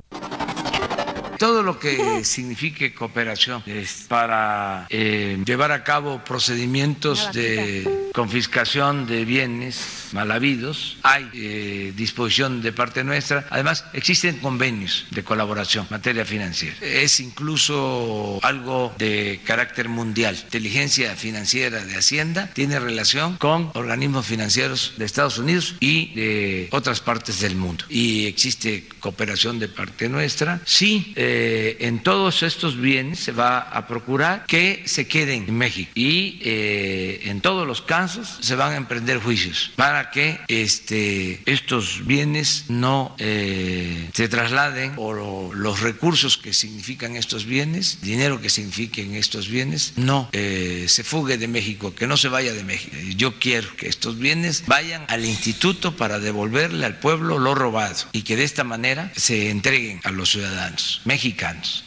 todo 1.38 1.64
lo 1.64 1.80
que 1.80 2.24
signifique 2.24 2.94
cooperación 2.94 3.64
es 3.66 4.06
para 4.08 4.86
eh, 4.90 5.42
llevar 5.44 5.72
a 5.72 5.84
cabo 5.84 6.24
procedimientos 6.24 7.32
de 7.34 8.10
confiscación 8.14 9.08
de 9.08 9.26
bienes 9.26 10.01
mal 10.14 10.32
habidos. 10.32 10.98
Hay 11.04 11.30
eh, 11.34 11.94
disposición 11.96 12.62
de 12.62 12.72
parte 12.72 13.04
nuestra. 13.04 13.46
Además, 13.50 13.86
existen 13.94 14.38
convenios 14.38 15.06
de 15.12 15.24
colaboración 15.24 15.86
en 15.86 15.96
materia 15.96 16.26
financiera. 16.26 16.76
Es 16.82 17.20
incluso 17.20 18.40
algo 18.44 18.94
de 18.98 19.40
carácter 19.46 19.90
mundial. 19.90 20.38
Inteligencia 20.44 21.16
financiera 21.16 21.84
de 21.84 21.96
Hacienda 21.96 22.50
tiene 22.54 22.80
relación 22.80 23.38
con 23.38 23.72
organismos 23.74 24.26
financieros 24.26 24.94
de 24.98 25.06
Estados 25.06 25.38
Unidos 25.38 25.76
y 25.80 26.14
de 26.14 26.68
otras 26.72 27.00
partes 27.00 27.40
del 27.40 27.56
mundo. 27.56 27.86
Y 27.90 28.26
existe 28.26 28.88
cooperación 29.00 29.60
de 29.60 29.68
parte 29.68 30.10
nuestra. 30.10 30.62
Sí, 30.66 31.14
eh, 31.16 31.78
en 31.82 32.00
todos 32.04 32.44
estos 32.44 32.80
bienes 32.80 33.20
se 33.20 33.32
va 33.32 33.60
a 33.60 33.88
procurar 33.88 34.46
que 34.46 34.84
se 34.86 35.08
queden 35.08 35.46
en 35.48 35.58
México 35.58 35.92
y 35.96 36.40
eh, 36.44 37.22
en 37.26 37.42
todos 37.42 37.68
los 37.68 37.82
casos 37.82 38.38
se 38.42 38.56
van 38.56 38.74
a 38.74 38.78
emprender 38.78 39.20
juicios 39.20 39.72
para 39.76 40.01
que 40.10 40.40
este, 40.48 41.42
estos 41.46 42.06
bienes 42.08 42.66
no 42.70 43.16
eh, 43.20 44.10
se 44.14 44.28
trasladen 44.28 44.94
o 44.98 45.14
lo- 45.14 45.54
los 45.54 45.82
recursos 45.82 46.38
que 46.38 46.54
significan 46.54 47.16
estos 47.16 47.46
bienes, 47.46 48.00
dinero 48.02 48.42
que 48.42 48.50
signifiquen 48.50 49.14
estos 49.16 49.48
bienes, 49.48 49.94
no 49.98 50.28
eh, 50.32 50.86
se 50.88 51.04
fugue 51.04 51.38
de 51.38 51.48
México, 51.48 51.94
que 51.94 52.08
no 52.08 52.18
se 52.18 52.30
vaya 52.30 52.54
de 52.54 52.64
México. 52.64 52.96
Yo 53.16 53.38
quiero 53.40 53.76
que 53.76 53.88
estos 53.88 54.18
bienes 54.18 54.64
vayan 54.66 55.06
al 55.10 55.26
instituto 55.26 55.96
para 55.96 56.20
devolverle 56.20 56.86
al 56.86 56.98
pueblo 57.00 57.38
lo 57.38 57.54
robado 57.54 58.08
y 58.14 58.24
que 58.24 58.36
de 58.36 58.44
esta 58.46 58.64
manera 58.64 59.12
se 59.16 59.50
entreguen 59.50 60.00
a 60.04 60.12
los 60.12 60.32
ciudadanos 60.32 61.02
mexicanos. 61.06 61.84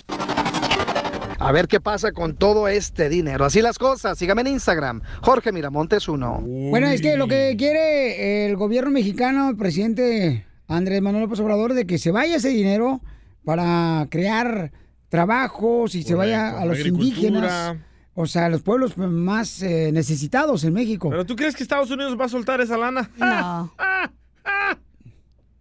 A 1.44 1.52
ver 1.52 1.68
qué 1.68 1.78
pasa 1.78 2.12
con 2.12 2.36
todo 2.36 2.68
este 2.68 3.10
dinero. 3.10 3.44
Así 3.44 3.60
las 3.60 3.78
cosas. 3.78 4.16
Sígame 4.16 4.40
en 4.40 4.46
Instagram. 4.46 5.02
Jorge 5.20 5.52
Miramontes 5.52 6.08
1. 6.08 6.40
Bueno, 6.70 6.86
es 6.86 7.02
que 7.02 7.18
lo 7.18 7.28
que 7.28 7.54
quiere 7.58 8.46
el 8.46 8.56
gobierno 8.56 8.90
mexicano, 8.90 9.50
el 9.50 9.56
presidente 9.56 10.46
Andrés 10.68 11.02
Manuel 11.02 11.24
López 11.24 11.40
Obrador, 11.40 11.74
de 11.74 11.86
que 11.86 11.98
se 11.98 12.10
vaya 12.10 12.36
ese 12.36 12.48
dinero 12.48 13.02
para 13.44 14.06
crear 14.10 14.72
trabajos 15.10 15.94
y 15.94 16.02
se 16.02 16.14
vaya 16.14 16.58
a 16.58 16.64
los 16.64 16.78
indígenas, 16.80 17.76
o 18.14 18.26
sea, 18.26 18.46
a 18.46 18.48
los 18.48 18.62
pueblos 18.62 18.96
más 18.96 19.60
eh, 19.62 19.90
necesitados 19.92 20.64
en 20.64 20.72
México. 20.72 21.10
¿Pero 21.10 21.26
tú 21.26 21.36
crees 21.36 21.54
que 21.54 21.62
Estados 21.62 21.90
Unidos 21.90 22.18
va 22.18 22.24
a 22.24 22.30
soltar 22.30 22.62
esa 22.62 22.78
lana? 22.78 23.10
No. 23.18 23.74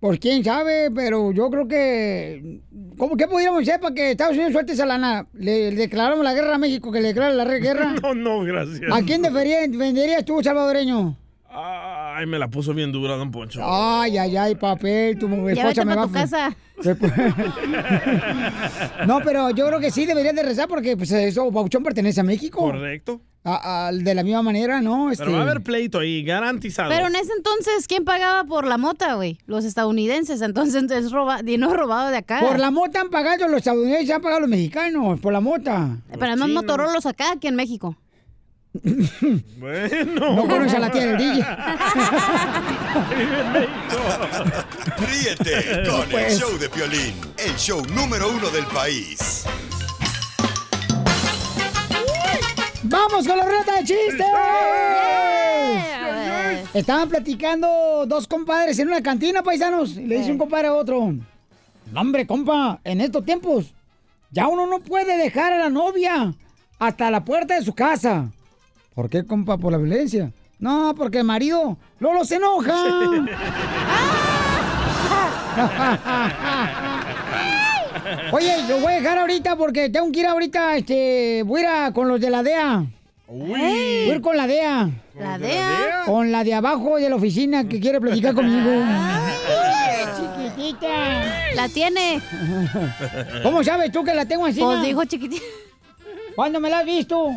Pues 0.03 0.19
quién 0.19 0.43
sabe, 0.43 0.91
pero 0.93 1.31
yo 1.31 1.49
creo 1.49 1.65
que... 1.65 2.59
¿Cómo 2.97 3.15
qué 3.15 3.25
pudiéramos 3.25 3.61
hacer 3.61 3.79
para 3.79 3.95
que 3.95 4.11
Estados 4.11 4.33
Unidos 4.35 4.51
suelte 4.51 4.73
esa 4.73 4.85
lana? 4.85 5.27
¿Le, 5.31 5.71
le 5.71 5.77
declaramos 5.77 6.25
la 6.25 6.33
guerra 6.33 6.55
a 6.55 6.57
México, 6.57 6.91
que 6.91 6.99
le 6.99 7.07
declare 7.13 7.33
la 7.35 7.45
guerra? 7.45 7.95
No, 8.03 8.13
no, 8.13 8.41
gracias. 8.41 8.81
¿A 8.91 9.01
quién 9.01 9.21
defería- 9.21 9.59
venderías 9.69 10.25
tú, 10.25 10.43
salvadoreño? 10.43 11.15
Ay, 11.49 12.25
me 12.25 12.37
la 12.37 12.49
puso 12.49 12.73
bien 12.73 12.91
dura, 12.91 13.15
don 13.15 13.31
Poncho. 13.31 13.61
Ay, 13.63 14.17
ay, 14.17 14.35
ay, 14.35 14.55
papel, 14.55 15.17
tu 15.17 15.27
esposa 15.47 15.85
me 15.85 15.95
va 15.95 16.03
tu 16.03 16.09
a... 16.09 16.11
casa. 16.11 16.53
Se 16.81 16.97
pu- 16.99 17.09
no, 19.07 19.21
pero 19.23 19.51
yo 19.51 19.67
creo 19.67 19.79
que 19.79 19.89
sí 19.89 20.05
deberían 20.05 20.35
de 20.35 20.43
rezar 20.43 20.67
porque 20.67 20.97
pues 20.97 21.11
eso, 21.13 21.49
Bauchón 21.49 21.81
pertenece 21.81 22.19
a 22.19 22.23
México. 22.25 22.59
Correcto. 22.59 23.21
A- 23.45 23.87
a- 23.87 23.91
de 23.91 24.15
la 24.15 24.23
misma 24.23 24.41
manera, 24.41 24.81
¿no? 24.81 25.11
Este... 25.11 25.23
Pero 25.25 25.35
va 25.35 25.43
a 25.43 25.43
haber 25.43 25.61
pleito 25.61 25.99
ahí, 25.99 26.23
garantizado. 26.23 26.89
Pero 26.89 27.07
en 27.07 27.15
ese 27.17 27.33
entonces, 27.35 27.87
¿quién 27.87 28.05
pagaba 28.05 28.45
por 28.45 28.65
la 28.65 28.77
mota, 28.77 29.15
güey? 29.15 29.37
Los 29.47 29.65
estadounidenses. 29.65 30.41
Entonces, 30.41 30.89
es 30.91 31.11
roba, 31.11 31.41
dinero 31.43 31.73
robado 31.73 32.09
de 32.09 32.17
acá. 32.17 32.39
Por 32.39 32.57
la 32.57 32.71
mota 32.71 33.01
han 33.01 33.09
pagado 33.09 33.47
los 33.49 33.57
estadounidenses, 33.57 34.09
han 34.15 34.21
pagado 34.21 34.39
los 34.41 34.49
mexicanos, 34.49 35.19
por 35.19 35.33
la 35.33 35.41
mota. 35.41 35.97
Pero 36.11 36.25
además 36.25 36.49
Motorolos 36.49 37.05
acá 37.05 37.35
que 37.41 37.49
en 37.49 37.55
México. 37.55 37.97
Bueno. 39.57 40.35
No 40.35 40.47
conoce 40.47 40.77
a 40.77 40.79
la 40.79 40.89
tía 40.91 41.05
del 41.05 41.17
DJ. 41.17 41.45
Ríete 44.97 45.83
con 45.89 46.01
el 46.03 46.09
Pues. 46.09 46.39
show 46.39 46.57
de 46.57 46.69
Piolín, 46.69 47.13
el 47.37 47.55
show 47.55 47.83
número 47.93 48.29
uno 48.31 48.49
del 48.49 48.65
país. 48.65 49.43
¡Vamos 52.93 53.27
con 53.27 53.35
la 53.35 53.43
reta 53.43 53.75
de 53.77 53.83
chistes! 53.85 54.27
Estaban 56.75 57.09
platicando 57.09 58.05
dos 58.05 58.27
compadres 58.27 58.77
en 58.77 58.89
una 58.89 59.01
cantina, 59.01 59.41
paisanos. 59.41 59.97
Y 59.97 60.05
le 60.05 60.19
dice 60.19 60.31
un 60.31 60.37
compadre 60.37 60.67
a 60.67 60.75
otro: 60.75 61.11
No, 61.91 62.01
hombre, 62.01 62.27
compa, 62.27 62.79
en 62.83 63.01
estos 63.01 63.25
tiempos 63.25 63.73
ya 64.29 64.47
uno 64.47 64.67
no 64.67 64.79
puede 64.79 65.17
dejar 65.17 65.53
a 65.53 65.57
la 65.57 65.71
novia 65.71 66.35
hasta 66.77 67.09
la 67.09 67.25
puerta 67.25 67.55
de 67.55 67.65
su 67.65 67.73
casa. 67.73 68.29
¿Por 68.93 69.09
qué, 69.09 69.25
compa? 69.25 69.57
¿Por 69.57 69.71
la 69.71 69.79
violencia? 69.79 70.31
No, 70.59 70.93
porque 70.95 71.17
el 71.17 71.23
marido 71.23 71.79
luego 71.97 72.23
se 72.25 72.35
enoja. 72.35 72.75
Oye, 78.31 78.55
lo 78.67 78.79
voy 78.79 78.93
a 78.93 78.95
dejar 78.97 79.17
ahorita 79.17 79.55
porque 79.55 79.89
tengo 79.89 80.11
que 80.11 80.19
ir 80.19 80.25
ahorita, 80.27 80.77
este, 80.77 81.43
voy 81.43 81.63
a 81.63 81.87
ir 81.87 81.93
con 81.93 82.07
los 82.07 82.19
de 82.19 82.29
la 82.29 82.43
DEA. 82.43 82.85
Voy 83.27 83.59
a 83.59 84.05
ir 84.15 84.21
con 84.21 84.37
la 84.37 84.47
DEA. 84.47 84.89
¿La 85.19 85.37
DEA? 85.37 86.03
Con 86.05 86.31
la 86.31 86.43
de 86.43 86.53
abajo 86.53 86.97
de 86.97 87.09
la 87.09 87.15
oficina 87.15 87.67
que 87.67 87.79
quiere 87.79 87.99
platicar 87.99 88.33
conmigo. 88.33 88.69
chiquitita. 90.17 91.53
La 91.55 91.69
tiene. 91.69 92.21
¿Cómo 93.41 93.63
sabes 93.63 93.91
tú 93.91 94.03
que 94.03 94.13
la 94.13 94.25
tengo 94.25 94.45
así? 94.45 94.59
Pues 94.59 94.81
dijo 94.81 95.03
chiquitita. 95.05 95.45
¿Cuándo 96.35 96.59
me 96.59 96.69
la 96.69 96.79
has 96.79 96.85
visto? 96.85 97.31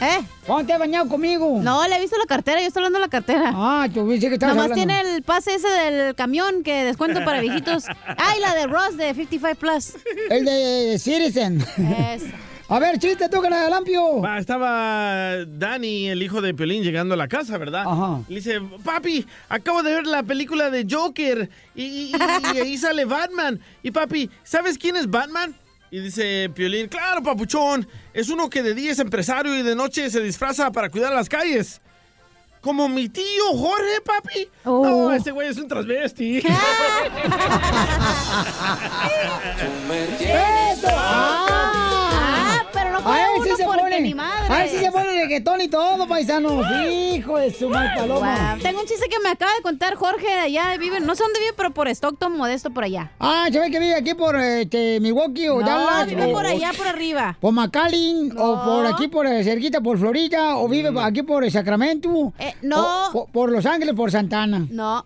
¿Eh? 0.00 0.20
¿Cuándo 0.46 0.66
te 0.66 0.72
has 0.72 0.78
bañado 0.78 1.08
conmigo? 1.08 1.60
No, 1.62 1.86
le 1.88 1.96
he 1.96 2.00
visto 2.00 2.16
la 2.18 2.26
cartera, 2.26 2.60
yo 2.60 2.68
estoy 2.68 2.80
hablando 2.80 2.98
de 2.98 3.04
la 3.04 3.10
cartera. 3.10 3.50
Ah, 3.54 3.88
tú 3.92 4.08
dices 4.08 4.28
que 4.28 4.34
estabas 4.34 4.54
Nomás 4.56 4.70
hablando. 4.70 4.94
tiene 4.94 5.16
el 5.16 5.22
pase 5.22 5.54
ese 5.54 5.68
del 5.68 6.14
camión 6.14 6.62
que 6.62 6.84
descuento 6.84 7.24
para 7.24 7.40
viejitos. 7.40 7.84
Ay, 8.16 8.40
la 8.40 8.54
de 8.54 8.66
Ross 8.66 8.96
de 8.96 9.12
55 9.14 9.54
Plus. 9.58 9.94
El 10.30 10.44
de 10.44 10.98
Citizen. 10.98 11.64
A 12.70 12.78
ver, 12.78 12.98
chiste 12.98 13.30
tú, 13.30 13.40
Lampio. 13.40 14.20
Va, 14.20 14.36
estaba 14.38 15.36
Dani, 15.46 16.08
el 16.10 16.22
hijo 16.22 16.42
de 16.42 16.52
Piolín, 16.52 16.82
llegando 16.82 17.14
a 17.14 17.16
la 17.16 17.26
casa, 17.26 17.56
¿verdad? 17.56 17.84
Ajá. 17.86 18.20
Le 18.28 18.36
dice, 18.36 18.60
papi, 18.84 19.26
acabo 19.48 19.82
de 19.82 19.94
ver 19.94 20.06
la 20.06 20.22
película 20.22 20.68
de 20.68 20.86
Joker 20.88 21.48
y, 21.74 21.82
y- 21.82 22.12
y- 22.12 22.56
y 22.56 22.60
ahí 22.60 22.76
sale 22.76 23.06
Batman. 23.06 23.58
Y 23.82 23.90
papi, 23.90 24.28
¿sabes 24.44 24.76
quién 24.76 24.96
es 24.96 25.08
Batman? 25.08 25.54
Y 25.90 26.00
dice 26.00 26.50
Piolín, 26.54 26.88
claro, 26.88 27.22
papuchón, 27.22 27.88
es 28.12 28.28
uno 28.28 28.50
que 28.50 28.62
de 28.62 28.74
día 28.74 28.92
es 28.92 28.98
empresario 28.98 29.56
y 29.56 29.62
de 29.62 29.74
noche 29.74 30.10
se 30.10 30.20
disfraza 30.20 30.70
para 30.70 30.90
cuidar 30.90 31.14
las 31.14 31.28
calles. 31.28 31.80
Como 32.60 32.88
mi 32.88 33.08
tío 33.08 33.24
Jorge, 33.54 34.00
papi. 34.04 34.48
No, 34.64 35.12
ese 35.12 35.30
güey 35.30 35.48
es 35.48 35.56
un 35.58 35.68
transvesti. 35.68 36.38
¡Eso! 40.70 41.57
No 43.02 43.10
A 43.12 43.20
él 43.20 43.26
sí 43.42 43.48
uno 43.48 43.56
se 43.56 43.64
porque 43.64 43.80
pone. 43.80 44.00
ni 44.00 44.14
madre. 44.14 44.52
A 44.54 44.64
él 44.64 44.70
sí 44.70 44.78
se 44.78 44.90
pone 44.92 45.04
reggaetón 45.04 45.60
y 45.60 45.68
todo, 45.68 46.06
paisanos. 46.08 46.64
Hijo 46.90 47.38
de 47.38 47.52
su 47.52 47.68
mal 47.68 47.92
paloma. 47.94 48.58
Tengo 48.62 48.80
un 48.80 48.86
chiste 48.86 49.08
que 49.08 49.18
me 49.20 49.28
acaba 49.30 49.50
de 49.56 49.62
contar 49.62 49.94
Jorge 49.94 50.26
de 50.26 50.40
allá, 50.40 50.76
vive, 50.78 51.00
no 51.00 51.14
sé 51.14 51.22
dónde 51.22 51.40
vive, 51.40 51.52
pero 51.56 51.72
por 51.72 51.88
Stockton, 51.88 52.36
modesto 52.36 52.70
por 52.70 52.84
allá. 52.84 53.12
Ah, 53.20 53.46
se 53.50 53.58
ve 53.60 53.70
que 53.70 53.78
vive 53.78 53.94
aquí 53.94 54.14
por 54.14 54.36
este, 54.36 55.00
Milwaukee 55.00 55.48
o 55.48 55.60
No, 55.60 55.66
Dallas. 55.66 56.06
vive 56.06 56.26
o- 56.26 56.32
por 56.32 56.46
allá, 56.46 56.70
por 56.76 56.86
arriba. 56.86 57.36
Por 57.40 57.52
McAllen, 57.52 58.32
o 58.38 58.64
por 58.64 58.86
aquí, 58.86 59.08
por 59.08 59.26
eh, 59.26 59.42
cerquita, 59.44 59.80
por 59.80 59.98
Florida, 59.98 60.56
o 60.56 60.68
vive 60.68 60.90
aquí 61.00 61.22
por 61.22 61.44
eh, 61.44 61.50
Sacramento. 61.50 62.32
Eh, 62.38 62.54
no. 62.62 63.08
o 63.08 63.12
por, 63.12 63.30
por 63.30 63.50
Los 63.52 63.66
Ángeles, 63.66 63.94
por 63.94 64.10
Santana. 64.10 64.66
No. 64.70 65.04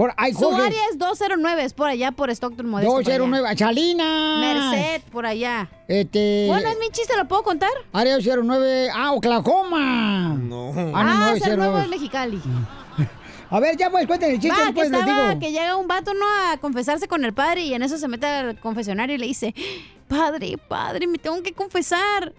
Por, 0.00 0.14
ay, 0.16 0.32
Su 0.32 0.44
Jorge, 0.46 0.62
área 0.68 0.80
es 0.90 0.96
209, 0.96 1.62
es 1.62 1.74
por 1.74 1.86
allá, 1.86 2.10
por 2.10 2.30
Stockton, 2.30 2.64
modesto. 2.70 2.90
por 2.90 3.00
allá. 3.00 3.18
209, 3.18 3.58
Salinas. 3.58 4.38
Merced, 4.40 5.02
por 5.12 5.26
allá. 5.26 5.68
Este. 5.88 6.46
Bueno, 6.48 6.70
es 6.70 6.78
mi 6.78 6.88
chiste, 6.88 7.14
¿lo 7.18 7.28
puedo 7.28 7.42
contar? 7.42 7.68
Área 7.92 8.16
09, 8.18 8.88
ah, 8.94 9.12
Oklahoma. 9.12 10.38
No. 10.40 10.70
Ah, 10.70 10.72
no, 10.72 10.92
Ah, 10.96 11.04
909. 11.32 11.40
ser 11.40 11.58
nuevo 11.58 11.78
es 11.80 11.88
Mexicali. 11.88 12.40
A 13.50 13.60
ver, 13.60 13.76
ya 13.76 13.90
pues, 13.90 14.06
cuéntame 14.06 14.32
el 14.32 14.40
chiste, 14.40 14.56
Va, 14.58 14.68
que 14.68 14.72
después 14.72 14.90
les 14.90 15.00
estaba, 15.00 15.28
digo. 15.28 15.38
que 15.40 15.52
llega 15.52 15.76
un 15.76 15.86
vato, 15.86 16.14
¿no? 16.14 16.24
A 16.50 16.56
confesarse 16.56 17.06
con 17.06 17.22
el 17.26 17.34
padre 17.34 17.64
y 17.64 17.74
en 17.74 17.82
eso 17.82 17.98
se 17.98 18.08
mete 18.08 18.24
al 18.24 18.58
confesionario 18.58 19.16
y 19.16 19.18
le 19.18 19.26
dice, 19.26 19.54
padre, 20.08 20.56
padre, 20.66 21.08
me 21.08 21.18
tengo 21.18 21.42
que 21.42 21.52
confesar 21.52 22.32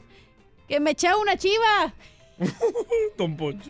que 0.68 0.80
me 0.80 0.89
eché 0.91 1.14
una 1.14 1.38
chiva. 1.38 1.93
Don 3.17 3.37
Poncho. 3.37 3.69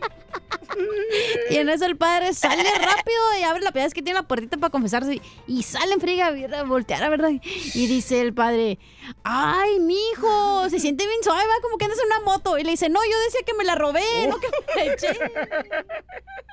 Y 1.50 1.58
en 1.58 1.70
eso 1.70 1.86
el 1.86 1.98
padre 1.98 2.34
sale 2.34 2.64
rápido 2.64 3.22
y 3.40 3.44
abre 3.44 3.62
la 3.62 3.72
es 3.82 3.94
que 3.94 4.02
tiene 4.02 4.20
la 4.20 4.28
puertita 4.28 4.58
para 4.58 4.72
confesarse. 4.72 5.22
Y 5.48 5.64
sale 5.64 5.94
en 5.94 6.00
friga 6.00 6.28
a 6.28 6.64
voltear, 6.64 7.10
¿verdad? 7.10 7.30
Y 7.32 7.88
dice 7.88 8.22
el 8.22 8.34
padre, 8.34 8.80
ay, 9.24 9.80
mijo, 9.80 10.70
se 10.70 10.80
siente 10.80 11.06
bien 11.06 11.22
suave, 11.24 11.42
va 11.42 11.62
como 11.62 11.78
que 11.78 11.86
andas 11.86 12.00
en 12.00 12.06
una 12.06 12.20
moto. 12.22 12.58
Y 12.58 12.64
le 12.64 12.72
dice, 12.72 12.90
no, 12.90 13.00
yo 13.04 13.20
decía 13.26 13.42
que 13.46 13.54
me 13.54 13.64
la 13.64 13.76
robé, 13.76 14.02
no 14.30 14.40
que 14.40 14.48
me 14.48 14.86
la 14.86 14.94
eché. 14.94 15.08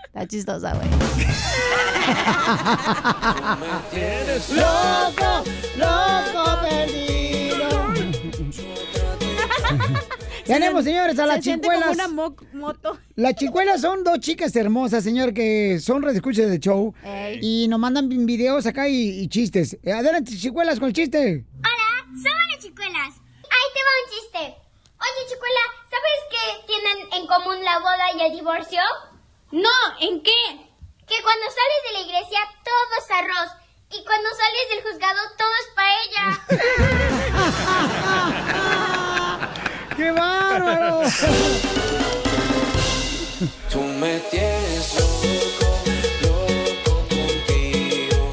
Está 0.07 0.27
chistosa, 0.27 0.75
güey. 0.75 0.89
Loco, 4.57 5.45
loco 5.77 6.61
perdido. 6.63 7.69
Tenemos, 10.49 10.85
señores, 10.85 11.19
a 11.19 11.27
las 11.27 11.37
Se 11.37 11.43
siente 11.43 11.69
como 11.69 11.79
chicuelas. 11.79 11.97
una 11.97 12.09
mo- 12.09 12.37
moto. 12.53 12.99
Las 13.17 13.35
chicuelas 13.37 13.81
son 13.81 14.03
dos 14.05 14.19
chicas 14.21 14.55
hermosas, 14.57 15.05
señor, 15.05 15.33
que 15.35 15.79
son 15.81 16.03
redescuchas 16.03 16.49
de 16.51 16.59
show. 16.59 16.95
Ey. 17.05 17.39
Y 17.43 17.69
nos 17.69 17.79
mandan 17.79 18.09
videos 18.09 18.67
acá 18.67 18.89
y, 18.89 19.21
y 19.21 19.29
chistes. 19.29 19.77
Eh, 19.83 19.93
Adelante, 19.93 20.37
chicuelas, 20.37 20.79
con 20.81 20.89
el 20.89 20.95
chiste. 20.95 21.45
Hola, 21.59 22.05
somos 22.07 22.47
las 22.53 22.59
chicuelas. 22.65 23.15
Ahí 23.15 23.69
te 23.75 23.81
va 23.87 23.93
un 24.03 24.11
chiste. 24.11 24.39
Oye, 24.99 25.21
chicuela, 25.31 25.63
¿sabes 25.91 26.21
qué 26.31 26.43
tienen 26.67 26.99
en 27.13 27.27
común 27.29 27.63
la 27.65 27.79
boda 27.79 28.13
y 28.17 28.21
el 28.27 28.33
divorcio? 28.39 28.81
No, 29.53 29.71
¿en 30.01 30.23
qué? 30.23 30.41
Que 31.07 31.23
cuando 31.23 31.45
sales 31.47 31.81
de 31.87 31.93
la 31.93 32.01
iglesia 32.01 32.39
todo 32.65 32.91
es 32.99 33.11
arroz. 33.11 33.51
Y 33.91 34.05
cuando 34.05 34.29
sales 34.29 34.69
del 34.71 34.83
juzgado 34.83 35.21
todo 35.39 35.55
es 35.63 35.69
paella. 35.75 36.25
¡Qué 39.97 40.11
bárbaro! 40.13 40.98
Tú 43.71 43.81
me 43.81 44.19
tienes 44.31 44.95
loco, 44.99 45.65
loco 46.21 47.07
contigo. 47.09 48.33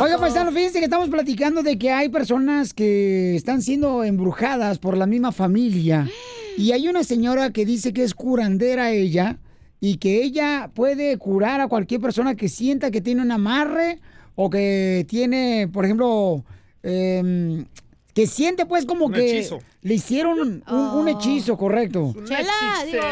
Oiga, 0.00 0.16
paisano, 0.18 0.52
fíjense 0.52 0.78
que 0.78 0.84
estamos 0.84 1.10
platicando 1.10 1.62
de 1.62 1.78
que 1.78 1.90
hay 1.90 2.08
personas 2.08 2.72
que 2.72 3.36
están 3.36 3.60
siendo 3.60 4.04
embrujadas 4.04 4.78
por 4.78 4.96
la 4.96 5.04
misma 5.04 5.32
familia. 5.32 6.08
Y 6.56 6.72
hay 6.72 6.88
una 6.88 7.04
señora 7.04 7.50
que 7.52 7.66
dice 7.66 7.92
que 7.92 8.04
es 8.04 8.14
curandera 8.14 8.90
ella 8.90 9.36
y 9.80 9.98
que 9.98 10.22
ella 10.22 10.70
puede 10.74 11.18
curar 11.18 11.60
a 11.60 11.68
cualquier 11.68 12.00
persona 12.00 12.36
que 12.36 12.48
sienta 12.48 12.90
que 12.90 13.02
tiene 13.02 13.20
un 13.20 13.32
amarre 13.32 14.00
o 14.42 14.48
que 14.48 15.04
tiene, 15.06 15.68
por 15.70 15.84
ejemplo, 15.84 16.42
em, 16.82 17.66
que 18.14 18.26
siente 18.26 18.64
pues 18.64 18.86
como 18.86 19.04
Un 19.06 19.12
que 19.12 19.38
hechizo. 19.38 19.58
le 19.82 19.94
hicieron 19.94 20.40
un, 20.40 20.62
un 20.74 21.08
hechizo, 21.08 21.58
correcto. 21.58 22.14
Chela, 22.24 22.50
digo. 22.86 23.02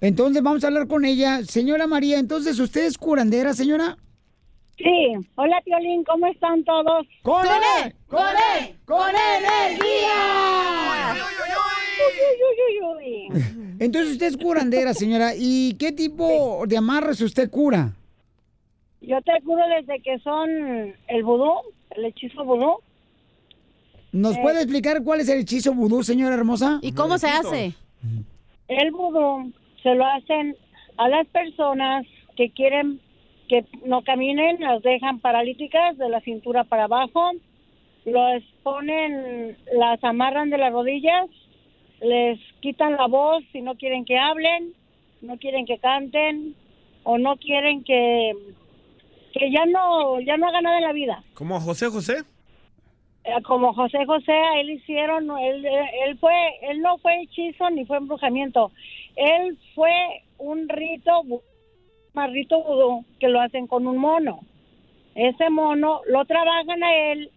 Entonces 0.00 0.40
vamos 0.40 0.62
a 0.62 0.68
hablar 0.68 0.86
con 0.86 1.04
ella. 1.04 1.40
Señora 1.44 1.88
María, 1.88 2.20
entonces 2.20 2.60
usted 2.60 2.84
es 2.84 2.96
curandera, 2.98 3.52
señora. 3.52 3.98
Sí. 4.78 5.12
Hola, 5.34 5.60
Piolín, 5.64 6.04
¿cómo 6.04 6.28
están 6.28 6.62
todos? 6.62 7.04
¡Con 7.22 7.44
él! 7.44 7.92
¡Con 8.06 8.20
él! 8.20 8.76
¡Con 8.84 9.10
energía! 9.10 10.20
Entonces 13.80 14.12
usted 14.12 14.26
es 14.28 14.36
curandera, 14.36 14.94
señora. 14.94 15.32
¿Y 15.36 15.74
qué 15.74 15.90
tipo 15.90 16.62
de 16.68 16.76
amarres 16.76 17.20
usted 17.20 17.50
cura? 17.50 17.92
Yo 19.02 19.20
te 19.22 19.32
curo 19.44 19.62
desde 19.68 20.00
que 20.00 20.18
son 20.20 20.48
el 21.08 21.22
vudú, 21.24 21.52
el 21.90 22.04
hechizo 22.06 22.44
vudú. 22.44 22.76
¿Nos 24.12 24.36
Eh. 24.36 24.40
puede 24.42 24.58
explicar 24.62 25.02
cuál 25.02 25.20
es 25.20 25.28
el 25.28 25.40
hechizo 25.40 25.74
vudú, 25.74 26.02
señora 26.02 26.34
hermosa? 26.34 26.78
¿Y 26.82 26.92
cómo 26.92 27.18
se 27.18 27.28
hace? 27.28 27.72
El 28.68 28.90
vudú 28.92 29.52
se 29.82 29.94
lo 29.94 30.04
hacen 30.06 30.56
a 30.98 31.08
las 31.08 31.26
personas 31.28 32.06
que 32.36 32.50
quieren 32.50 33.00
que 33.48 33.64
no 33.84 34.02
caminen, 34.02 34.60
las 34.60 34.82
dejan 34.82 35.18
paralíticas 35.20 35.98
de 35.98 36.08
la 36.08 36.20
cintura 36.20 36.64
para 36.64 36.84
abajo, 36.84 37.32
los 38.06 38.42
ponen, 38.62 39.56
las 39.74 40.02
amarran 40.04 40.48
de 40.48 40.58
las 40.58 40.72
rodillas, 40.72 41.28
les 42.00 42.38
quitan 42.60 42.92
la 42.92 43.06
voz 43.08 43.42
si 43.52 43.60
no 43.60 43.74
quieren 43.74 44.04
que 44.04 44.18
hablen, 44.18 44.72
no 45.20 45.36
quieren 45.38 45.66
que 45.66 45.78
canten 45.78 46.54
o 47.04 47.18
no 47.18 47.36
quieren 47.36 47.84
que 47.84 48.32
que 49.32 49.50
ya 49.50 49.64
no 49.66 50.20
ya 50.20 50.36
no 50.36 50.48
hagan 50.48 50.64
nada 50.64 50.78
en 50.78 50.84
la 50.84 50.92
vida. 50.92 51.22
¿Como 51.34 51.60
José 51.60 51.88
José? 51.88 52.24
Eh, 53.24 53.42
como 53.44 53.72
José 53.72 54.04
José, 54.04 54.32
a 54.32 54.60
él 54.60 54.70
hicieron, 54.70 55.30
él, 55.38 55.64
él 55.64 56.18
fue, 56.18 56.34
él 56.62 56.80
no 56.80 56.98
fue 56.98 57.22
hechizo 57.22 57.70
ni 57.70 57.84
fue 57.84 57.98
embrujamiento, 57.98 58.72
él 59.14 59.56
fue 59.76 60.22
un 60.38 60.68
rito, 60.68 61.22
más 62.14 62.32
rito 62.32 62.62
vudú 62.64 63.04
que 63.20 63.28
lo 63.28 63.40
hacen 63.40 63.68
con 63.68 63.86
un 63.86 63.98
mono. 63.98 64.40
Ese 65.14 65.50
mono 65.50 66.00
lo 66.06 66.24
trabajan 66.24 66.82
a 66.82 67.12
él 67.12 67.30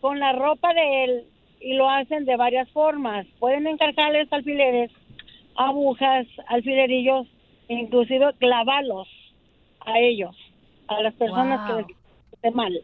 con 0.00 0.18
la 0.18 0.32
ropa 0.32 0.72
de 0.74 1.04
él 1.04 1.24
y 1.60 1.74
lo 1.74 1.88
hacen 1.88 2.24
de 2.24 2.36
varias 2.36 2.68
formas. 2.70 3.26
Pueden 3.38 3.66
encargarles 3.66 4.32
alfileres, 4.32 4.90
agujas, 5.54 6.26
alfilerillos, 6.48 7.28
e 7.68 7.74
inclusive 7.74 8.32
clavarlos 8.38 9.06
a 9.80 10.00
ellos, 10.00 10.36
a 10.90 11.02
las 11.02 11.14
personas 11.14 11.84
que 11.86 11.94
les 12.42 12.54
mal 12.54 12.80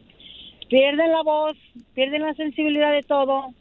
pierden 0.69 1.11
la 1.11 1.23
voz, 1.23 1.55
pierden 1.93 2.23
la 2.23 2.33
sensibilidad 2.35 2.91
de 2.91 3.03
todo 3.03 3.53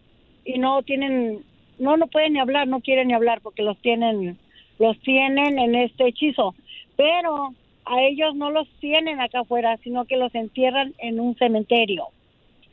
y 0.45 0.59
no 0.59 0.83
tienen, 0.83 1.45
no, 1.79 1.97
no 1.97 2.07
pueden 2.09 2.35
ni 2.35 2.41
hablar, 2.41 2.69
no 2.69 2.81
quieren 2.81 3.09
ni 3.09 3.15
hablar 3.15 3.41
porque 3.43 3.63
los 3.63 3.81
tienen, 3.81 4.39
los 4.79 4.99
tienen 5.01 5.59
en 5.59 5.75
este 5.75 6.09
hechizo. 6.09 6.55
Pero 6.97 7.55
a 7.85 8.03
ellos 8.03 8.35
no 8.35 8.51
los 8.51 8.69
tienen 8.81 9.21
acá 9.21 9.41
afuera, 9.41 9.77
sino 9.83 10.05
que 10.05 10.17
los 10.17 10.35
entierran 10.35 10.95
en 10.99 11.21
un 11.21 11.37
cementerio. 11.37 12.07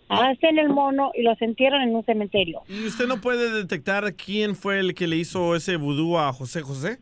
Hacen 0.09 0.59
el 0.59 0.69
mono 0.69 1.11
y 1.15 1.24
los 1.24 1.41
entierran 1.41 1.82
en 1.82 1.95
un 1.95 2.05
cementerio. 2.05 2.61
¿Y 2.67 2.86
usted 2.86 3.07
no 3.07 3.21
puede 3.21 3.51
detectar 3.51 4.13
quién 4.15 4.55
fue 4.55 4.80
el 4.80 4.93
que 4.93 5.07
le 5.07 5.15
hizo 5.15 5.55
ese 5.55 5.78
vudú 5.78 6.17
a 6.17 6.32
José 6.34 6.61
José? 6.61 6.99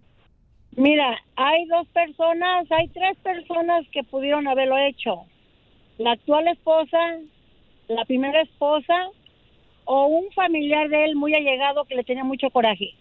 Mira, 0.76 1.18
hay 1.36 1.66
dos 1.68 1.88
personas, 1.88 2.66
hay 2.72 2.88
tres 2.90 3.18
personas 3.24 3.86
que 3.92 4.04
pudieron 4.04 4.48
haberlo 4.48 4.78
hecho. 4.78 5.26
La 5.98 6.12
actual 6.14 6.48
esposa, 6.48 6.98
la 7.88 8.06
primera 8.06 8.42
esposa 8.42 8.96
o 9.86 10.08
un 10.08 10.32
familiar 10.32 10.90
de 10.90 11.06
él 11.06 11.16
muy 11.16 11.34
allegado 11.34 11.84
que 11.86 11.96
le 11.96 12.04
tenía 12.04 12.24
mucho 12.24 12.50
coraje. 12.50 12.92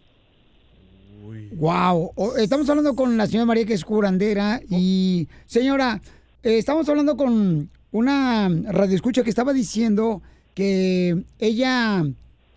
Wow. 1.52 2.12
Estamos 2.38 2.68
hablando 2.70 2.96
con 2.96 3.16
la 3.16 3.26
señora 3.26 3.46
María 3.46 3.66
que 3.66 3.74
es 3.74 3.84
curandera 3.84 4.60
y 4.68 5.28
señora, 5.46 6.00
eh, 6.42 6.58
estamos 6.58 6.88
hablando 6.88 7.16
con 7.16 7.68
una 7.92 8.48
radioescucha 8.64 9.22
que 9.22 9.30
estaba 9.30 9.52
diciendo 9.52 10.22
que 10.54 11.22
ella 11.38 12.04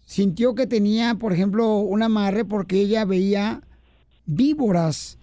sintió 0.05 0.55
que 0.55 0.67
tenía, 0.67 1.15
por 1.15 1.33
ejemplo, 1.33 1.77
un 1.77 2.03
amarre 2.03 2.45
porque 2.45 2.79
ella 2.79 3.05
veía 3.05 3.61
víboras 4.25 5.19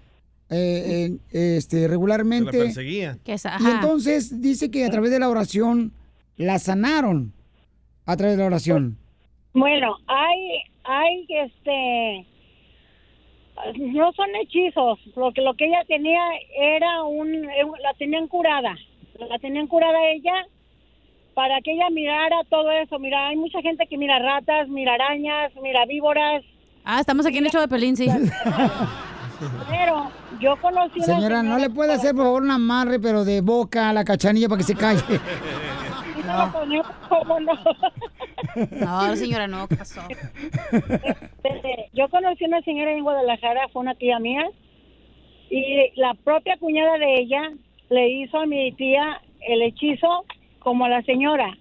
eh, 0.51 1.05
en- 1.07 1.21
este, 1.31 1.77
Que 1.77 1.83
la 1.83 1.89
regularmente. 1.89 2.59
perseguían. 2.59 3.21
Y 3.25 3.71
entonces 3.71 4.41
dice 4.43 4.71
que 4.71 4.85
a 4.85 4.91
través 4.91 5.11
de 5.11 5.19
la 5.21 5.29
oración 5.29 5.93
la 6.37 6.59
sanaron. 6.59 7.33
A 8.07 8.17
través 8.17 8.37
de 8.37 8.43
la 8.43 8.47
oración. 8.49 8.97
Bueno, 9.53 9.97
hay, 10.09 10.63
hay, 10.85 11.27
este, 11.29 12.27
no 13.79 14.13
son 14.13 14.29
hechizos. 14.43 14.99
Lo 15.17 15.33
que, 15.33 15.43
lo 15.43 15.55
que 15.55 15.67
ella 15.67 15.85
tenía 15.87 16.23
era 16.59 17.05
un, 17.05 17.43
la 17.43 17.95
tenían 17.99 18.27
curada, 18.27 18.75
la 19.29 19.39
tenían 19.39 19.67
curada 19.69 19.99
ella 20.11 20.47
para 21.35 21.61
que 21.61 21.73
ella 21.73 21.91
mirara 21.91 22.39
todo 22.49 22.71
eso. 22.73 22.99
Mira, 22.99 23.29
hay 23.29 23.37
mucha 23.37 23.61
gente 23.63 23.87
que 23.87 23.97
mira 23.99 24.19
ratas, 24.19 24.69
mira 24.69 24.95
arañas, 24.95 25.53
mira 25.63 25.87
víboras. 25.87 26.43
Ah, 26.93 26.99
estamos 26.99 27.25
aquí 27.25 27.39
en 27.39 27.47
el 27.47 27.53
show 27.53 27.61
de 27.61 27.69
Pelín, 27.69 27.97
sí. 27.97 28.09
Pero 29.71 30.11
yo 30.41 30.57
conocí 30.61 30.99
una 30.99 31.07
Señora, 31.07 31.41
¿no 31.41 31.57
le 31.57 31.71
puede 31.71 31.93
hacer 31.93 32.17
por 32.17 32.25
favor 32.25 32.43
un 32.43 32.51
amarre, 32.51 32.99
pero 32.99 33.25
de 33.25 33.43
boca 33.43 33.91
a 33.91 33.93
la 33.93 34.03
cachanilla 34.03 34.49
para 34.49 34.59
que 34.59 34.65
se 34.65 34.75
calle? 34.75 35.01
No. 36.27 36.53
¿Cómo 37.09 37.39
no? 37.39 37.53
No, 38.73 39.17
señora, 39.17 39.47
no, 39.47 39.69
¿qué 39.69 39.77
pasó? 39.77 40.01
Este, 41.45 41.91
Yo 41.93 42.09
conocí 42.09 42.45
una 42.45 42.61
señora 42.63 42.91
en 42.91 43.05
Guadalajara, 43.05 43.69
fue 43.73 43.83
una 43.83 43.95
tía 43.95 44.19
mía, 44.19 44.51
y 45.49 45.93
la 45.95 46.15
propia 46.15 46.57
cuñada 46.59 46.99
de 46.99 47.21
ella 47.21 47.53
le 47.89 48.09
hizo 48.11 48.37
a 48.37 48.47
mi 48.47 48.73
tía 48.73 49.21
el 49.47 49.63
hechizo 49.63 50.25
como 50.59 50.87
a 50.87 50.89
la 50.89 51.03
señora. 51.03 51.57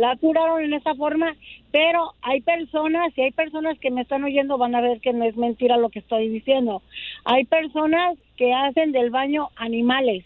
La 0.00 0.16
curaron 0.16 0.62
en 0.62 0.72
esa 0.72 0.94
forma, 0.94 1.34
pero 1.70 2.14
hay 2.22 2.40
personas, 2.40 3.12
y 3.16 3.20
hay 3.20 3.32
personas 3.32 3.78
que 3.80 3.90
me 3.90 4.00
están 4.00 4.24
oyendo, 4.24 4.56
van 4.56 4.74
a 4.74 4.80
ver 4.80 4.98
que 5.00 5.12
no 5.12 5.24
es 5.26 5.36
mentira 5.36 5.76
lo 5.76 5.90
que 5.90 5.98
estoy 5.98 6.28
diciendo. 6.30 6.82
Hay 7.26 7.44
personas 7.44 8.16
que 8.38 8.54
hacen 8.54 8.92
del 8.92 9.10
baño 9.10 9.50
animales. 9.56 10.24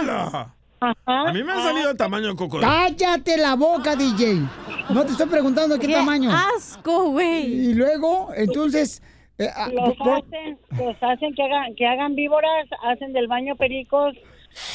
¡Hala! 0.00 0.52
A 0.80 1.32
mí 1.32 1.42
me 1.42 1.52
ha 1.52 1.62
salido 1.62 1.90
el 1.92 1.96
tamaño 1.96 2.28
de 2.28 2.36
cocodrilo. 2.36 2.70
Cállate 2.70 3.38
la 3.38 3.54
boca, 3.54 3.96
DJ. 3.96 4.42
No 4.90 5.04
te 5.06 5.12
estoy 5.12 5.26
preguntando 5.28 5.78
qué, 5.78 5.86
¡Qué 5.86 5.94
tamaño. 5.94 6.30
asco, 6.54 7.10
güey! 7.12 7.46
Y 7.70 7.74
luego, 7.74 8.28
entonces... 8.36 9.02
eh, 9.38 9.48
ah, 9.56 9.70
Los 9.72 9.96
por- 9.96 10.18
hacen, 10.18 10.58
los 10.78 10.96
hacen 11.02 11.34
que 11.34 11.42
hagan, 11.42 11.74
que 11.74 11.86
hagan 11.86 12.14
víboras, 12.14 12.66
hacen 12.84 13.14
del 13.14 13.26
baño 13.28 13.56
pericos. 13.56 14.14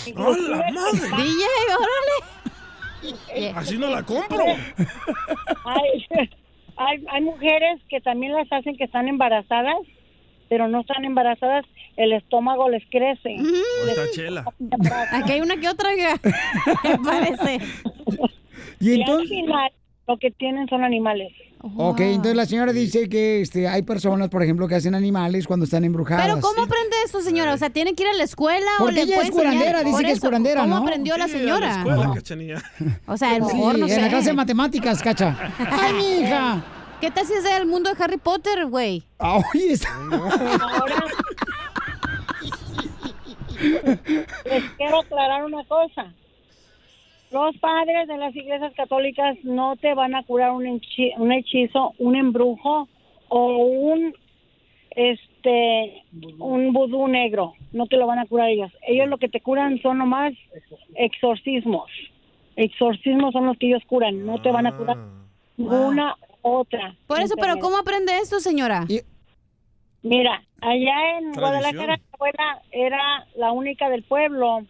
Inclusive- 0.08 0.66
DJ, 0.74 1.46
órale. 1.78 2.51
Así 3.56 3.78
no 3.78 3.90
la 3.90 4.04
compro. 4.04 4.44
Hay, 5.66 6.08
hay, 6.78 7.06
hay 7.10 7.22
mujeres 7.22 7.82
que 7.90 8.02
también 8.02 8.34
las 8.34 8.52
hacen 8.52 8.76
que 8.78 8.84
están 8.84 9.08
embarazadas, 9.08 9.78
pero 10.50 10.68
no 10.68 10.82
están 10.82 11.06
embarazadas, 11.06 11.66
el 11.98 12.14
estómago 12.14 12.70
les 12.70 12.84
crece. 12.90 13.38
O 13.40 13.88
esta 13.88 14.12
chela. 14.12 14.46
Aquí 15.12 15.34
hay 15.34 15.42
una 15.42 15.58
que 15.58 15.70
otra. 15.70 15.90
Me 15.96 16.98
parece. 17.06 17.60
Y 18.80 18.94
al 18.94 19.00
entonces... 19.02 19.30
final, 19.30 19.72
lo 20.08 20.18
que 20.18 20.32
tienen 20.32 20.68
son 20.68 20.84
animales. 20.84 21.32
Ok, 21.64 22.00
entonces 22.02 22.36
la 22.36 22.46
señora 22.46 22.74
dice 22.74 23.08
que 23.08 23.42
este, 23.42 23.68
hay 23.68 23.84
personas, 23.84 24.30
por 24.30 24.42
ejemplo, 24.42 24.68
que 24.68 24.76
hacen 24.76 24.96
animales 24.96 25.46
cuando 25.48 25.66
están 25.66 25.84
embrujadas. 25.84 26.26
Pero 26.26 26.40
¿cómo 26.42 26.64
aprende 26.64 26.96
esto, 27.06 27.22
señora? 27.22 27.54
O 27.54 27.58
sea, 27.58 27.70
¿tiene 27.70 27.94
que 27.94 28.04
ir 28.04 28.10
a 28.10 28.14
la 28.14 28.24
escuela 28.24 28.66
o 28.80 28.84
Porque 28.86 28.96
le 28.96 29.02
ella 29.04 29.22
es 29.22 29.32
curandera, 29.32 29.80
enseñar? 29.82 29.86
dice 29.86 29.92
Por 29.92 30.02
que 30.06 30.12
es 30.12 30.18
eso, 30.18 30.28
curandera, 30.28 30.62
¿Cómo 30.62 30.76
¿no? 30.76 30.82
aprendió 30.82 31.18
la 31.18 31.28
señora? 31.28 31.78
escuela, 31.78 32.12
cachanilla. 32.16 32.64
O 33.06 33.16
sea, 33.18 33.32
a 33.36 33.40
lo 33.40 33.48
Sí, 33.50 33.56
mejor 33.58 33.78
no 33.80 33.86
en 33.88 33.92
sé. 33.94 34.02
la 34.02 34.10
clase 34.10 34.28
de 34.30 34.34
matemáticas, 34.34 35.02
cacha. 35.04 35.38
¡Ay, 35.60 35.94
mi 35.94 36.22
hija! 36.22 36.64
¿Qué 37.00 37.12
tal 37.12 37.26
si 37.26 37.34
es 37.34 37.44
del 37.44 37.66
mundo 37.68 37.92
de 37.94 38.04
Harry 38.04 38.18
Potter, 38.18 38.66
güey? 38.68 39.04
Ah, 39.20 39.38
Oye, 39.54 39.74
está- 39.74 39.90
Ahora, 39.96 41.06
les 44.46 44.64
quiero 44.78 45.00
aclarar 45.02 45.46
una 45.46 45.64
cosa. 45.66 46.14
Los 47.32 47.58
padres 47.58 48.08
de 48.08 48.18
las 48.18 48.36
iglesias 48.36 48.74
católicas 48.76 49.38
no 49.44 49.78
te 49.78 49.94
van 49.94 50.16
a 50.16 50.24
curar 50.24 50.52
un, 50.52 50.66
hechizo, 51.32 51.94
un 51.98 52.16
embrujo 52.16 52.90
o 53.30 53.58
un 53.58 54.14
este 54.92 56.04
un 56.40 56.74
vudú 56.74 57.08
negro. 57.08 57.54
No 57.72 57.88
te 57.88 57.96
lo 57.96 58.06
van 58.06 58.20
a 58.20 58.26
curar 58.26 58.50
ellos. 58.50 58.72
Ellos 58.86 59.08
lo 59.08 59.18
que 59.18 59.30
te 59.30 59.40
curan 59.40 59.82
son 59.82 60.00
nomás 60.00 60.34
exorcismos. 60.96 61.90
Exorcismos 62.58 63.32
son 63.32 63.46
los 63.46 63.58
que 63.58 63.68
ellos 63.68 63.84
curan. 63.88 64.26
No 64.26 64.42
te 64.42 64.52
van 64.52 64.68
a 64.68 64.76
curar 64.76 64.98
ninguna 65.56 66.18
otra. 66.42 66.96
Por 67.08 67.22
eso, 67.22 67.36
pero. 67.40 67.58
¿cómo 67.60 67.78
aprende 67.78 68.18
esto, 68.18 68.42
señora? 68.42 68.86
Mira, 70.04 70.44
allá 70.60 71.18
en 71.18 71.32
Tradición. 71.32 71.34
Guadalajara, 71.36 71.98
mi 71.98 72.04
abuela 72.14 72.62
era 72.72 73.28
la 73.36 73.52
única 73.52 73.90
del 73.90 74.04
pueblo, 74.04 74.66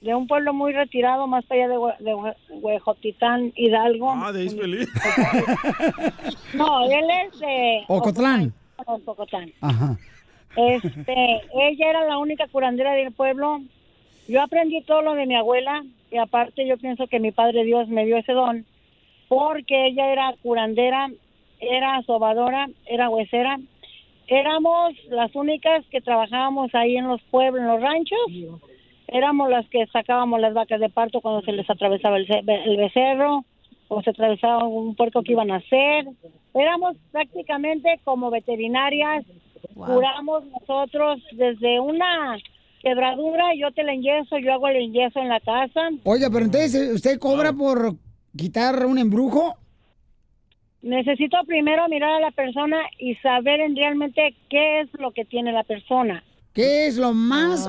de 0.00 0.14
un 0.14 0.26
pueblo 0.26 0.54
muy 0.54 0.72
retirado, 0.72 1.26
más 1.26 1.44
allá 1.50 1.68
de, 1.68 1.74
de 2.00 2.14
Hue- 2.14 2.36
Huejotitán, 2.50 3.52
Hidalgo. 3.56 4.12
Ah, 4.16 4.32
de. 4.32 4.46
No, 6.54 6.84
él 6.90 7.04
es 7.26 7.38
de 7.40 7.84
Ocotlán. 7.88 8.52
Ocotlán, 8.76 9.02
Ocotlán. 9.06 9.52
Ajá. 9.60 9.96
Este, 10.56 11.40
ella 11.54 11.90
era 11.90 12.04
la 12.06 12.18
única 12.18 12.46
curandera 12.48 12.92
del 12.92 13.12
pueblo. 13.12 13.60
Yo 14.28 14.42
aprendí 14.42 14.82
todo 14.82 15.02
lo 15.02 15.14
de 15.14 15.26
mi 15.26 15.36
abuela 15.36 15.82
y 16.10 16.16
aparte 16.18 16.66
yo 16.66 16.76
pienso 16.76 17.06
que 17.06 17.20
mi 17.20 17.30
padre 17.32 17.64
Dios 17.64 17.88
me 17.88 18.04
dio 18.04 18.16
ese 18.16 18.32
don 18.32 18.64
porque 19.28 19.86
ella 19.86 20.12
era 20.12 20.34
curandera, 20.42 21.08
era 21.60 22.02
sobadora, 22.02 22.68
era 22.86 23.08
huesera. 23.08 23.58
Éramos 24.26 24.92
las 25.08 25.34
únicas 25.36 25.84
que 25.90 26.00
trabajábamos 26.00 26.74
ahí 26.74 26.96
en 26.96 27.06
los 27.08 27.20
pueblos, 27.22 27.62
en 27.62 27.68
los 27.68 27.80
ranchos. 27.80 28.18
Éramos 29.12 29.50
las 29.50 29.68
que 29.68 29.86
sacábamos 29.92 30.40
las 30.40 30.54
vacas 30.54 30.80
de 30.80 30.88
parto 30.88 31.20
cuando 31.20 31.42
se 31.42 31.52
les 31.52 31.68
atravesaba 31.68 32.16
el, 32.16 32.26
ce- 32.26 32.44
el 32.46 32.76
becerro 32.76 33.44
o 33.88 34.02
se 34.02 34.10
atravesaba 34.10 34.64
un 34.68 34.94
puerco 34.94 35.22
que 35.22 35.32
iban 35.32 35.50
a 35.50 35.56
hacer. 35.56 36.06
Éramos 36.54 36.96
prácticamente 37.10 38.00
como 38.04 38.30
veterinarias. 38.30 39.24
Curamos 39.74 40.44
nosotros 40.46 41.20
desde 41.32 41.80
una 41.80 42.36
quebradura, 42.82 43.54
yo 43.56 43.70
te 43.72 43.82
la 43.82 43.92
enyeso, 43.92 44.38
yo 44.38 44.52
hago 44.54 44.68
el 44.68 44.76
enyeso 44.76 45.18
en 45.20 45.28
la 45.28 45.40
casa. 45.40 45.90
Oiga, 46.04 46.28
pero 46.32 46.44
entonces, 46.46 46.92
¿usted 46.94 47.18
cobra 47.18 47.52
por 47.52 47.94
quitar 48.36 48.86
un 48.86 48.96
embrujo? 48.98 49.54
Necesito 50.82 51.36
primero 51.46 51.86
mirar 51.88 52.10
a 52.12 52.20
la 52.20 52.30
persona 52.30 52.78
y 52.98 53.14
saber 53.16 53.60
en 53.60 53.76
realmente 53.76 54.34
qué 54.48 54.80
es 54.80 54.88
lo 54.98 55.10
que 55.10 55.24
tiene 55.26 55.52
la 55.52 55.62
persona. 55.64 56.24
¿Qué 56.54 56.86
es 56.86 56.96
lo 56.96 57.12
más, 57.12 57.68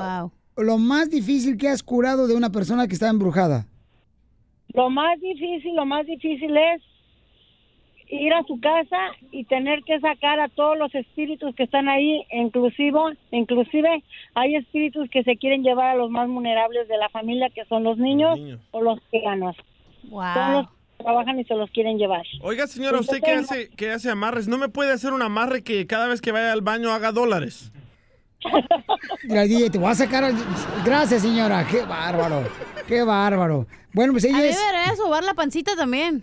lo 0.63 0.77
más 0.77 1.09
difícil 1.09 1.57
que 1.57 1.67
has 1.67 1.83
curado 1.83 2.27
de 2.27 2.35
una 2.35 2.51
persona 2.51 2.87
que 2.87 2.93
está 2.93 3.09
embrujada? 3.09 3.65
Lo 4.73 4.89
más 4.89 5.19
difícil, 5.19 5.75
lo 5.75 5.85
más 5.85 6.05
difícil 6.05 6.55
es 6.55 6.81
ir 8.11 8.33
a 8.33 8.43
su 8.43 8.59
casa 8.59 8.97
y 9.31 9.45
tener 9.45 9.83
que 9.83 9.99
sacar 9.99 10.39
a 10.39 10.49
todos 10.49 10.77
los 10.77 10.93
espíritus 10.93 11.55
que 11.55 11.63
están 11.63 11.87
ahí, 11.87 12.25
inclusive, 12.31 12.99
inclusive 13.31 14.03
hay 14.35 14.55
espíritus 14.55 15.09
que 15.09 15.23
se 15.23 15.37
quieren 15.37 15.63
llevar 15.63 15.91
a 15.91 15.95
los 15.95 16.09
más 16.09 16.27
vulnerables 16.27 16.87
de 16.87 16.97
la 16.97 17.09
familia, 17.09 17.49
que 17.49 17.65
son 17.65 17.83
los 17.83 17.97
niños, 17.97 18.37
o 18.71 18.81
los 18.81 18.99
veganos. 19.11 19.55
Son 20.09 20.53
los 20.53 20.67
que 20.67 21.03
trabajan 21.03 21.39
y 21.39 21.45
se 21.45 21.55
los 21.55 21.71
quieren 21.71 21.97
llevar. 21.97 22.23
Oiga, 22.41 22.67
señora, 22.67 22.99
¿usted 22.99 23.21
qué 23.23 23.31
hace, 23.31 23.69
qué 23.77 23.91
hace 23.91 24.09
amarres? 24.09 24.47
¿No 24.47 24.57
me 24.57 24.67
puede 24.67 24.91
hacer 24.91 25.13
un 25.13 25.21
amarre 25.21 25.63
que 25.63 25.87
cada 25.87 26.07
vez 26.07 26.21
que 26.21 26.33
vaya 26.33 26.51
al 26.51 26.61
baño 26.61 26.91
haga 26.91 27.13
dólares? 27.13 27.71
Mira, 29.23 29.43
DJ, 29.43 29.69
te 29.69 29.77
voy 29.77 29.91
a 29.91 29.95
sacar. 29.95 30.23
al- 30.23 30.35
Gracias, 30.85 31.21
señora. 31.21 31.65
Qué 31.69 31.81
bárbaro. 31.83 32.43
Qué 32.87 33.03
bárbaro. 33.03 33.67
Bueno, 33.93 34.13
pues 34.13 34.25
A 34.25 34.27
mí 34.27 34.33
ella 34.33 34.41
me 34.43 34.49
es. 34.49 34.57
debería 34.57 34.95
sobar 34.95 35.23
la 35.23 35.33
pancita 35.33 35.75
también. 35.75 36.21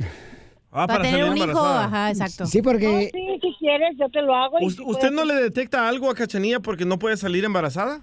Ah, 0.70 0.86
para, 0.86 1.02
tener 1.02 1.24
un 1.24 1.36
hijo, 1.36 1.64
ajá, 1.66 2.10
exacto. 2.10 2.46
Sí, 2.46 2.60
porque. 2.60 3.10
Sí, 3.12 3.38
si 3.40 3.56
quieres, 3.58 3.96
yo 3.98 4.08
te 4.10 4.20
lo 4.22 4.34
hago. 4.34 4.58
y 4.60 4.66
¿Us- 4.66 4.76
si 4.76 4.82
¿Usted 4.82 5.10
no 5.10 5.24
le 5.24 5.34
detecta 5.34 5.88
algo 5.88 6.10
a 6.10 6.14
Cachanilla 6.14 6.60
porque 6.60 6.84
no 6.84 6.98
puede 6.98 7.16
salir 7.16 7.44
embarazada? 7.44 8.00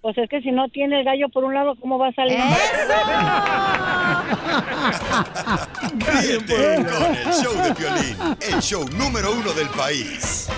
Pues 0.00 0.16
es 0.16 0.30
que 0.30 0.40
si 0.40 0.50
no 0.52 0.68
tiene 0.68 1.00
el 1.00 1.04
gallo 1.04 1.28
por 1.28 1.42
un 1.44 1.52
lado, 1.54 1.74
¿cómo 1.80 1.98
va 1.98 2.08
a 2.08 2.12
salir? 2.12 2.38
Ríete 5.98 6.84
con 6.84 7.14
el 7.16 7.32
show 7.34 7.62
de 7.62 7.74
Piolín, 7.74 8.16
el 8.54 8.60
show 8.60 8.84
número 8.96 9.32
uno 9.32 9.52
del 9.52 9.68
país. 9.70 10.48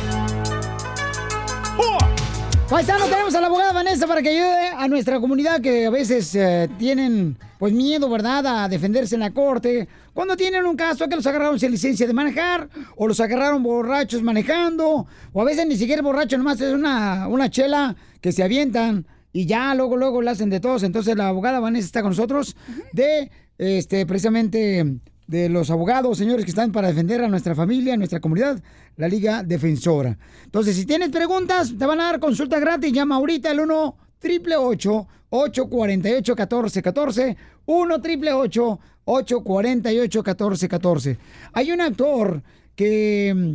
Paisano, 2.70 3.06
tenemos 3.06 3.34
a 3.34 3.40
la 3.40 3.48
abogada 3.48 3.72
Vanessa 3.72 4.06
para 4.06 4.22
que 4.22 4.28
ayude 4.28 4.68
a 4.68 4.86
nuestra 4.86 5.18
comunidad 5.18 5.60
que 5.60 5.86
a 5.86 5.90
veces 5.90 6.32
eh, 6.36 6.70
tienen 6.78 7.36
pues 7.58 7.72
miedo, 7.72 8.08
¿verdad?, 8.08 8.46
a 8.46 8.68
defenderse 8.68 9.16
en 9.16 9.22
la 9.22 9.32
corte. 9.32 9.88
Cuando 10.14 10.36
tienen 10.36 10.64
un 10.64 10.76
caso 10.76 11.08
que 11.08 11.16
los 11.16 11.26
agarraron 11.26 11.58
sin 11.58 11.72
licencia 11.72 12.06
de 12.06 12.12
manejar, 12.12 12.68
o 12.94 13.08
los 13.08 13.18
agarraron 13.18 13.64
borrachos 13.64 14.22
manejando, 14.22 15.08
o 15.32 15.42
a 15.42 15.44
veces 15.44 15.66
ni 15.66 15.76
siquiera 15.76 16.00
borracho, 16.00 16.38
nomás 16.38 16.60
es 16.60 16.72
una, 16.72 17.26
una 17.26 17.50
chela 17.50 17.96
que 18.20 18.30
se 18.30 18.44
avientan 18.44 19.04
y 19.32 19.46
ya 19.46 19.74
luego, 19.74 19.96
luego 19.96 20.22
la 20.22 20.30
hacen 20.30 20.48
de 20.48 20.60
todos. 20.60 20.84
Entonces 20.84 21.16
la 21.16 21.26
abogada 21.26 21.58
Vanessa 21.58 21.86
está 21.86 22.02
con 22.02 22.10
nosotros 22.10 22.54
de, 22.92 23.32
este, 23.58 24.06
precisamente 24.06 25.00
de 25.30 25.48
los 25.48 25.70
abogados, 25.70 26.18
señores, 26.18 26.44
que 26.44 26.50
están 26.50 26.72
para 26.72 26.88
defender 26.88 27.22
a 27.22 27.28
nuestra 27.28 27.54
familia, 27.54 27.94
a 27.94 27.96
nuestra 27.96 28.18
comunidad, 28.20 28.60
la 28.96 29.06
Liga 29.06 29.44
Defensora. 29.44 30.18
Entonces, 30.44 30.74
si 30.74 30.84
tienes 30.84 31.10
preguntas, 31.10 31.72
te 31.78 31.86
van 31.86 32.00
a 32.00 32.06
dar 32.06 32.18
consulta 32.18 32.58
gratis. 32.58 32.92
Llama 32.92 33.14
ahorita 33.14 33.50
al 33.52 33.60
1 33.60 33.96
888 34.22 35.06
848 35.30 36.32
1414 36.34 37.36
1 37.66 37.94
888 37.94 38.80
848 39.04 40.18
1414 40.22 41.18
Hay 41.52 41.70
un 41.72 41.80
actor 41.80 42.42
que 42.74 43.32
mm, 43.34 43.54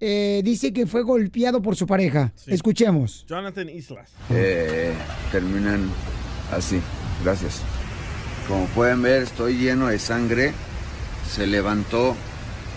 eh, 0.00 0.40
dice 0.42 0.72
que 0.72 0.86
fue 0.86 1.02
golpeado 1.02 1.60
por 1.60 1.76
su 1.76 1.86
pareja. 1.86 2.32
Escuchemos. 2.46 3.26
Jonathan 3.28 3.68
Islas. 3.68 4.10
eh, 4.30 4.94
terminan 5.30 5.90
así. 6.50 6.80
Gracias. 7.22 7.60
Como 8.48 8.64
pueden 8.68 9.02
ver, 9.02 9.24
estoy 9.24 9.58
lleno 9.58 9.88
de 9.88 9.98
sangre. 9.98 10.54
Se 11.30 11.46
levantó, 11.46 12.16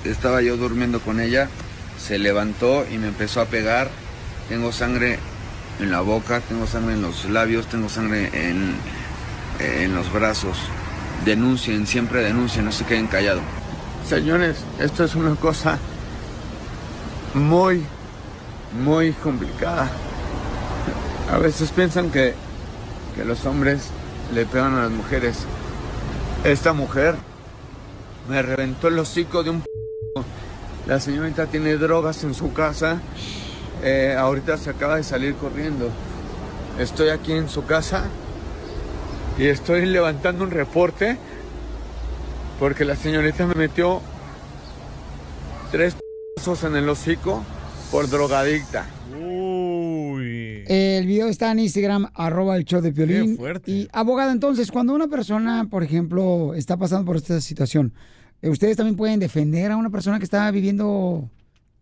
estaba 0.03 0.41
yo 0.41 0.57
durmiendo 0.57 0.99
con 0.99 1.19
ella, 1.19 1.49
se 1.99 2.19
levantó 2.19 2.85
y 2.89 2.97
me 2.97 3.07
empezó 3.07 3.41
a 3.41 3.45
pegar. 3.45 3.89
Tengo 4.49 4.71
sangre 4.71 5.17
en 5.79 5.91
la 5.91 6.01
boca, 6.01 6.39
tengo 6.41 6.67
sangre 6.67 6.93
en 6.93 7.01
los 7.01 7.25
labios, 7.25 7.67
tengo 7.67 7.89
sangre 7.89 8.29
en, 8.33 8.75
en 9.59 9.95
los 9.95 10.11
brazos. 10.11 10.57
Denuncien, 11.25 11.87
siempre 11.87 12.21
denuncien, 12.21 12.65
no 12.65 12.71
se 12.71 12.85
queden 12.85 13.07
callados. 13.07 13.43
Señores, 14.07 14.57
esto 14.79 15.05
es 15.05 15.15
una 15.15 15.35
cosa 15.35 15.79
muy, 17.33 17.83
muy 18.83 19.13
complicada. 19.13 19.89
A 21.31 21.37
veces 21.37 21.71
piensan 21.71 22.11
que, 22.11 22.35
que 23.15 23.25
los 23.25 23.45
hombres 23.45 23.87
le 24.33 24.45
pegan 24.45 24.75
a 24.75 24.83
las 24.83 24.91
mujeres. 24.91 25.37
Esta 26.43 26.73
mujer 26.73 27.15
me 28.27 28.41
reventó 28.41 28.87
el 28.87 28.99
hocico 28.99 29.43
de 29.43 29.51
un... 29.51 29.63
La 30.87 30.99
señorita 30.99 31.47
tiene 31.47 31.75
drogas 31.77 32.23
en 32.23 32.33
su 32.33 32.53
casa. 32.53 32.99
Eh, 33.83 34.15
ahorita 34.17 34.57
se 34.57 34.69
acaba 34.69 34.97
de 34.97 35.03
salir 35.03 35.35
corriendo. 35.35 35.89
Estoy 36.79 37.09
aquí 37.09 37.33
en 37.33 37.49
su 37.49 37.65
casa 37.65 38.05
y 39.37 39.47
estoy 39.47 39.85
levantando 39.85 40.43
un 40.43 40.51
reporte 40.51 41.17
porque 42.59 42.85
la 42.85 42.95
señorita 42.95 43.45
me 43.45 43.55
metió 43.55 44.01
tres 45.71 45.95
en 46.63 46.75
el 46.75 46.89
hocico 46.89 47.41
por 47.89 48.09
drogadicta. 48.09 48.85
El 50.67 51.05
video 51.05 51.27
está 51.27 51.51
en 51.51 51.59
Instagram, 51.59 52.07
arroba 52.13 52.55
el 52.57 52.65
show 52.65 52.81
de 52.81 52.91
Piolín. 52.91 53.31
Qué 53.31 53.35
fuerte. 53.37 53.71
Y 53.71 53.87
abogada, 53.91 54.31
entonces, 54.31 54.71
cuando 54.71 54.93
una 54.93 55.07
persona, 55.07 55.67
por 55.69 55.83
ejemplo, 55.83 56.53
está 56.53 56.77
pasando 56.77 57.05
por 57.05 57.15
esta 57.15 57.39
situación, 57.41 57.93
¿ustedes 58.41 58.77
también 58.77 58.95
pueden 58.95 59.19
defender 59.19 59.71
a 59.71 59.77
una 59.77 59.89
persona 59.89 60.19
que 60.19 60.25
está 60.25 60.49
viviendo 60.51 61.29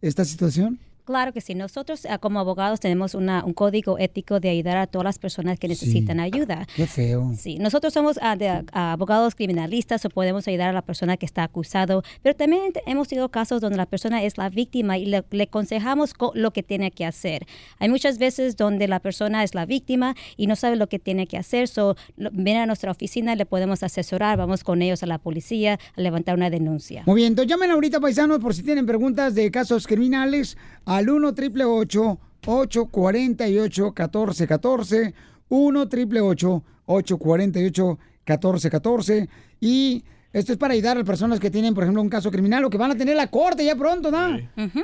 esta 0.02 0.26
situación? 0.26 0.80
Claro 1.06 1.34
que 1.34 1.42
sí. 1.42 1.56
Nosotros 1.56 2.06
ah, 2.10 2.18
como 2.18 2.40
abogados 2.40 2.80
tenemos 2.80 3.14
una- 3.16 3.44
un 3.44 3.54
código 3.54 3.98
ético 4.00 4.40
de 4.40 4.50
ayudar 4.50 4.78
a 4.78 4.88
todas 4.88 5.04
las 5.06 5.20
personas 5.20 5.60
que 5.60 5.68
necesitan 5.68 6.20
ayuda. 6.20 6.68
Qué 6.76 6.88
feo. 6.88 7.34
Sí, 7.38 7.58
nosotros 7.60 7.94
somos 7.94 8.20
ah, 8.22 8.36
de, 8.36 8.48
ah, 8.50 8.64
abogados 8.94 9.36
criminalistas 9.36 10.06
o 10.06 10.10
podemos 10.10 10.48
ayudar 10.48 10.70
a 10.70 10.74
la 10.74 10.82
persona 10.82 11.18
que 11.18 11.26
está 11.26 11.44
acusado, 11.44 12.04
pero 12.22 12.36
también 12.36 12.62
hemos 12.86 13.08
tenido 13.08 13.30
casos 13.30 13.62
donde 13.62 13.78
la 13.78 13.86
persona 13.86 14.24
es 14.24 14.38
la 14.38 14.50
víctima 14.50 14.98
y 14.98 15.06
le, 15.06 15.24
le 15.32 15.44
aconsejamos 15.44 16.14
co- 16.14 16.32
lo 16.36 16.52
que 16.52 16.64
tiene 16.64 16.92
que 16.92 17.06
hacer. 17.06 17.46
Hay 17.80 17.90
muchas 17.90 18.18
veces 18.18 18.56
donde 18.58 18.88
la 18.88 19.00
persona 19.00 19.44
es 19.44 19.56
la 19.56 19.66
víctima 19.66 20.16
y 20.38 20.48
no 20.48 20.56
sabe 20.56 20.76
lo 20.76 20.88
que 20.88 21.00
tiene 21.00 21.28
que 21.28 21.38
hacer, 21.38 21.68
so 21.68 21.96
lo- 22.18 22.30
viene 22.32 22.60
a 22.62 22.66
nuestra 22.66 22.92
oficina, 22.92 23.36
le 23.36 23.46
podemos 23.46 23.84
asesorar, 23.84 24.38
vamos 24.38 24.64
con 24.64 24.82
ellos 24.82 25.04
a 25.04 25.08
la 25.08 25.18
policía 25.18 25.80
a 25.96 26.02
levantar 26.02 26.36
una 26.36 26.50
denuncia. 26.50 27.04
Muy 27.06 27.16
bien, 27.18 27.28
entonces 27.34 27.50
llamen 27.50 27.72
ahorita, 27.72 28.00
paisanos, 28.00 28.40
por 28.40 28.54
si 28.54 28.64
tienen 28.64 28.86
preguntas 28.86 29.36
de 29.36 29.50
casos 29.52 29.88
criminales 29.88 30.58
al 30.98 31.10
1 31.10 31.28
888 31.30 32.20
848 32.46 33.84
1414 33.86 35.14
1 35.50 35.80
888 35.82 36.64
848 36.86 38.00
1414 38.26 39.30
y 39.60 40.04
esto 40.34 40.54
es 40.54 40.58
para 40.58 40.74
ayudar 40.74 40.96
a 40.96 41.00
las 41.00 41.08
personas 41.08 41.42
que 41.42 41.52
tienen, 41.52 41.74
por 41.74 41.84
ejemplo, 41.84 42.02
un 42.02 42.08
caso 42.10 42.32
criminal 42.32 42.64
o 42.64 42.70
que 42.70 42.78
van 42.78 42.92
a 42.92 42.96
tener 42.96 43.18
la 43.18 43.28
corte 43.28 43.66
ya 43.66 43.76
pronto, 43.76 44.12
¿no? 44.12 44.38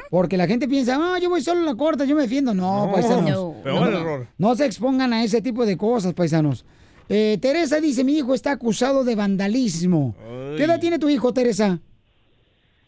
Porque 0.09 0.35
la 0.35 0.45
gente 0.45 0.67
piensa, 0.67 0.97
ah, 0.99 1.19
yo 1.19 1.29
voy 1.29 1.41
solo 1.41 1.61
a 1.61 1.63
la 1.63 1.75
corte, 1.75 2.05
yo 2.05 2.15
me 2.17 2.23
defiendo. 2.23 2.53
No, 2.53 2.87
No, 2.87 2.91
paisanos. 2.91 3.29
no. 3.31 3.55
Peor 3.63 3.93
error. 3.93 4.27
No 4.37 4.55
se 4.55 4.65
expongan 4.65 5.13
a 5.13 5.23
ese 5.23 5.41
tipo 5.41 5.65
de 5.65 5.77
cosas, 5.77 6.13
paisanos. 6.13 6.65
Eh, 7.07 7.37
Teresa 7.41 7.79
dice, 7.79 8.03
mi 8.03 8.17
hijo 8.17 8.33
está 8.33 8.51
acusado 8.51 9.05
de 9.05 9.15
vandalismo. 9.15 10.15
¿Qué 10.57 10.65
edad 10.65 10.81
tiene 10.81 10.99
tu 10.99 11.07
hijo, 11.07 11.31
Teresa? 11.31 11.79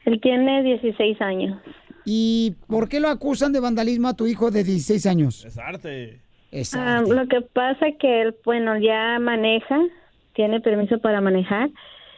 Él 0.03 0.19
tiene 0.21 0.61
16 0.61 1.21
años. 1.21 1.61
¿Y 2.11 2.55
por 2.67 2.89
qué 2.89 2.99
lo 2.99 3.07
acusan 3.07 3.53
de 3.53 3.59
vandalismo 3.59 4.07
a 4.07 4.15
tu 4.15 4.25
hijo 4.25 4.49
de 4.49 4.63
16 4.63 5.05
años? 5.05 5.45
Es 5.45 5.59
arte. 5.59 6.19
Ah, 6.73 7.03
lo 7.07 7.27
que 7.27 7.41
pasa 7.41 7.87
es 7.87 7.97
que 7.97 8.23
él, 8.23 8.35
bueno, 8.43 8.79
ya 8.79 9.19
maneja, 9.19 9.79
tiene 10.33 10.59
permiso 10.59 10.97
para 10.97 11.21
manejar 11.21 11.69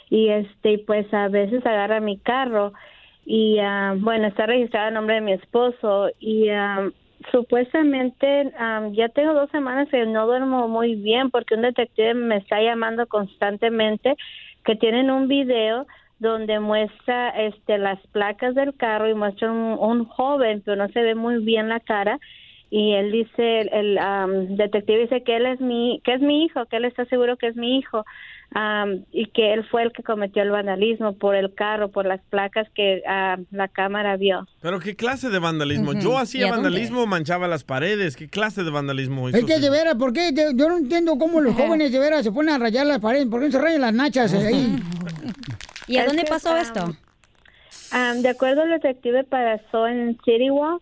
y 0.10 0.30
este, 0.30 0.80
pues 0.88 1.14
a 1.14 1.28
veces 1.28 1.66
agarra 1.66 2.00
mi 2.00 2.18
carro 2.18 2.72
y 3.26 3.60
ah, 3.60 3.94
bueno, 3.98 4.28
está 4.28 4.46
registrado 4.46 4.88
a 4.88 4.92
nombre 4.92 5.16
de 5.16 5.22
mi 5.22 5.34
esposo 5.34 6.10
y 6.22 6.48
ah, 6.48 6.90
supuestamente 7.34 8.54
ah, 8.58 8.88
ya 8.94 9.10
tengo 9.10 9.34
dos 9.34 9.50
semanas 9.52 9.90
que 9.90 10.06
no 10.06 10.26
duermo 10.26 10.70
muy 10.70 10.96
bien 10.96 11.32
porque 11.32 11.56
un 11.56 11.64
detective 11.64 12.14
me 12.14 12.38
está 12.38 12.62
llamando 12.62 13.08
constantemente 13.08 14.16
que 14.64 14.78
tienen 14.78 15.12
un 15.12 15.28
video 15.28 15.86
donde 16.22 16.60
muestra 16.60 17.30
este 17.30 17.80
las 17.80 18.00
placas 18.12 18.54
del 18.54 18.76
carro 18.76 19.10
y 19.10 19.16
muestra 19.16 19.52
un, 19.52 19.78
un 19.80 20.06
joven 20.06 20.62
pero 20.64 20.78
no 20.78 20.88
se 20.90 21.02
ve 21.02 21.16
muy 21.16 21.44
bien 21.44 21.68
la 21.68 21.80
cara 21.80 22.20
y 22.70 22.94
él 22.94 23.12
dice 23.12 23.62
el, 23.62 23.70
el, 23.74 23.98
am, 23.98 24.56
detective 24.56 25.02
dice 25.02 25.24
que 25.24 25.36
él 25.36 25.48
es 25.48 25.60
mi 25.60 26.00
que 26.06 26.14
es 26.14 26.22
mi 26.22 26.46
hijo 26.46 26.68
que 26.68 26.78
él 26.78 26.86
está 26.86 27.06
seguro 27.06 27.38
que 27.38 27.48
es 27.48 27.56
mi 27.56 27.80
hijo 27.80 28.06
am, 28.52 29.04
y 29.12 29.26
que 29.32 29.52
él 29.52 29.66
fue 29.72 29.82
el 29.82 29.92
que 29.92 30.04
cometió 30.04 30.44
el 30.44 30.52
vandalismo 30.52 31.18
por 31.18 31.36
el 31.36 31.56
carro 31.56 31.90
por 31.90 32.06
las 32.06 32.22
placas 32.30 32.68
que 32.76 33.02
ah, 33.08 33.38
la 33.50 33.68
cámara 33.68 34.16
vio 34.16 34.48
Pero 34.62 34.80
qué 34.80 34.96
clase 34.96 35.30
de 35.30 35.40
vandalismo. 35.40 35.92
Ujú. 35.92 36.02
Yo 36.02 36.12
¿Y 36.14 36.22
hacía 36.22 36.52
vandalismo, 36.52 37.08
manchaba 37.08 37.48
las 37.48 37.64
paredes. 37.64 38.16
¿Qué 38.16 38.30
clase 38.30 38.64
de 38.64 38.70
vandalismo 38.70 39.28
hizo? 39.28 39.38
Es 39.40 39.46
que 39.46 39.60
de 39.60 39.70
veras, 39.72 39.96
¿por 39.96 40.14
qué? 40.14 40.32
Yo 40.34 40.52
yo 40.56 40.70
no 40.70 40.78
entiendo 40.78 41.18
cómo 41.18 41.42
los 41.42 41.56
jóvenes 41.60 41.92
de 41.92 42.00
veras 42.00 42.24
se 42.24 42.32
ponen 42.32 42.54
a 42.54 42.58
rayar 42.60 42.86
las 42.86 43.00
paredes. 43.00 43.26
¿Por 43.26 43.40
qué 43.42 43.48
no 43.48 43.52
se 43.52 43.60
rayan 43.60 43.82
las 43.82 43.94
nachas 43.94 44.34
eh, 44.34 44.48
ahí? 44.48 44.76
¿Y 45.92 45.98
a 45.98 46.06
dónde 46.06 46.24
pasó 46.26 46.56
esto? 46.58 46.96
am, 47.92 48.22
de 48.22 48.30
acuerdo 48.30 48.62
al 48.62 48.70
detective 48.70 49.24
pasó 49.24 49.88
en 49.88 50.18
City 50.24 50.50
Walk 50.50 50.82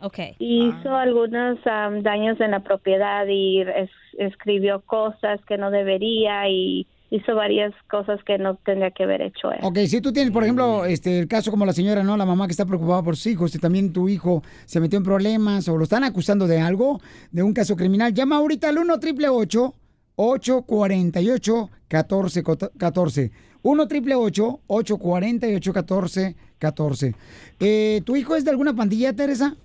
Ok. 0.00 0.18
hizo 0.38 0.94
algunos 0.94 1.58
am, 1.66 2.02
daños 2.02 2.40
en 2.40 2.50
la 2.52 2.60
propiedad 2.60 3.26
y 3.28 3.60
es- 3.62 3.90
escribió 4.18 4.80
cosas 4.82 5.40
que 5.46 5.58
no 5.58 5.70
debería 5.70 6.48
y 6.48 6.86
hizo 7.10 7.34
varias 7.36 7.72
cosas 7.88 8.18
que 8.24 8.36
no 8.38 8.56
tendría 8.56 8.90
que 8.90 9.04
haber 9.04 9.22
hecho 9.22 9.52
él. 9.52 9.58
Ok, 9.62 9.78
si 9.86 10.00
tú 10.00 10.12
tienes, 10.12 10.32
por 10.32 10.42
ejemplo, 10.42 10.84
este, 10.86 11.20
el 11.20 11.28
caso 11.28 11.50
como 11.50 11.64
la 11.64 11.72
señora, 11.72 12.02
¿no? 12.02 12.16
La 12.16 12.26
mamá 12.26 12.46
que 12.46 12.50
está 12.52 12.66
preocupada 12.66 13.02
por 13.02 13.16
sus 13.16 13.26
hijos, 13.28 13.54
y 13.54 13.58
también 13.58 13.92
tu 13.92 14.08
hijo 14.08 14.42
se 14.64 14.80
metió 14.80 14.96
en 14.98 15.04
problemas 15.04 15.68
o 15.68 15.76
lo 15.76 15.84
están 15.84 16.02
acusando 16.04 16.46
de 16.46 16.60
algo, 16.60 17.00
de 17.30 17.42
un 17.42 17.52
caso 17.54 17.76
criminal, 17.76 18.12
llama 18.12 18.36
ahorita 18.36 18.68
al 18.70 18.78
1 18.78 18.94
888 18.94 19.74
848 20.16 21.70
1414 21.88 23.30
1 23.66 23.82
888 23.82 24.60
848 24.68 25.72
1414 25.72 27.14
eh, 27.58 28.00
¿Tu 28.04 28.16
hijo 28.16 28.36
es 28.36 28.44
de 28.44 28.52
alguna 28.52 28.74
pandilla, 28.74 29.12
Teresa? 29.12 29.56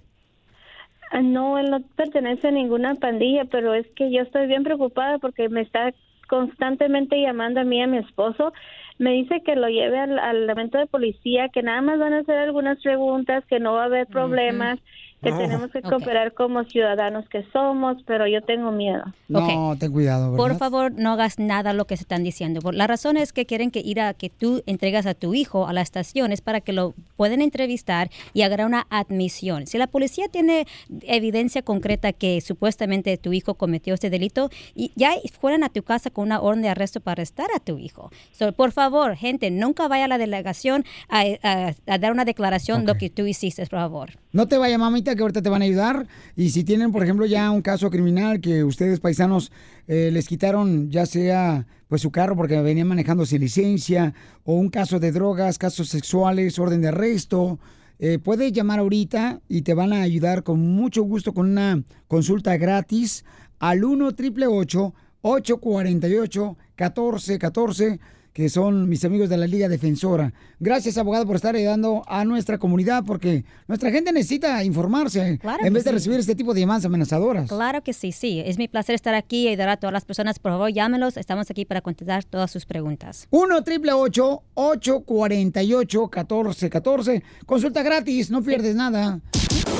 Ah, 1.12 1.22
No, 1.22 1.60
él 1.60 1.70
no 1.70 1.82
pertenece 1.96 2.48
a 2.48 2.52
ninguna 2.52 2.96
pandilla, 2.96 3.46
pero 3.46 3.76
es 3.76 3.86
que 3.96 4.12
yo 4.12 4.24
estoy 4.24 4.48
bien 4.48 4.64
preocupada 4.64 5.20
porque 5.20 5.50
me 5.50 5.62
está 5.62 5.94
constantemente 6.28 7.22
llamando 7.22 7.60
a 7.60 7.64
mí 7.64 7.78
y 7.78 7.82
a 7.82 7.88
mi 7.88 7.98
esposo. 7.98 8.54
Me 8.98 9.12
dice 9.12 9.42
que 9.44 9.56
lo 9.56 9.68
lleve 9.68 10.00
al, 10.00 10.18
al 10.18 10.38
elemento 10.38 10.80
de 10.80 10.88
policía, 10.88 11.50
que 11.50 11.62
nada 11.62 11.82
más 11.82 12.00
van 12.00 12.14
a 12.14 12.20
hacer 12.20 12.38
algunas 12.38 12.82
preguntas, 12.82 13.44
que 13.46 13.60
no 13.60 13.74
va 13.74 13.84
a 13.84 13.86
haber 13.86 14.08
problemas, 14.08 14.80
que 15.22 15.30
No. 15.32 15.38
tenemos 15.38 15.72
que 15.72 15.82
cooperar 15.82 16.34
como 16.34 16.64
ciudadanos 16.64 17.28
que 17.30 17.44
somos, 17.54 17.98
pero 18.08 18.26
yo 18.28 18.42
tengo 18.42 18.72
miedo. 18.72 19.04
No, 19.28 19.76
ten 19.78 19.92
cuidado, 19.92 20.32
¿verdad? 20.32 20.38
Por 20.38 20.58
favor, 20.58 20.92
no 20.94 21.12
hagas 21.12 21.38
nada 21.38 21.74
lo 21.74 21.86
que 21.86 21.96
se 21.96 22.04
están 22.04 22.24
diciendo. 22.24 22.60
Por- 22.62 22.74
La 22.76 22.88
razón 22.88 23.18
es 23.18 23.32
que 23.32 23.46
quieren 23.46 23.70
que 23.72 23.80
ir 23.82 24.00
a 24.02 24.14
que 24.16 24.30
tú 24.30 24.64
entregas 24.66 25.06
a 25.06 25.14
tu 25.14 25.34
hijo 25.34 25.68
a 25.68 25.74
la 25.74 25.82
estación 25.82 26.32
es 26.32 26.42
para 26.42 26.62
que 26.62 26.74
lo 26.74 26.94
puedan 27.18 27.42
entrevistar 27.42 28.10
y 28.34 28.42
hagan 28.42 28.66
una 28.66 28.88
admisión. 28.90 29.68
Si 29.68 29.78
la 29.78 29.88
policía 29.88 30.28
tiene 30.28 30.66
evidencia 31.04 31.62
concreta 31.62 32.14
que 32.14 32.42
supuestamente 32.42 33.18
tu 33.18 33.34
hijo 33.34 33.54
cometió 33.56 33.94
este 33.94 34.10
delito, 34.10 34.50
y 34.76 34.92
ya 34.96 35.12
fueran 35.40 35.64
a 35.64 35.70
tu 35.70 35.84
casa 35.84 36.10
con 36.10 36.26
una 36.26 36.42
orden 36.42 36.64
de 36.64 36.70
arresto 36.70 37.00
para 37.00 37.14
arrestar 37.22 37.48
a 37.56 37.60
tu 37.60 37.78
hijo. 37.78 38.10
So, 38.32 38.52
por 38.54 38.72
favor, 38.72 39.16
gente, 39.16 39.52
nunca 39.52 39.88
vaya 39.88 40.06
a 40.06 40.08
la 40.08 40.18
delegación 40.18 40.84
a, 41.10 41.24
a- 41.44 41.74
a 41.88 41.98
dar 41.98 42.12
una 42.12 42.26
declaración 42.26 42.86
lo 42.86 42.96
que 42.96 43.10
tú 43.10 43.26
hiciste, 43.26 43.62
por 43.68 43.80
favor. 43.80 44.10
No 44.32 44.48
te 44.48 44.58
vaya, 44.58 44.78
mamita, 44.78 45.11
que 45.16 45.22
ahorita 45.22 45.42
te 45.42 45.50
van 45.50 45.62
a 45.62 45.66
ayudar. 45.66 46.08
Y 46.36 46.50
si 46.50 46.64
tienen, 46.64 46.92
por 46.92 47.04
ejemplo, 47.04 47.26
ya 47.26 47.52
un 47.52 47.62
caso 47.62 47.90
criminal 47.90 48.42
que 48.42 48.64
ustedes, 48.64 49.00
paisanos, 49.00 49.52
eh, 49.88 50.10
les 50.12 50.28
quitaron 50.28 50.90
ya 50.90 51.06
sea 51.06 51.68
pues 51.88 52.02
su 52.02 52.12
carro 52.12 52.38
porque 52.38 52.62
venían 52.62 52.88
manejando 52.88 53.26
sin 53.26 53.42
licencia, 53.42 54.14
o 54.46 54.54
un 54.54 54.70
caso 54.70 55.00
de 55.00 55.12
drogas, 55.12 55.58
casos 55.58 55.90
sexuales, 55.90 56.58
orden 56.58 56.82
de 56.82 56.88
arresto, 56.88 57.60
eh, 58.00 58.18
puedes 58.18 58.52
llamar 58.52 58.80
ahorita 58.80 59.42
y 59.48 59.62
te 59.62 59.74
van 59.74 59.94
a 59.94 60.02
ayudar 60.02 60.44
con 60.44 60.60
mucho 60.60 61.04
gusto 61.04 61.34
con 61.34 61.52
una 61.52 61.84
consulta 62.08 62.58
gratis 62.58 63.26
al 63.60 63.84
1 63.84 64.08
888 64.08 64.94
848 65.22 66.58
1414 66.78 68.00
que 68.34 68.50
son 68.50 68.88
mis 68.88 69.04
amigos 69.06 69.30
de 69.30 69.38
la 69.38 69.48
Liga 69.48 69.68
Defensora. 69.68 70.34
Gracias, 70.60 70.98
abogado, 70.98 71.26
por 71.26 71.36
estar 71.36 71.56
ayudando 71.56 72.04
a 72.08 72.24
nuestra 72.24 72.58
comunidad, 72.58 73.04
porque 73.06 73.44
nuestra 73.68 73.92
gente 73.92 74.12
necesita 74.12 74.64
informarse 74.64 75.38
Claro 75.40 75.66
en 75.66 75.74
vez 75.74 75.84
de 75.84 75.92
recibir 75.92 76.20
este 76.20 76.36
tipo 76.36 76.54
de 76.54 76.62
llamadas 76.62 76.86
amenazadoras. 76.86 77.50
Claro 77.50 77.84
que 77.84 77.94
sí, 77.94 78.12
sí. 78.12 78.42
Es 78.46 78.58
mi 78.58 78.68
placer 78.68 78.96
estar 78.96 79.14
aquí 79.14 79.44
y 79.44 79.48
ayudar 79.50 79.70
a 79.70 79.78
todas 79.78 79.94
las 79.94 80.06
personas. 80.06 80.40
Por 80.40 80.52
favor, 80.52 80.72
llámenos. 80.72 81.18
Estamos 81.18 81.50
aquí 81.52 81.66
para 81.66 81.82
contestar 81.82 82.24
todas 82.24 82.52
sus 82.52 82.66
preguntas. 82.66 83.28
1 83.32 83.64
triple 83.64 83.94
848 83.94 86.02
1414 86.02 87.24
Consulta 87.46 87.84
gratis, 87.84 88.32
no 88.32 88.42
pierdes 88.42 88.76
nada. 88.76 89.20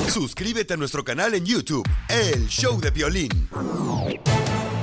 Suscríbete 0.08 0.74
a 0.74 0.76
nuestro 0.76 1.04
canal 1.04 1.34
en 1.34 1.44
YouTube, 1.44 1.88
El 2.08 2.46
Show 2.48 2.80
de 2.80 2.90
Violín. 2.90 3.30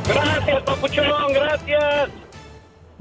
Gracias, 0.07 0.63
papuchón, 0.63 1.33
gracias. 1.33 2.28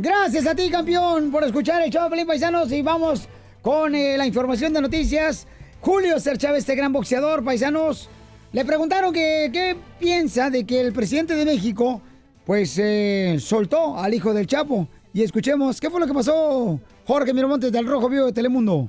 Gracias 0.00 0.46
a 0.46 0.54
ti, 0.54 0.70
campeón, 0.70 1.32
por 1.32 1.42
escuchar 1.42 1.82
el 1.82 1.90
show 1.90 2.08
Pelín 2.08 2.24
Paisanos. 2.24 2.70
Y 2.70 2.82
vamos 2.82 3.28
con 3.62 3.96
eh, 3.96 4.16
la 4.16 4.28
información 4.28 4.72
de 4.72 4.80
noticias. 4.80 5.48
Julio 5.80 6.20
Ser 6.20 6.38
Chávez, 6.38 6.60
este 6.60 6.76
gran 6.76 6.92
boxeador, 6.92 7.42
paisanos, 7.42 8.08
le 8.52 8.64
preguntaron 8.64 9.12
que 9.12 9.50
qué 9.52 9.76
piensa 9.98 10.50
de 10.50 10.64
que 10.64 10.80
el 10.80 10.92
presidente 10.92 11.34
de 11.34 11.44
México, 11.44 12.00
pues, 12.46 12.78
eh, 12.78 13.38
soltó 13.40 13.98
al 13.98 14.14
hijo 14.14 14.32
del 14.32 14.46
Chapo. 14.46 14.86
Y 15.12 15.24
escuchemos, 15.24 15.80
¿qué 15.80 15.90
fue 15.90 15.98
lo 15.98 16.06
que 16.06 16.14
pasó, 16.14 16.78
Jorge 17.04 17.34
Miramontes 17.34 17.72
del 17.72 17.84
Rojo 17.84 18.08
Vivo 18.08 18.26
de 18.26 18.32
Telemundo? 18.32 18.88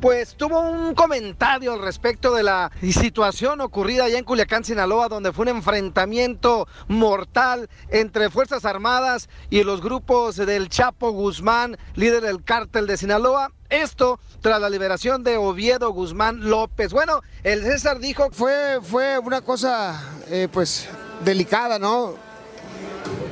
Pues 0.00 0.34
tuvo 0.36 0.60
un 0.60 0.94
comentario 0.94 1.72
al 1.72 1.82
respecto 1.82 2.34
de 2.34 2.42
la 2.42 2.70
situación 2.82 3.60
ocurrida 3.60 4.04
allá 4.04 4.18
en 4.18 4.24
Culiacán, 4.24 4.64
Sinaloa, 4.64 5.08
donde 5.08 5.32
fue 5.32 5.42
un 5.44 5.56
enfrentamiento 5.56 6.66
mortal 6.88 7.68
entre 7.90 8.30
Fuerzas 8.30 8.64
Armadas 8.64 9.28
y 9.50 9.62
los 9.62 9.80
grupos 9.80 10.36
del 10.36 10.68
Chapo 10.68 11.10
Guzmán, 11.10 11.76
líder 11.94 12.22
del 12.22 12.42
cártel 12.44 12.86
de 12.86 12.96
Sinaloa. 12.96 13.52
Esto 13.68 14.20
tras 14.40 14.60
la 14.60 14.70
liberación 14.70 15.24
de 15.24 15.36
Oviedo 15.38 15.90
Guzmán 15.90 16.48
López. 16.48 16.92
Bueno, 16.92 17.20
el 17.42 17.62
César 17.64 17.98
dijo... 17.98 18.28
Fue, 18.30 18.78
fue 18.80 19.18
una 19.18 19.40
cosa, 19.40 20.00
eh, 20.28 20.48
pues, 20.52 20.88
delicada, 21.24 21.78
¿no? 21.78 22.14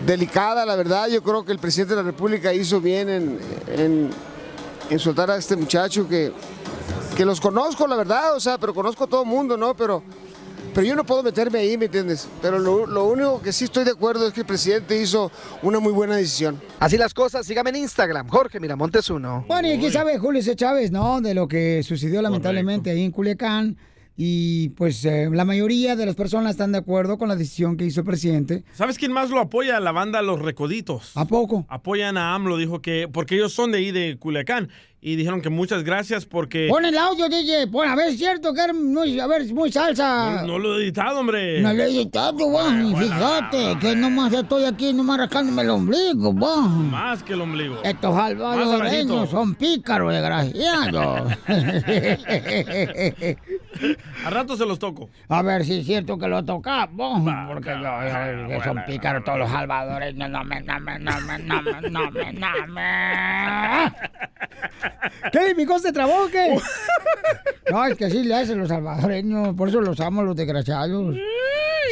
Delicada, 0.05 0.67
la 0.67 0.75
verdad. 0.77 1.09
Yo 1.09 1.23
creo 1.23 1.45
que 1.45 1.53
el 1.53 1.59
presidente 1.59 1.95
de 1.95 2.03
la 2.03 2.07
República 2.11 2.53
hizo 2.53 2.81
bien 2.81 3.09
en, 3.09 3.41
en- 3.69 4.11
en 4.91 4.99
soltar 4.99 5.31
a 5.31 5.37
este 5.37 5.57
muchacho 5.57 6.09
que, 6.09 6.33
que 7.17 7.25
los 7.25 7.41
conozco, 7.41 7.87
la 7.87 7.97
verdad, 7.97 8.35
o 8.37 8.41
sea, 8.41 8.59
pero 8.59 8.75
conozco 8.75 9.05
a 9.05 9.07
todo 9.07 9.23
el 9.23 9.29
mundo, 9.29 9.57
¿no? 9.57 9.75
Pero, 9.75 10.03
pero 10.75 10.87
yo 10.87 10.95
no 10.95 11.05
puedo 11.05 11.23
meterme 11.23 11.61
ahí, 11.61 11.77
¿me 11.79 11.87
entiendes? 11.87 12.29
Pero 12.43 12.59
lo, 12.59 12.87
lo 12.87 13.05
único 13.05 13.41
que 13.41 13.53
sí 13.53 13.65
estoy 13.65 13.85
de 13.85 13.93
acuerdo 13.93 14.27
es 14.27 14.33
que 14.33 14.41
el 14.41 14.47
presidente 14.47 15.01
hizo 15.01 15.31
una 15.63 15.79
muy 15.79 15.93
buena 15.93 16.17
decisión. 16.17 16.61
Así 16.81 16.99
las 16.99 17.15
cosas, 17.15 17.47
sígame 17.47 17.71
en 17.71 17.77
Instagram, 17.77 18.29
Jorge 18.29 18.61
Miramontes 18.61 19.09
uno. 19.11 19.45
Bueno, 19.49 19.69
y 19.69 19.73
aquí 19.73 19.91
sabe 19.91 20.19
Julio 20.19 20.43
C. 20.43 20.57
Chávez, 20.57 20.91
¿no? 20.91 21.21
De 21.21 21.35
lo 21.35 21.49
que 21.49 21.83
sucedió 21.83 22.21
lamentablemente 22.23 22.91
ahí 22.91 23.05
en 23.05 23.11
Culiacán. 23.11 23.77
Y 24.17 24.69
pues 24.71 25.05
eh, 25.05 25.29
la 25.33 25.45
mayoría 25.45 25.97
de 25.97 26.07
las 26.07 26.15
personas 26.15 26.53
están 26.53 26.73
de 26.73 26.79
acuerdo 26.79 27.19
con 27.19 27.29
la 27.29 27.37
decisión 27.37 27.77
que 27.77 27.85
hizo 27.85 28.01
el 28.01 28.07
presidente. 28.07 28.63
¿Sabes 28.73 28.97
quién 28.97 29.13
más 29.13 29.31
lo 29.31 29.41
apoya? 29.41 29.81
La 29.81 29.91
banda 29.91 30.23
Los 30.23 30.41
Recoditos. 30.41 31.17
¿A 31.17 31.25
poco? 31.25 31.67
Apoyan 31.69 32.17
a 32.17 32.35
AMLO, 32.35 32.57
dijo 32.57 32.81
que, 32.81 33.09
porque 33.13 33.35
ellos 33.35 33.53
son 33.53 33.73
de 33.73 33.79
ahí, 33.79 33.91
de 33.91 34.17
Culiacán, 34.19 34.69
y 35.07 35.17
dijeron 35.17 35.43
que 35.43 35.51
muchas 35.51 35.85
gracias 35.85 36.25
porque... 36.25 36.67
Pon 36.71 36.83
el 36.87 36.97
audio, 36.97 37.29
DJ. 37.29 37.67
Pon, 37.67 37.87
a 37.87 37.95
ver, 37.95 38.09
es 38.09 38.17
cierto 38.17 38.55
que 38.55 38.63
era 38.63 38.73
muy, 38.73 39.21
a 39.21 39.27
ver, 39.27 39.45
muy 39.53 39.71
salsa. 39.71 40.41
No, 40.41 40.47
no 40.47 40.59
lo 40.59 40.79
he 40.79 40.85
editado, 40.85 41.21
hombre. 41.21 41.61
No 41.61 41.75
lo 41.75 41.83
he 41.83 41.89
editado, 41.95 42.39
güey. 42.39 42.95
Fíjate 42.95 43.77
que 43.83 43.95
nomás 43.95 44.33
estoy 44.33 44.65
aquí, 44.65 44.95
nomás 44.95 45.19
rascándome 45.19 45.61
el 45.61 45.69
ombligo, 45.69 46.33
güey. 46.33 46.59
Más 46.91 47.23
que 47.23 47.35
el 47.35 47.43
ombligo. 47.43 47.83
Estos 47.85 48.15
salvadoreños 48.17 49.29
son 49.29 49.55
pícaros, 49.57 50.11
desgraciados. 50.11 51.33
A 54.25 54.31
rato 54.31 54.57
se 54.57 54.65
los 54.65 54.79
toco. 54.79 55.11
A 55.29 55.43
ver 55.43 55.67
si 55.67 55.81
es 55.81 55.87
cierto 55.87 56.17
que 56.17 56.29
lo 56.29 56.43
tocamos. 56.47 57.23
Porque 57.49 57.71
yo, 57.71 57.83
yo- 57.83 58.49
que 58.49 58.61
son 58.65 58.83
pícaros 58.87 59.23
todos 59.23 59.41
los 59.41 59.51
salvadoreños. 59.51 60.31
No 60.31 60.43
me, 60.45 60.63
no 60.63 60.81
me, 60.81 60.99
no 60.99 61.21
me, 61.21 61.39
no 61.41 61.61
me, 61.63 61.91
no 61.91 62.11
me, 62.11 62.33
no 62.33 62.49
me. 62.69 63.93
¿Qué? 65.33 65.55
¿Mi 65.55 65.67
cosa 65.67 65.89
se 65.89 65.93
trabó 65.93 66.29
qué? 66.31 66.59
No, 67.71 67.83
es 67.87 67.97
que 67.97 68.05
así 68.05 68.23
le 68.23 68.35
hacen 68.35 68.59
los 68.59 68.69
salvadoreños. 68.69 69.57
Por 69.57 69.71
eso 69.71 69.81
los 69.81 69.99
amo, 69.99 70.23
los 70.23 70.37
desgraciados. 70.37 71.17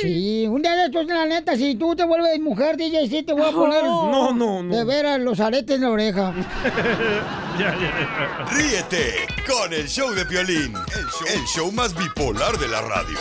Sí, 0.03 0.47
un 0.47 0.63
día 0.63 0.75
de 0.77 0.85
estos, 0.87 1.07
la 1.07 1.27
neta, 1.27 1.57
si 1.57 1.75
tú 1.77 1.95
te 1.95 2.05
vuelves 2.05 2.39
mujer, 2.41 2.77
DJ, 2.77 3.09
sí 3.09 3.23
te 3.23 3.33
voy 3.33 3.49
a 3.49 3.53
poner. 3.53 3.83
No, 3.83 4.33
no, 4.33 4.63
no. 4.63 4.75
De 4.75 4.85
veras, 4.85 5.21
los 5.21 5.41
aretes 5.41 5.77
en 5.77 5.83
la 5.83 5.91
oreja. 5.91 6.33
Ríete 8.51 9.15
con 9.47 9.73
el 9.73 9.89
show 9.89 10.11
de 10.13 10.27
Piolín, 10.27 10.75
el 10.75 11.07
show, 11.07 11.27
el 11.35 11.45
show 11.47 11.73
más 11.73 11.95
bipolar 11.97 12.59
de 12.59 12.69
la 12.69 12.81
radio. 12.83 13.19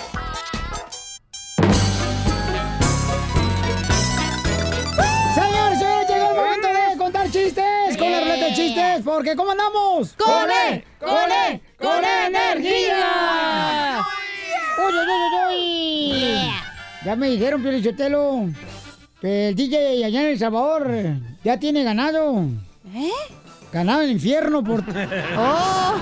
Chistes, 9.02 9.04
porque 9.04 9.36
¿cómo 9.36 9.52
andamos? 9.52 10.14
¡Con 10.14 10.50
E! 10.52 10.84
¡Con 11.00 11.32
E! 11.32 11.62
¡Con 11.80 12.04
energía! 12.04 14.02
¡Uy, 14.78 14.94
uy, 14.94 15.06
uy, 15.08 15.56
uy! 15.56 16.52
Ya 17.06 17.16
me 17.16 17.30
dijeron, 17.30 17.62
Pio 17.62 17.72
Lichotelo, 17.72 18.46
que 19.20 19.50
el 19.50 19.56
DJ 19.56 20.06
allá 20.06 20.22
en 20.22 20.28
El 20.28 20.40
Salvador 20.40 20.90
ya 21.44 21.60
tiene 21.60 21.84
ganado. 21.84 22.46
¿Eh? 22.94 23.12
Ganado 23.72 24.02
en 24.02 24.06
el 24.10 24.12
infierno 24.14 24.64
por... 24.64 24.84
Oh, 25.38 25.94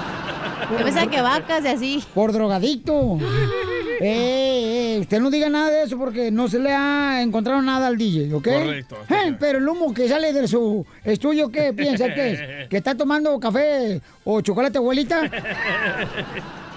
yo 0.77 0.83
pensaba 0.83 1.09
que 1.09 1.21
vacas 1.21 1.63
y 1.63 1.67
así. 1.67 2.03
Por 2.13 2.31
drogadicto. 2.33 3.17
Eh, 4.01 4.95
eh, 4.95 4.99
usted 5.01 5.19
no 5.19 5.29
diga 5.29 5.49
nada 5.49 5.69
de 5.69 5.83
eso 5.83 5.97
porque 5.97 6.31
no 6.31 6.47
se 6.47 6.57
le 6.57 6.71
ha 6.73 7.21
encontrado 7.21 7.61
nada 7.61 7.87
al 7.87 7.97
DJ, 7.97 8.33
¿ok? 8.33 8.43
Correcto, 8.45 8.95
Eh, 9.09 9.35
pero 9.37 9.57
el 9.57 9.67
humo 9.67 9.93
que 9.93 10.07
sale 10.07 10.31
de 10.31 10.47
su 10.47 10.85
estudio, 11.03 11.51
¿qué 11.51 11.73
piensa 11.73 12.05
que 12.13 12.31
es? 12.31 12.39
¿Que 12.69 12.77
está 12.77 12.95
tomando 12.95 13.37
café 13.41 14.01
o 14.23 14.39
chocolate, 14.39 14.77
abuelita? 14.77 15.29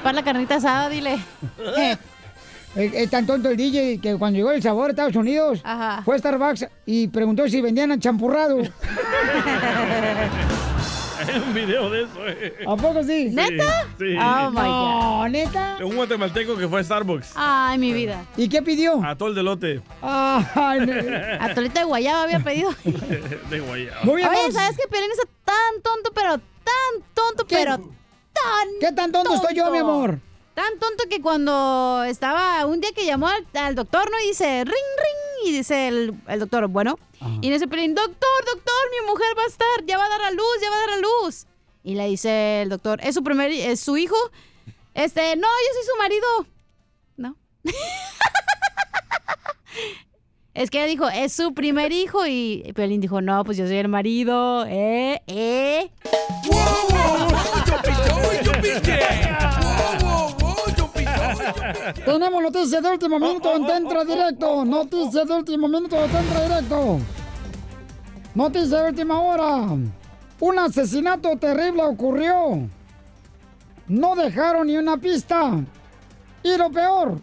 Para 0.03 0.15
la 0.15 0.25
carnita 0.25 0.57
asada, 0.57 0.89
dile. 0.89 1.17
Es, 2.75 2.93
es 2.93 3.09
tan 3.09 3.25
tonto 3.25 3.51
el 3.51 3.57
DJ 3.57 4.01
que 4.01 4.17
cuando 4.17 4.39
llegó 4.39 4.51
el 4.51 4.61
sabor 4.61 4.89
a 4.89 4.91
Estados 4.91 5.15
Unidos 5.15 5.63
fue 6.05 6.17
a 6.17 6.19
Starbucks 6.19 6.67
y 6.87 7.07
preguntó 7.07 7.47
si 7.49 7.61
vendían 7.61 8.01
champurrado. 8.01 8.63
Hay 11.29 11.41
un 11.47 11.55
video 11.55 11.91
de 11.91 12.03
eso. 12.05 12.27
eh. 12.27 12.65
¿A 12.67 12.77
poco 12.77 13.03
sí? 13.03 13.31
¿Neta? 13.31 13.87
Sí. 13.99 14.17
Oh, 14.19 14.51
my 14.51 14.57
No, 14.61 15.19
God. 15.23 15.29
¿neta? 15.29 15.77
Un 15.85 15.97
guatemalteco 15.97 16.57
que 16.57 16.69
fue 16.69 16.81
a 16.81 16.85
Starbucks. 16.85 17.33
Ay, 17.37 17.79
mi 17.79 17.93
vida. 17.93 18.25
¿Y 18.37 18.49
qué 18.49 18.63
pidió? 18.63 19.03
Atol 19.05 19.35
de 19.35 19.43
lote. 19.43 19.83
Ay, 20.03 20.81
no. 20.81 20.93
Atolito 21.45 21.79
de 21.81 21.85
guayaba 21.85 22.23
había 22.25 22.41
pedido. 22.41 22.71
de 22.85 23.61
guayaba. 23.61 24.01
Muy 24.05 24.17
bien, 24.17 24.29
Oye, 24.29 24.39
vamos. 24.39 24.55
¿sabes 24.55 24.77
que 24.77 24.89
Pelín 24.89 25.11
está 25.11 25.25
tan 25.45 25.83
tonto, 25.83 26.11
pero 26.15 26.31
tan 26.39 27.03
tonto, 27.15 27.47
¿Qué? 27.47 27.57
pero 27.57 27.77
tan 27.77 28.69
¿Qué 28.81 28.93
tan 28.93 29.13
tonto 29.13 29.35
estoy 29.35 29.55
yo, 29.55 29.71
mi 29.71 29.79
amor? 29.79 30.19
Tan 30.55 30.79
tonto 30.79 31.05
que 31.09 31.23
cuando 31.23 32.05
estaba, 32.07 32.67
un 32.67 32.79
día 32.81 32.91
que 32.95 33.07
llamó 33.07 33.27
al, 33.29 33.47
al 33.55 33.75
doctor, 33.75 34.11
¿no? 34.11 34.17
Y 34.23 34.29
dice, 34.29 34.63
ring, 34.65 34.67
ring, 34.67 35.32
y 35.45 35.53
dice 35.53 35.89
el, 35.89 36.15
el 36.29 36.41
doctor, 36.41 36.69
bueno. 36.69 36.99
Y 37.41 37.51
dice 37.51 37.69
Pelín, 37.69 37.95
doctor, 37.95 38.45
doctor, 38.47 38.75
mi 38.91 39.07
mujer 39.11 39.29
va 39.39 39.43
a 39.45 39.47
estar, 39.47 39.87
ya 39.87 39.99
va 39.99 40.07
a 40.07 40.09
dar 40.09 40.23
a 40.23 40.31
luz, 40.33 40.59
ya 40.61 40.71
va 40.71 40.77
a 40.77 40.81
dar 40.81 40.91
a 40.91 40.97
luz. 40.99 41.47
Y 41.85 41.95
le 41.95 42.07
dice 42.07 42.63
el 42.63 42.69
doctor, 42.69 43.01
¿es 43.03 43.15
su 43.15 43.23
primer, 43.23 43.51
es 43.51 43.81
su 43.81 43.97
hijo? 43.97 44.17
Este, 44.95 45.37
no, 45.37 45.47
yo 45.47 45.75
soy 45.75 45.85
su 45.93 45.99
marido. 45.99 46.47
No. 47.17 47.37
Es 50.55 50.69
que 50.69 50.79
ella 50.79 50.87
dijo, 50.87 51.09
es 51.09 51.33
su 51.33 51.55
primer 51.55 51.93
hijo 51.93 52.27
y 52.27 52.71
Pelín 52.75 53.01
dijo, 53.01 53.23
no, 53.23 53.43
pues 53.43 53.57
yo 53.57 53.67
soy 53.67 53.79
el 53.79 53.89
marido, 53.89 54.67
eh, 54.67 55.23
eh. 55.27 55.91
Tenemos 62.05 62.43
noticias 62.43 62.83
de 62.83 62.91
último 62.91 63.19
minuto 63.19 63.55
en 63.55 63.67
Tentra 63.67 64.05
Directo. 64.05 64.65
Noticias 64.65 65.27
de 65.27 65.35
último 65.35 65.69
minuto 65.69 65.97
en 66.05 66.11
Tentra 66.11 66.43
Directo. 66.43 66.99
Noticias 68.35 68.71
de 68.71 68.89
última 68.89 69.21
hora. 69.21 69.77
Un 70.41 70.59
asesinato 70.59 71.37
terrible 71.37 71.83
ocurrió. 71.85 72.69
No 73.89 74.17
dejaron 74.17 74.67
ni 74.67 74.77
una 74.77 74.97
pista. 74.97 75.61
Y 76.43 76.57
lo 76.57 76.71
peor 76.71 77.21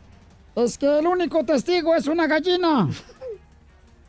es 0.56 0.78
que 0.78 1.00
el 1.00 1.08
único 1.08 1.44
testigo 1.44 1.96
es 1.96 2.08
una 2.08 2.28
gallina. 2.28 2.90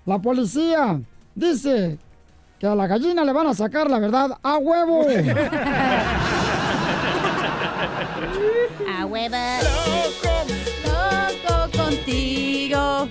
La 0.07 0.19
policía 0.19 1.01
dice 1.35 1.99
que 2.59 2.67
a 2.67 2.75
la 2.75 2.87
gallina 2.87 3.25
le 3.25 3.33
van 3.33 3.47
a 3.47 3.55
sacar 3.55 3.91
la 3.91 3.99
verdad 3.99 4.39
a 4.43 4.59
huevo. 4.59 5.07
Hueva. 9.11 9.59
Loco, 9.63 10.47
loco 10.87 11.77
contigo. 11.77 13.09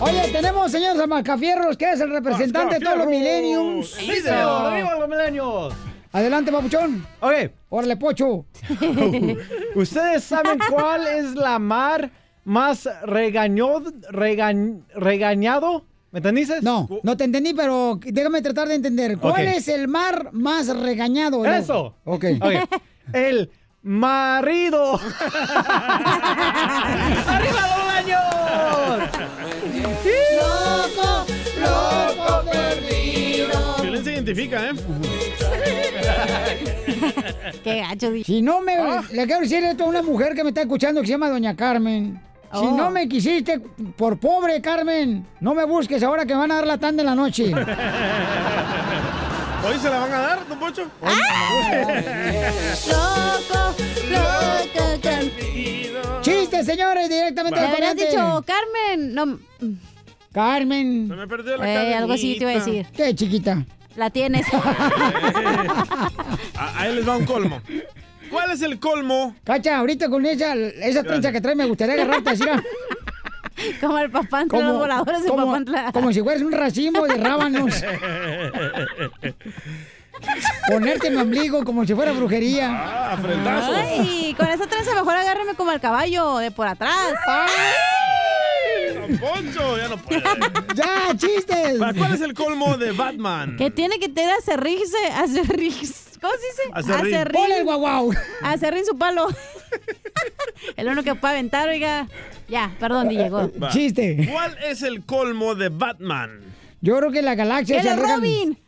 Oye, 0.00 0.28
tenemos, 0.32 0.70
señor 0.70 1.06
Marcafierros, 1.08 1.76
que 1.76 1.92
es 1.92 2.00
el 2.00 2.10
representante 2.10 2.74
de 2.78 2.80
todos 2.84 2.98
los 2.98 3.06
millenniums. 3.06 3.96
¡Díselo! 3.98 4.70
¡Viva 4.74 4.98
los 4.98 5.08
milenios! 5.08 5.74
Adelante, 6.12 6.52
papuchón. 6.52 7.06
Ok. 7.20 7.32
Órale, 7.70 7.96
pocho. 7.96 8.44
¿Ustedes 9.74 10.24
saben 10.24 10.58
cuál 10.68 11.06
es 11.06 11.34
la 11.34 11.58
mar 11.58 12.10
más 12.44 12.86
regañó, 13.04 13.80
regañ- 14.10 14.82
regañado? 14.94 15.86
¿Me 16.10 16.18
entendiste? 16.18 16.60
No, 16.60 16.86
no 17.02 17.16
te 17.16 17.24
entendí, 17.24 17.54
pero 17.54 17.98
déjame 18.04 18.42
tratar 18.42 18.68
de 18.68 18.74
entender. 18.74 19.16
¿Cuál 19.16 19.48
es 19.48 19.68
el 19.68 19.88
mar 19.88 20.28
más 20.32 20.68
regañado? 20.76 21.46
Eso. 21.46 21.94
Ok. 22.04 22.24
Ok. 22.42 22.80
El 23.14 23.50
marido. 23.82 24.94
¡Arriba 27.26 27.60
los 27.60 27.88
años! 27.94 28.20
Loco, 30.38 31.26
loco 31.60 32.44
perdido. 32.50 33.76
Piolín 33.80 34.04
se 34.04 34.12
identifica, 34.12 34.56
¿eh? 34.68 34.72
Qué 37.64 37.80
gacho. 37.80 38.10
Si 38.24 38.42
no 38.42 38.60
me... 38.60 38.74
Ah. 38.74 39.02
Le 39.12 39.24
quiero 39.26 39.40
decir 39.42 39.62
esto 39.64 39.84
a 39.84 39.88
una 39.88 40.02
mujer 40.02 40.34
que 40.34 40.42
me 40.42 40.48
está 40.50 40.62
escuchando 40.62 41.00
que 41.00 41.06
se 41.06 41.12
llama 41.12 41.28
Doña 41.28 41.54
Carmen. 41.56 42.20
Si 42.52 42.58
Oh. 42.58 42.76
no 42.76 42.90
me 42.90 43.08
quisiste 43.08 43.60
por 43.96 44.18
pobre, 44.18 44.60
Carmen, 44.60 45.26
no 45.40 45.54
me 45.54 45.64
busques 45.64 46.02
ahora 46.02 46.26
que 46.26 46.34
me 46.34 46.40
van 46.40 46.50
a 46.52 46.56
dar 46.56 46.66
la 46.66 46.76
tanda 46.76 47.02
en 47.02 47.06
la 47.06 47.14
noche. 47.14 47.50
¿Hoy 49.64 49.78
se 49.78 49.88
la 49.90 49.98
van 50.00 50.12
a 50.12 50.18
dar, 50.20 50.48
don 50.48 50.58
Pocho? 50.58 50.82
Loco, 52.88 53.74
loco 54.10 55.00
contigo. 55.00 56.00
Chistes, 56.20 56.66
señores, 56.66 57.08
directamente 57.08 57.60
Me 57.60 57.66
al 57.66 57.72
habrías 57.72 57.96
dicho 57.96 58.44
Carmen. 58.46 59.14
No, 59.14 59.38
Carmen. 60.32 61.06
Se 61.08 61.14
me 61.14 61.26
perdió 61.28 61.56
la 61.56 61.68
Eh, 61.90 61.94
algo 61.94 62.12
así 62.12 62.34
te 62.36 62.42
iba 62.42 62.50
a 62.50 62.54
decir. 62.54 62.86
¿Qué, 62.94 63.14
chiquita? 63.14 63.64
La 63.96 64.10
tienes. 64.10 64.46
A- 64.52 66.10
Ahí 66.80 66.94
les 66.94 67.06
va 67.08 67.16
un 67.16 67.24
colmo. 67.26 67.60
¿Cuál 68.30 68.50
es 68.50 68.62
el 68.62 68.80
colmo? 68.80 69.36
Cacha, 69.44 69.76
ahorita 69.78 70.08
con 70.08 70.24
esa, 70.24 70.54
esa 70.54 71.02
trenza 71.02 71.30
que 71.30 71.40
trae 71.40 71.54
me 71.54 71.66
gustaría 71.66 71.94
agarrarte 71.94 72.30
así. 72.30 72.44
Como 73.80 73.98
el 73.98 74.10
papantla, 74.10 74.60
los 74.60 74.78
voladores 74.78 75.22
de 75.22 75.28
como, 75.28 75.46
papantla. 75.46 75.92
como 75.92 76.12
si 76.12 76.20
fueras 76.22 76.42
un 76.42 76.52
racimo 76.52 77.06
de 77.06 77.16
rábanos. 77.16 77.82
Ponerte 80.68 81.10
mi 81.10 81.16
ombligo 81.16 81.64
como 81.64 81.84
si 81.84 81.94
fuera 81.94 82.12
brujería. 82.12 82.68
Ah, 82.70 83.18
Ay, 83.88 84.34
con 84.36 84.46
esa 84.48 84.66
trenza 84.66 84.94
mejor 84.94 85.16
agárrame 85.16 85.54
como 85.54 85.72
el 85.72 85.80
caballo 85.80 86.38
de 86.38 86.50
por 86.50 86.68
atrás. 86.68 87.14
Don 88.94 89.18
Poncho, 89.18 89.76
ya 89.78 89.88
no 89.88 89.96
puede. 89.96 90.22
¡Ya, 90.74 91.16
chistes! 91.16 91.78
¿Cuál 91.78 92.14
es 92.14 92.20
el 92.20 92.34
colmo 92.34 92.76
de 92.76 92.92
Batman? 92.92 93.56
Que 93.56 93.70
tiene 93.70 93.98
que 93.98 94.08
tener 94.08 94.34
acerrigse, 94.36 94.96
acerrigse. 95.16 96.11
¿Cómo 96.22 96.32
se 96.34 96.46
dice? 96.46 96.62
Acerrín. 96.72 97.24
Ponle 97.32 97.58
el 97.58 97.64
guau 97.64 97.78
guau. 97.80 98.10
Acerrín 98.42 98.86
su 98.86 98.96
palo. 98.96 99.26
el 100.76 100.88
uno 100.88 101.02
que 101.02 101.14
puede 101.16 101.34
aventar, 101.34 101.68
oiga. 101.68 102.06
Ya, 102.48 102.70
perdón, 102.78 103.08
DJ, 103.08 103.28
go. 103.28 103.50
Va. 103.62 103.68
Chiste. 103.70 104.28
¿Cuál 104.32 104.56
es 104.64 104.82
el 104.82 105.04
colmo 105.04 105.54
de 105.54 105.68
Batman? 105.68 106.40
Yo 106.80 106.96
creo 106.98 107.10
que 107.10 107.22
la 107.22 107.34
galaxia 107.34 107.76
¡El 107.76 107.82
se 107.82 107.88
de 107.88 107.94
arregla- 107.94 108.16
Robin! 108.16 108.58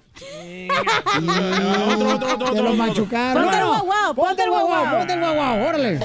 Otro, 1.92 2.14
otro, 2.14 2.34
otro, 2.34 2.52
Te 2.54 2.62
lo 2.62 2.74
machucaron. 2.74 3.42
Ponte 3.44 3.56
el 3.58 3.62
No, 3.64 3.84
guau 3.84 4.14
Ponte 4.14 4.42
el 4.44 4.50
guau 4.50 4.90
ponte 4.98 5.12
el 5.12 5.20
guau, 5.20 5.68
órale. 5.68 6.00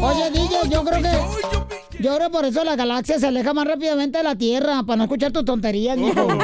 Oye, 0.00 0.30
DJ, 0.30 0.68
yo 0.68 0.84
creo 0.84 1.02
que... 1.02 1.61
Yo 2.02 2.16
creo 2.16 2.30
por 2.30 2.44
eso 2.44 2.64
la 2.64 2.76
galaxia 2.76 3.18
se 3.18 3.26
aleja 3.26 3.54
más 3.54 3.66
rápidamente 3.66 4.18
de 4.18 4.24
la 4.24 4.34
Tierra, 4.36 4.82
para 4.82 4.96
no 4.98 5.04
escuchar 5.04 5.32
tus 5.32 5.44
tonterías, 5.44 5.96
mijo. 5.96 6.28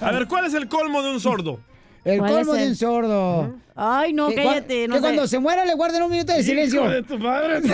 A 0.00 0.10
ver, 0.12 0.26
¿cuál 0.28 0.44
es 0.46 0.54
el 0.54 0.68
colmo 0.68 1.02
de 1.02 1.10
un 1.10 1.20
sordo? 1.20 1.60
El 2.04 2.18
¿Cuál 2.18 2.32
colmo 2.32 2.52
de 2.54 2.66
un 2.68 2.76
sordo. 2.76 3.54
Ay, 3.76 4.12
no, 4.14 4.28
Que 4.28 4.36
cállate. 4.36 4.88
No 4.88 4.94
que 4.94 5.00
sé. 5.00 5.04
cuando 5.04 5.26
se 5.26 5.38
muera 5.38 5.64
le 5.64 5.74
guarden 5.74 6.02
un 6.02 6.10
minuto 6.10 6.32
de 6.32 6.42
silencio. 6.42 6.80
Hijo 6.82 6.90
de 6.90 7.02
tu 7.02 7.18
madre. 7.18 7.60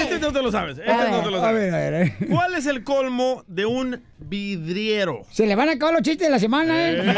Este 0.00 0.18
no 0.20 0.32
te 0.32 0.42
lo 0.42 0.50
sabes. 0.52 0.78
Este 0.78 0.90
A 0.90 1.08
no 1.10 1.16
ver. 1.16 1.24
te 1.24 1.30
lo 1.30 1.36
A 1.38 1.40
sabes. 1.40 1.60
ver, 1.60 1.74
a 1.74 1.78
ver, 1.78 1.94
a 1.94 1.98
ver. 1.98 2.12
¿Cuál 2.28 2.54
es 2.54 2.66
el 2.66 2.84
colmo 2.84 3.44
de 3.46 3.66
un 3.66 4.00
vidriero? 4.18 5.22
Se 5.30 5.46
le 5.46 5.54
van 5.54 5.68
a 5.68 5.72
acabar 5.72 5.94
los 5.94 6.02
chistes 6.02 6.26
de 6.28 6.30
la 6.30 6.38
semana, 6.38 6.90
¿eh? 6.90 7.14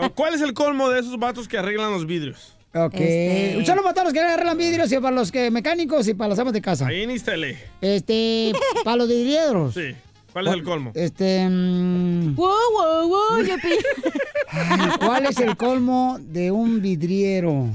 ¿O 0.00 0.10
¿Cuál 0.10 0.34
es 0.34 0.40
el 0.40 0.52
colmo 0.54 0.88
de 0.90 1.00
esos 1.00 1.18
vatos 1.18 1.48
que 1.48 1.58
arreglan 1.58 1.90
los 1.90 2.06
vidrios? 2.06 2.56
Ok. 2.74 2.94
Este- 2.94 3.54
Un 3.58 3.66
saludo 3.66 3.82
para 3.84 3.94
todos 3.94 4.04
los 4.06 4.12
que 4.14 4.20
arreglan 4.20 4.56
vidrios 4.56 4.90
y 4.92 4.96
para 4.96 5.14
los 5.14 5.30
que 5.30 5.50
mecánicos 5.50 6.08
y 6.08 6.14
para 6.14 6.28
las 6.30 6.38
amas 6.38 6.52
de 6.52 6.62
casa. 6.62 6.86
Ahí 6.86 7.02
en 7.02 7.10
Istele. 7.10 7.58
Este, 7.80 8.52
para 8.84 8.96
los 8.96 9.08
vidrieros. 9.08 9.74
Sí. 9.74 9.94
¿Cuál 10.32 10.48
es 10.48 10.54
el 10.54 10.62
colmo? 10.64 10.92
Este, 10.94 11.46
mm, 11.46 12.34
Wow, 12.36 12.48
wow, 12.72 13.08
wow, 13.08 13.20
ay, 14.48 14.88
¿cuál 15.04 15.26
es 15.26 15.38
el 15.38 15.58
colmo 15.58 16.16
de 16.20 16.50
un 16.50 16.80
vidriero? 16.80 17.66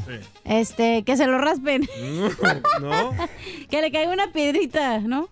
Este, 0.44 1.04
que 1.04 1.16
se 1.18 1.28
lo 1.28 1.38
raspen. 1.38 1.88
¿No? 2.82 3.12
Que 3.70 3.82
le 3.82 3.92
caiga 3.92 4.12
una 4.12 4.32
piedrita, 4.32 5.00
¿no? 5.00 5.30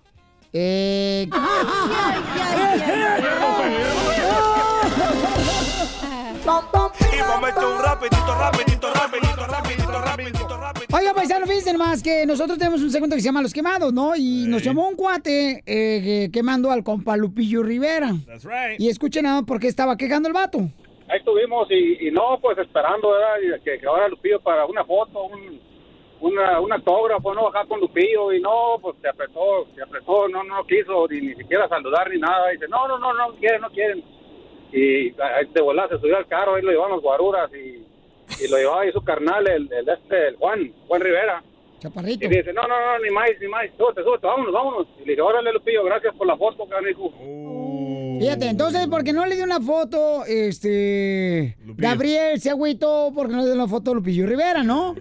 Eh, 0.53 1.27
Ay, 1.31 2.21
ay, 2.35 2.81
ay, 2.83 3.23
Y 7.11 7.21
un 7.21 7.79
rapidito, 7.83 8.35
rapidito. 8.39 8.94
Oiga, 10.93 11.13
paisano, 11.13 11.45
fíjense 11.45 11.77
más 11.77 12.01
que 12.01 12.25
nosotros 12.25 12.57
tenemos 12.57 12.81
un 12.81 12.89
segmento 12.89 13.15
que 13.15 13.21
se 13.21 13.27
llama 13.27 13.41
Los 13.41 13.53
Quemados, 13.53 13.93
¿no? 13.93 14.15
Y 14.15 14.45
nos 14.47 14.63
llamó 14.63 14.87
un 14.87 14.95
cuate 14.95 15.61
eh, 15.65 16.01
que- 16.03 16.29
quemando 16.31 16.71
al 16.71 16.83
compa 16.83 17.17
Lupillo 17.17 17.63
Rivera. 17.63 18.11
That's 18.25 18.43
right. 18.45 18.79
Y 18.79 18.89
escuchen 18.89 19.23
nada 19.23 19.41
por 19.43 19.59
qué 19.59 19.67
estaba 19.67 19.97
quejando 19.97 20.27
el 20.27 20.33
vato. 20.33 20.59
Ahí 21.07 21.19
estuvimos 21.19 21.67
y, 21.69 22.07
y 22.07 22.11
no, 22.11 22.39
pues 22.41 22.57
esperando, 22.57 23.11
¿verdad? 23.11 23.57
Y 23.59 23.63
Que, 23.63 23.77
que 23.79 23.85
ahora 23.87 24.07
Lupillo 24.07 24.39
para 24.41 24.65
una 24.65 24.83
foto, 24.85 25.25
un, 25.25 25.59
una, 26.21 26.59
un 26.59 26.71
autógrafo, 26.73 27.33
¿no? 27.35 27.47
Acá 27.49 27.65
con 27.67 27.79
Lupillo 27.79 28.33
y 28.33 28.41
no, 28.41 28.77
pues 28.81 28.95
se 29.01 29.07
apretó, 29.09 29.67
se 29.75 29.81
apretó, 29.83 30.27
no, 30.29 30.43
no 30.43 30.63
quiso 30.65 31.07
ni, 31.09 31.21
ni 31.21 31.35
siquiera 31.35 31.67
saludar 31.69 32.09
ni 32.09 32.19
nada. 32.19 32.49
dice, 32.49 32.67
no, 32.69 32.87
no, 32.87 32.97
no, 32.97 33.13
no 33.13 33.35
quieren, 33.35 33.61
no 33.61 33.69
quieren. 33.69 34.03
Y 34.71 35.09
ahí 35.21 35.45
de 35.53 35.61
volada 35.61 35.89
se 35.89 35.99
subió 35.99 36.17
al 36.17 36.27
carro, 36.27 36.55
ahí 36.55 36.61
lo 36.63 36.71
llevaban 36.71 36.93
los 36.93 37.01
guaruras 37.01 37.49
y, 37.53 37.83
y 38.43 38.47
lo 38.47 38.57
llevaba 38.57 38.81
ahí 38.81 38.91
su 38.91 39.03
carnal, 39.03 39.47
el, 39.47 39.71
el, 39.71 39.89
este, 39.89 40.29
el 40.29 40.35
Juan, 40.35 40.71
Juan 40.87 41.01
Rivera. 41.01 41.43
Chaparrito. 41.79 42.25
Y 42.25 42.29
dice, 42.29 42.53
no, 42.53 42.61
no, 42.63 42.67
no, 42.67 42.99
ni 42.99 43.09
más, 43.11 43.29
ni 43.39 43.47
más, 43.47 43.65
súbete, 43.77 44.03
súbete, 44.03 44.25
vámonos, 44.27 44.53
vámonos. 44.53 44.87
Y 44.97 45.05
le 45.05 45.11
dije, 45.11 45.21
órale, 45.21 45.51
Lupillo, 45.53 45.83
gracias 45.83 46.15
por 46.15 46.27
la 46.27 46.37
foto, 46.37 46.67
canijo. 46.67 47.11
Fíjate, 48.19 48.47
entonces, 48.47 48.87
porque 48.87 49.13
no 49.13 49.25
le 49.25 49.35
dio 49.35 49.43
una 49.43 49.59
foto, 49.59 50.25
este. 50.25 51.57
Gabriel 51.77 52.39
se 52.39 52.49
agüitó 52.49 53.11
porque 53.13 53.33
no 53.33 53.39
le 53.39 53.45
dio 53.45 53.55
una 53.55 53.67
foto 53.67 53.91
a 53.91 53.95
Lupillo 53.95 54.25
Rivera, 54.25 54.63
¿no? 54.63 54.95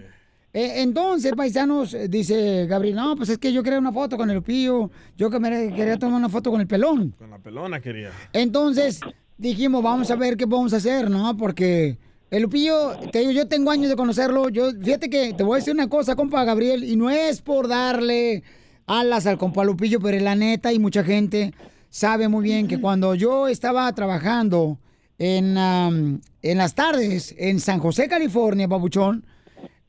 Eh, 0.53 0.81
entonces, 0.81 1.33
paisanos, 1.35 1.93
eh, 1.93 2.07
dice 2.07 2.65
Gabriel, 2.65 2.95
no, 2.95 3.15
pues 3.17 3.27
es 3.27 3.37
que 3.37 3.51
yo 3.51 3.61
quería 3.61 3.79
una 3.79 3.91
foto 3.91 4.15
con 4.15 4.29
el 4.29 4.37
Lupillo, 4.37 4.89
yo 5.17 5.29
que 5.29 5.39
me 5.39 5.73
quería 5.73 5.97
tomar 5.97 6.17
una 6.17 6.29
foto 6.29 6.49
con 6.51 6.61
el 6.61 6.67
pelón. 6.67 7.11
Con 7.17 7.29
la 7.29 7.39
pelona 7.39 7.81
quería. 7.81 8.11
Entonces, 8.31 9.01
dijimos, 9.37 9.83
vamos 9.83 10.11
a 10.11 10.15
ver 10.15 10.37
qué 10.37 10.47
podemos 10.47 10.73
hacer, 10.73 11.09
¿no? 11.09 11.35
Porque 11.35 11.97
el 12.31 12.43
Lupillo, 12.43 12.97
te 13.11 13.19
digo, 13.19 13.31
yo 13.31 13.47
tengo 13.47 13.71
años 13.71 13.89
de 13.89 13.95
conocerlo. 13.95 14.49
Yo, 14.49 14.71
fíjate 14.71 15.09
que 15.09 15.33
te 15.33 15.43
voy 15.43 15.55
a 15.55 15.59
decir 15.59 15.73
una 15.73 15.87
cosa, 15.87 16.15
compa 16.15 16.43
Gabriel, 16.43 16.83
y 16.83 16.95
no 16.95 17.09
es 17.09 17.41
por 17.41 17.67
darle 17.67 18.43
alas 18.87 19.25
al 19.25 19.37
compa 19.37 19.63
Lupillo, 19.63 19.99
pero 19.99 20.19
la 20.23 20.35
neta, 20.35 20.73
y 20.73 20.79
mucha 20.79 21.03
gente 21.03 21.53
sabe 21.89 22.27
muy 22.27 22.43
bien 22.43 22.67
que 22.67 22.79
cuando 22.79 23.15
yo 23.15 23.47
estaba 23.47 23.91
trabajando 23.93 24.79
en, 25.17 25.55
en 25.57 26.57
las 26.57 26.75
tardes 26.75 27.33
en 27.37 27.59
San 27.59 27.79
José, 27.79 28.07
California, 28.07 28.67
Papuchón, 28.67 29.25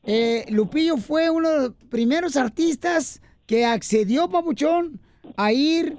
eh, 0.03 0.45
Lupillo 0.49 0.95
fue 0.95 1.29
uno 1.29 1.49
de 1.49 1.57
los 1.59 1.73
primeros 1.89 2.37
artistas 2.37 3.21
que 3.45 3.65
accedió, 3.65 4.29
Papuchón, 4.29 5.01
a 5.35 5.51
ir 5.51 5.97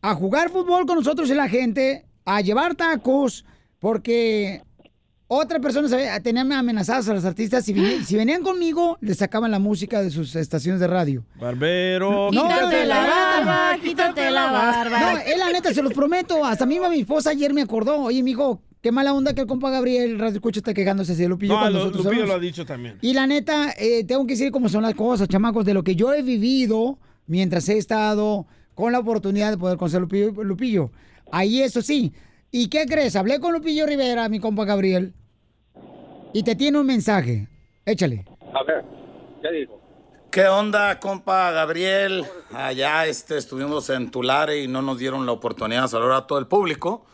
a 0.00 0.14
jugar 0.14 0.48
fútbol 0.48 0.86
con 0.86 0.96
nosotros 0.96 1.28
y 1.28 1.34
la 1.34 1.48
gente, 1.48 2.06
a 2.24 2.40
llevar 2.40 2.74
tacos, 2.74 3.44
porque 3.78 4.62
otras 5.32 5.60
personas 5.60 5.92
eh, 5.92 6.08
tenían 6.24 6.50
amenazadas 6.52 7.08
a 7.08 7.14
los 7.14 7.24
artistas. 7.24 7.64
Si, 7.64 7.72
vini- 7.72 8.02
si 8.04 8.16
venían 8.16 8.42
conmigo, 8.42 8.98
les 9.00 9.18
sacaban 9.18 9.50
la 9.52 9.60
música 9.60 10.02
de 10.02 10.10
sus 10.10 10.34
estaciones 10.34 10.80
de 10.80 10.88
radio. 10.88 11.24
Barbero. 11.38 12.30
No, 12.32 12.42
Quítate 12.48 12.84
la 12.86 12.98
barba, 13.06 13.76
quítate 13.82 14.30
la 14.30 14.50
barba. 14.50 15.00
No, 15.00 15.18
es 15.18 15.38
la 15.38 15.52
neta, 15.52 15.72
se 15.72 15.82
los 15.82 15.92
prometo. 15.92 16.44
Hasta 16.44 16.66
misma 16.66 16.88
mi 16.88 17.00
esposa 17.00 17.30
ayer 17.30 17.54
me 17.54 17.62
acordó. 17.62 17.96
Oye, 18.02 18.24
mijo, 18.24 18.60
qué 18.82 18.90
mala 18.90 19.12
onda 19.14 19.32
que 19.32 19.42
el 19.42 19.46
compa 19.46 19.70
Gabriel 19.70 20.18
Radio 20.18 20.34
Escucha 20.34 20.58
está 20.58 20.74
quejándose 20.74 21.14
de 21.14 21.28
Lupillo 21.28 21.54
No, 21.60 21.70
lo- 21.70 21.90
Lupillo 21.90 22.26
lo 22.26 22.34
ha 22.34 22.38
dicho 22.40 22.66
también. 22.66 22.98
Y 23.00 23.12
la 23.14 23.28
neta, 23.28 23.72
eh, 23.78 24.02
tengo 24.02 24.26
que 24.26 24.32
decir 24.34 24.50
cómo 24.50 24.68
son 24.68 24.82
las 24.82 24.94
cosas, 24.94 25.28
chamacos, 25.28 25.64
de 25.64 25.74
lo 25.74 25.84
que 25.84 25.94
yo 25.94 26.12
he 26.12 26.22
vivido 26.22 26.98
mientras 27.28 27.68
he 27.68 27.78
estado 27.78 28.46
con 28.74 28.90
la 28.90 28.98
oportunidad 28.98 29.50
de 29.52 29.58
poder 29.58 29.78
conocer 29.78 30.00
Lupillo. 30.00 30.32
Lupillo. 30.42 30.90
Ahí 31.30 31.62
eso 31.62 31.82
sí. 31.82 32.12
¿Y 32.50 32.66
qué 32.66 32.84
crees? 32.86 33.14
Hablé 33.14 33.38
con 33.38 33.52
Lupillo 33.52 33.86
Rivera, 33.86 34.28
mi 34.28 34.40
compa 34.40 34.64
Gabriel, 34.64 35.14
y 36.32 36.42
te 36.42 36.56
tiene 36.56 36.78
un 36.78 36.86
mensaje. 36.86 37.48
Échale. 37.84 38.24
A 38.54 38.62
ver, 38.62 38.84
¿qué 39.42 39.50
dijo? 39.50 39.80
¿Qué 40.30 40.46
onda, 40.46 41.00
compa 41.00 41.50
Gabriel? 41.50 42.24
Allá 42.52 43.06
este, 43.06 43.36
estuvimos 43.36 43.90
en 43.90 44.12
Tulare 44.12 44.62
y 44.62 44.68
no 44.68 44.80
nos 44.80 44.98
dieron 44.98 45.26
la 45.26 45.32
oportunidad 45.32 45.82
de 45.82 45.88
saludar 45.88 46.18
a 46.18 46.26
todo 46.28 46.38
el 46.38 46.46
público. 46.46 47.04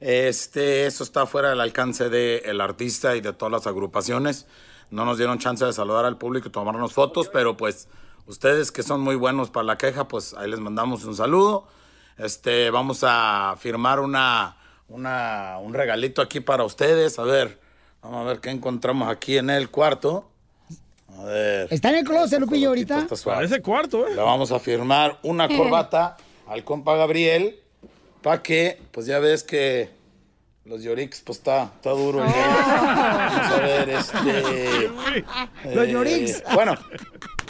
Este, 0.00 0.86
eso 0.86 1.04
está 1.04 1.26
fuera 1.26 1.50
del 1.50 1.60
alcance 1.60 2.08
del 2.08 2.60
artista 2.60 3.16
y 3.16 3.20
de 3.20 3.34
todas 3.34 3.52
las 3.52 3.66
agrupaciones. 3.66 4.46
No 4.90 5.04
nos 5.04 5.18
dieron 5.18 5.38
chance 5.38 5.64
de 5.64 5.72
saludar 5.74 6.06
al 6.06 6.16
público 6.16 6.48
y 6.48 6.50
tomarnos 6.50 6.94
fotos, 6.94 7.28
pero 7.28 7.56
pues 7.56 7.88
ustedes 8.26 8.72
que 8.72 8.82
son 8.82 9.02
muy 9.02 9.16
buenos 9.16 9.50
para 9.50 9.64
la 9.64 9.76
queja, 9.76 10.08
pues 10.08 10.32
ahí 10.32 10.50
les 10.50 10.60
mandamos 10.60 11.04
un 11.04 11.14
saludo. 11.14 11.68
Este, 12.16 12.70
vamos 12.70 13.00
a 13.02 13.56
firmar 13.58 14.00
una, 14.00 14.56
una, 14.88 15.58
un 15.60 15.74
regalito 15.74 16.22
aquí 16.22 16.40
para 16.40 16.64
ustedes. 16.64 17.18
A 17.18 17.24
ver, 17.24 17.60
vamos 18.04 18.20
a 18.20 18.28
ver 18.28 18.40
qué 18.40 18.50
encontramos 18.50 19.08
aquí 19.08 19.36
en 19.38 19.50
el 19.50 19.70
cuarto. 19.70 20.30
A 21.18 21.24
ver. 21.24 21.68
¿Está 21.70 21.88
en 21.90 21.96
el 21.96 22.04
closet, 22.04 22.38
Lupillo, 22.38 22.68
ahorita? 22.68 23.06
Parece 23.24 23.62
cuarto, 23.62 24.06
¿eh? 24.06 24.14
Le 24.14 24.22
vamos 24.22 24.52
a 24.52 24.58
firmar 24.58 25.18
una 25.22 25.48
corbata 25.48 26.16
al 26.46 26.64
compa 26.64 26.96
Gabriel 26.96 27.58
para 28.22 28.42
que, 28.42 28.80
pues 28.90 29.06
ya 29.06 29.18
ves 29.18 29.42
que 29.42 29.90
los 30.64 30.82
Yorix, 30.82 31.20
pues 31.20 31.38
está, 31.38 31.64
está 31.64 31.90
duro. 31.90 32.20
Yorix. 32.20 32.36
Vamos 32.36 33.52
a 33.52 33.60
ver, 33.60 33.88
este... 33.90 34.88
Los 35.74 35.86
eh, 35.86 35.90
Yorix. 35.90 36.42
Bueno, 36.54 36.74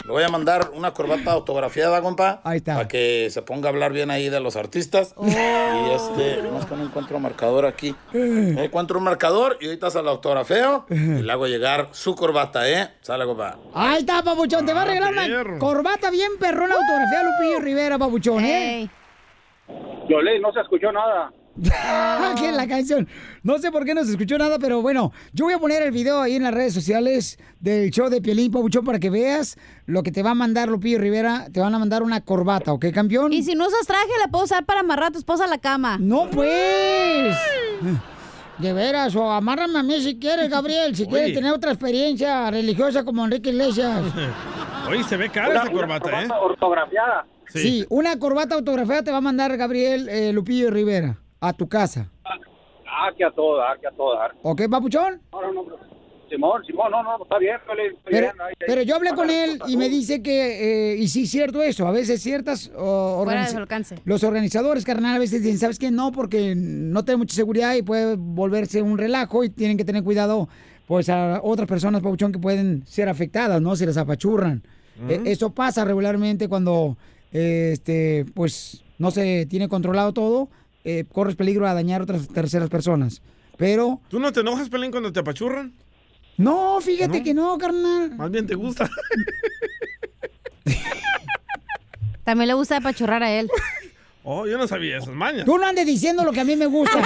Le 0.05 0.11
voy 0.11 0.21
a 0.21 0.29
mandar 0.29 0.69
una 0.75 0.93
corbata 0.93 1.31
autografiada, 1.31 1.99
compa. 1.99 2.39
Ahí 2.43 2.57
está. 2.57 2.75
Para 2.75 2.87
que 2.87 3.27
se 3.31 3.41
ponga 3.41 3.69
a 3.69 3.71
hablar 3.71 3.91
bien 3.91 4.11
ahí 4.11 4.29
de 4.29 4.39
los 4.39 4.55
artistas. 4.55 5.15
Oh. 5.17 5.25
Y 5.25 5.91
este, 5.91 6.43
no 6.43 6.59
es 6.59 6.65
que 6.67 6.75
no 6.75 6.83
encuentro 6.83 7.19
marcador 7.19 7.65
aquí. 7.65 7.95
Encuentro 8.13 8.99
un 8.99 9.05
marcador 9.05 9.57
y 9.59 9.65
ahorita 9.65 9.89
se 9.89 10.03
lo 10.03 10.11
autografeo 10.11 10.85
y 10.91 11.23
le 11.23 11.31
hago 11.31 11.47
llegar 11.47 11.87
su 11.91 12.15
corbata, 12.15 12.69
¿eh? 12.69 12.91
Sale, 13.01 13.25
compa. 13.25 13.57
Ahí 13.73 14.01
está, 14.01 14.21
papuchón. 14.21 14.63
Te 14.63 14.73
va 14.73 14.83
a 14.83 14.85
regalar 14.85 15.11
una 15.11 15.57
corbata 15.57 16.11
bien 16.11 16.33
perrona 16.39 16.75
autografía 16.75 17.23
Lupillo 17.23 17.59
Rivera, 17.61 17.97
papuchón, 17.97 18.45
¿eh? 18.45 18.87
Violín, 20.07 20.39
no 20.39 20.53
se 20.53 20.61
escuchó 20.61 20.91
nada. 20.91 21.33
Aquí 22.31 22.45
en 22.45 22.57
la 22.57 22.67
canción. 22.67 23.07
No 23.43 23.57
sé 23.59 23.71
por 23.71 23.85
qué 23.85 23.93
no 23.93 24.03
se 24.03 24.11
escuchó 24.11 24.37
nada, 24.37 24.59
pero 24.59 24.81
bueno, 24.81 25.11
yo 25.33 25.45
voy 25.45 25.53
a 25.53 25.59
poner 25.59 25.81
el 25.83 25.91
video 25.91 26.21
ahí 26.21 26.35
en 26.35 26.43
las 26.43 26.53
redes 26.53 26.73
sociales 26.73 27.39
del 27.59 27.91
show 27.91 28.09
de 28.09 28.21
Pielín 28.21 28.51
Pabuchón 28.51 28.83
para 28.83 28.99
que 28.99 29.09
veas 29.09 29.57
lo 29.85 30.03
que 30.03 30.11
te 30.11 30.21
va 30.23 30.31
a 30.31 30.35
mandar 30.35 30.67
Lupillo 30.67 30.99
Rivera. 30.99 31.47
Te 31.53 31.59
van 31.61 31.73
a 31.73 31.79
mandar 31.79 32.03
una 32.03 32.21
corbata, 32.21 32.73
¿ok, 32.73 32.87
campeón? 32.93 33.31
Y 33.31 33.43
si 33.43 33.55
no 33.55 33.67
usas 33.67 33.87
traje, 33.87 34.09
la 34.19 34.29
puedo 34.29 34.43
usar 34.45 34.65
para 34.65 34.81
amarrar 34.81 35.07
a 35.09 35.11
tu 35.11 35.19
esposa 35.19 35.45
a 35.45 35.47
la 35.47 35.57
cama. 35.59 35.97
No, 35.99 36.29
pues. 36.29 37.35
De 38.57 38.71
veras, 38.71 39.13
o 39.17 39.29
amárrame 39.29 39.79
a 39.79 39.83
mí 39.83 39.99
si 39.99 40.17
quieres, 40.17 40.49
Gabriel, 40.49 40.95
si 40.95 41.05
quieres 41.07 41.33
tener 41.33 41.51
otra 41.51 41.71
experiencia 41.71 42.49
religiosa 42.51 43.03
como 43.03 43.25
Enrique 43.25 43.49
Iglesias. 43.49 44.01
Oye, 44.89 45.03
se 45.03 45.17
ve 45.17 45.29
cara 45.29 45.49
Una- 45.49 45.59
esa 45.63 45.69
una 45.71 45.79
corbata, 45.81 46.23
¿eh? 46.23 46.27
Ortografiada. 46.41 47.25
Sí. 47.47 47.85
una 47.89 48.17
corbata 48.17 48.55
autografiada 48.55 49.03
te 49.03 49.11
va 49.11 49.17
a 49.17 49.21
mandar 49.21 49.55
Gabriel 49.55 50.09
eh, 50.09 50.33
Lupillo 50.33 50.71
Rivera 50.71 51.19
a 51.39 51.53
tu 51.53 51.67
casa. 51.67 52.09
Ah, 52.23 53.09
que 53.15 53.23
a 53.25 53.29
que 53.29 53.87
a 53.87 53.91
todo 53.91 54.15
dar. 54.15 54.33
¿Ok, 54.41 54.61
papuchón? 54.69 55.21
No, 55.31 55.41
no, 55.41 55.63
no. 55.63 55.95
Simón, 56.29 56.65
Simón, 56.65 56.89
no, 56.89 57.03
no, 57.03 57.21
está 57.23 57.37
bien, 57.37 57.55
está 57.55 57.73
Pero, 57.75 57.93
bien. 58.09 58.41
ahí- 58.41 58.47
ahí- 58.47 58.53
pero 58.65 58.81
yo 58.81 58.95
hablé 58.95 59.11
con 59.13 59.29
él 59.29 59.59
y 59.67 59.77
me 59.77 59.89
dice 59.89 60.23
que, 60.23 60.93
eh, 60.93 60.97
y 60.97 61.07
sí 61.07 61.23
es 61.23 61.29
cierto 61.29 61.61
eso, 61.61 61.87
a 61.87 61.91
veces 61.91 62.19
ciertas 62.21 62.71
o, 62.75 63.23
Fuera 63.23 63.41
de 63.41 63.47
organiza- 63.47 63.51
su 63.51 63.57
alcance. 63.59 63.95
los 64.05 64.23
organizadores, 64.23 64.83
carnal, 64.85 65.17
a 65.17 65.19
veces 65.19 65.43
dicen, 65.43 65.59
¿sabes 65.59 65.77
qué? 65.77 65.91
No, 65.91 66.11
porque 66.11 66.55
no 66.55 67.05
tiene 67.05 67.17
mucha 67.17 67.35
seguridad 67.35 67.75
y 67.75 67.83
puede 67.83 68.15
volverse 68.17 68.81
un 68.81 68.97
relajo 68.97 69.43
y 69.43 69.49
tienen 69.51 69.77
que 69.77 69.85
tener 69.85 70.03
cuidado, 70.03 70.49
pues, 70.87 71.09
a 71.09 71.41
otras 71.43 71.67
personas, 71.67 72.01
Pauchón, 72.01 72.31
que 72.31 72.39
pueden 72.39 72.87
ser 72.87 73.07
afectadas, 73.07 73.61
¿no? 73.61 73.75
Si 73.75 73.85
les 73.85 73.97
apachurran. 73.97 74.63
Eh, 75.07 75.21
eso 75.25 75.51
pasa 75.53 75.85
regularmente 75.85 76.47
cuando, 76.49 76.97
eh, 77.33 77.69
este, 77.73 78.25
pues, 78.33 78.83
no 78.97 79.11
se 79.11 79.45
tiene 79.45 79.69
controlado 79.69 80.11
todo, 80.11 80.49
eh, 80.85 81.03
corres 81.11 81.35
peligro 81.35 81.67
a 81.67 81.73
dañar 81.73 82.01
a 82.01 82.03
otras 82.05 82.27
terceras 82.29 82.69
personas. 82.69 83.21
Pero... 83.57 83.99
¿Tú 84.07 84.19
no 84.19 84.31
te 84.31 84.39
enojas, 84.39 84.69
Pelín, 84.69 84.91
cuando 84.91 85.11
te 85.11 85.19
apachurran? 85.19 85.73
No, 86.37 86.79
fíjate 86.81 87.23
que 87.23 87.33
no, 87.33 87.57
carnal. 87.57 88.15
Más 88.15 88.29
bien 88.29 88.45
te 88.45 88.55
gusta. 88.55 88.89
También 92.23 92.47
le 92.47 92.53
gusta 92.53 92.77
apachurrar 92.77 93.23
a 93.23 93.31
él. 93.31 93.49
Oh, 94.27 94.47
yo 94.47 94.57
no 94.57 94.67
sabía 94.67 94.97
esas 94.97 95.13
mañas. 95.13 95.45
Tú 95.45 95.55
no 95.55 95.67
andes 95.67 95.85
diciendo 95.85 96.23
lo 96.23 96.31
que 96.31 96.39
a 96.39 96.43
mí 96.43 96.55
me 96.55 96.65
gusta. 96.65 96.99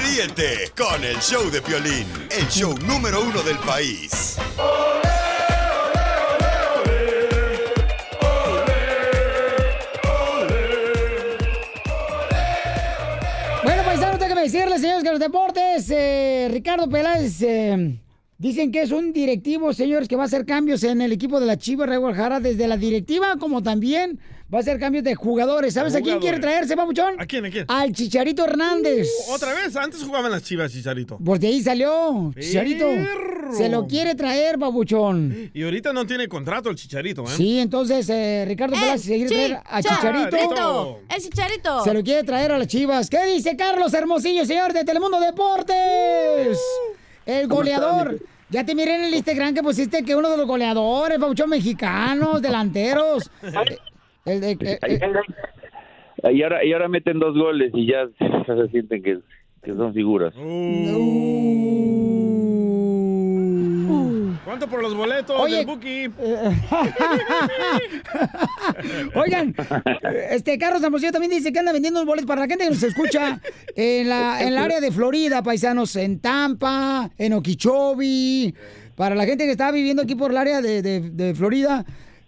Ríete 0.00 0.70
con 0.76 1.02
el 1.02 1.16
show 1.16 1.50
de 1.50 1.60
Piolín, 1.60 2.06
el 2.30 2.46
show 2.46 2.78
número 2.86 3.20
uno 3.20 3.42
del 3.42 3.58
país. 3.58 4.38
Decirles, 14.42 14.80
señores, 14.80 15.04
que 15.04 15.10
los 15.10 15.20
deportes, 15.20 15.88
eh, 15.90 16.48
Ricardo 16.50 16.88
Peláez, 16.88 17.40
eh, 17.42 17.98
dicen 18.42 18.72
que 18.72 18.82
es 18.82 18.90
un 18.90 19.12
directivo, 19.12 19.72
señores, 19.72 20.08
que 20.08 20.16
va 20.16 20.24
a 20.24 20.26
hacer 20.26 20.44
cambios 20.44 20.82
en 20.82 21.00
el 21.00 21.12
equipo 21.12 21.38
de 21.38 21.46
la 21.46 21.56
Chivas 21.56 21.88
de 21.88 21.96
Guadalajara, 21.96 22.40
desde 22.40 22.66
la 22.66 22.76
directiva, 22.76 23.36
como 23.38 23.62
también 23.62 24.18
va 24.52 24.58
a 24.58 24.60
hacer 24.62 24.80
cambios 24.80 25.04
de 25.04 25.14
jugadores. 25.14 25.74
¿Sabes 25.74 25.94
a 25.94 26.00
quién 26.00 26.18
quiere 26.18 26.40
traerse, 26.40 26.76
papuchón? 26.76 27.14
¿A 27.20 27.24
quién, 27.24 27.44
a 27.46 27.50
quién? 27.50 27.66
Al 27.68 27.92
Chicharito 27.92 28.44
Hernández. 28.44 29.08
Otra 29.28 29.54
vez, 29.54 29.76
antes 29.76 30.02
jugaban 30.02 30.32
las 30.32 30.42
chivas, 30.42 30.72
Chicharito. 30.72 31.18
Pues 31.24 31.40
de 31.40 31.46
ahí 31.46 31.62
salió, 31.62 32.32
Chicharito. 32.36 32.84
Perro. 32.86 33.52
Se 33.56 33.68
lo 33.68 33.86
quiere 33.86 34.16
traer, 34.16 34.58
papuchón. 34.58 35.52
Y 35.54 35.62
ahorita 35.62 35.92
no 35.92 36.04
tiene 36.04 36.26
contrato 36.26 36.68
el 36.68 36.74
Chicharito, 36.74 37.22
¿eh? 37.22 37.34
Sí, 37.36 37.60
entonces 37.60 38.08
eh, 38.08 38.44
Ricardo 38.48 38.74
Peláez 38.74 39.02
se 39.02 39.14
quiere 39.14 39.28
traer 39.28 39.60
a 39.64 39.80
Chicharito. 39.80 40.36
Chicharito. 40.36 41.00
El 41.08 41.22
chicharito. 41.22 41.84
Se 41.84 41.94
lo 41.94 42.02
quiere 42.02 42.24
traer 42.24 42.50
a 42.50 42.58
las 42.58 42.66
chivas. 42.66 43.08
¿Qué 43.08 43.24
dice 43.26 43.56
Carlos 43.56 43.94
Hermosillo, 43.94 44.44
señor 44.44 44.72
de 44.72 44.84
Telemundo 44.84 45.20
Deportes? 45.20 46.58
El 47.26 47.48
¿Cómo 47.48 47.60
goleador. 47.60 48.14
están, 48.14 48.28
Ya 48.50 48.64
te 48.64 48.74
miré 48.74 48.96
en 48.96 49.04
el 49.04 49.14
Instagram 49.14 49.54
que 49.54 49.62
pusiste 49.62 50.04
que 50.04 50.16
uno 50.16 50.30
de 50.30 50.36
los 50.36 50.46
goleadores, 50.46 51.18
pauchón 51.18 51.50
mexicanos, 51.50 52.42
delanteros. 52.42 53.30
El 54.24 54.44
eh, 54.44 54.56
eh, 54.60 55.00
Y 56.32 56.42
ahora, 56.44 56.64
y 56.64 56.72
ahora 56.72 56.86
meten 56.88 57.18
dos 57.18 57.36
goles 57.36 57.72
y 57.74 57.86
ya 57.88 58.06
se 58.46 58.68
sienten 58.68 59.02
que, 59.02 59.18
que 59.64 59.72
son 59.74 59.92
figuras. 59.92 60.32
¿Cuánto 64.52 64.68
por 64.68 64.82
los 64.82 64.94
boletos 64.94 65.34
Oye. 65.40 65.56
del 65.56 65.66
Buki? 65.66 66.10
Oigan, 69.14 69.54
este 70.30 70.58
Carlos 70.58 70.82
Hermosillo 70.82 71.10
también 71.10 71.30
dice 71.30 71.50
que 71.54 71.58
anda 71.58 71.72
vendiendo 71.72 72.00
unos 72.00 72.06
boletos 72.06 72.26
para 72.26 72.42
la 72.42 72.46
gente 72.48 72.64
que 72.64 72.70
nos 72.70 72.82
escucha 72.82 73.40
en 73.74 74.10
la 74.10 74.42
en 74.42 74.48
el 74.48 74.58
área 74.58 74.78
de 74.82 74.92
Florida, 74.92 75.42
paisanos, 75.42 75.96
en 75.96 76.18
Tampa, 76.20 77.08
en 77.16 77.32
Okeechobee, 77.32 78.54
para 78.94 79.14
la 79.14 79.24
gente 79.24 79.46
que 79.46 79.52
está 79.52 79.70
viviendo 79.70 80.02
aquí 80.02 80.14
por 80.16 80.32
el 80.32 80.36
área 80.36 80.60
de, 80.60 80.82
de- 80.82 81.00
de 81.08 81.34
Florida. 81.34 81.86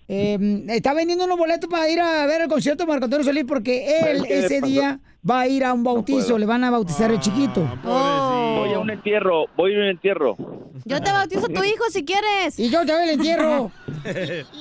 eh, 0.09 0.65
está 0.69 0.95
vendiendo 0.95 1.27
unos 1.27 1.37
boletos 1.37 1.69
para 1.69 1.91
ir 1.91 2.01
a 2.01 2.25
ver 2.25 2.41
el 2.41 2.49
concierto 2.49 2.85
de 2.85 2.89
Marco 2.89 3.05
Antonio 3.05 3.25
Solís 3.25 3.45
porque 3.45 3.99
él 3.99 4.17
¿Sabes 4.17 4.23
qué 4.29 4.39
ese 4.47 4.61
día 4.63 4.99
va 5.29 5.41
a 5.41 5.47
ir 5.49 5.63
a 5.63 5.75
un 5.75 5.85
bautizo, 5.85 6.39
le 6.39 6.47
van 6.47 6.65
a 6.65 6.71
bautizar 6.71 7.11
el 7.11 7.21
chiquito. 7.21 7.67
Voy 7.85 8.73
a 8.73 8.79
un 8.79 8.89
entierro, 8.91 9.45
voy 9.57 9.75
a 9.75 9.79
un 9.79 9.85
entierro. 9.89 10.37
Yo 10.85 11.01
te 11.01 11.13
bautizo 11.13 11.47
a 11.47 11.49
tu 11.49 11.63
hijo 11.63 11.85
si 11.91 12.05
quieres. 12.05 12.59
Y 12.59 12.71
yo 12.71 12.85
te 12.85 12.93
el 13.05 13.11
entierro. 13.11 13.71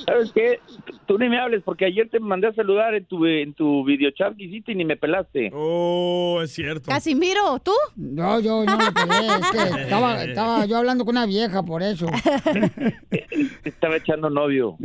¿Sabes 0.06 0.32
qué? 0.32 0.60
Tú 1.06 1.18
ni 1.18 1.28
me 1.28 1.38
hables 1.38 1.62
porque 1.64 1.86
ayer 1.86 2.08
te 2.08 2.20
mandé 2.20 2.48
a 2.48 2.54
saludar 2.54 2.94
en 2.94 3.04
tu, 3.04 3.26
en 3.26 3.52
tu 3.54 3.84
videochat 3.84 4.36
que 4.36 4.44
hiciste 4.44 4.72
y 4.72 4.74
ni 4.76 4.84
me 4.84 4.96
pelaste. 4.96 5.50
Oh, 5.52 6.40
es 6.42 6.52
cierto. 6.52 6.88
Casimiro, 6.90 7.58
¿tú? 7.58 7.72
No, 7.96 8.40
yo 8.40 8.64
no 8.64 8.78
le 8.78 8.92
pegué, 8.92 9.26
es 9.26 9.50
que 9.50 9.82
estaba, 9.82 10.24
estaba 10.24 10.66
yo 10.66 10.76
hablando 10.76 11.04
con 11.04 11.16
una 11.16 11.26
vieja 11.26 11.62
por 11.62 11.82
eso. 11.82 12.06
Estaba 13.64 13.96
echando 13.96 14.30
novio. 14.30 14.76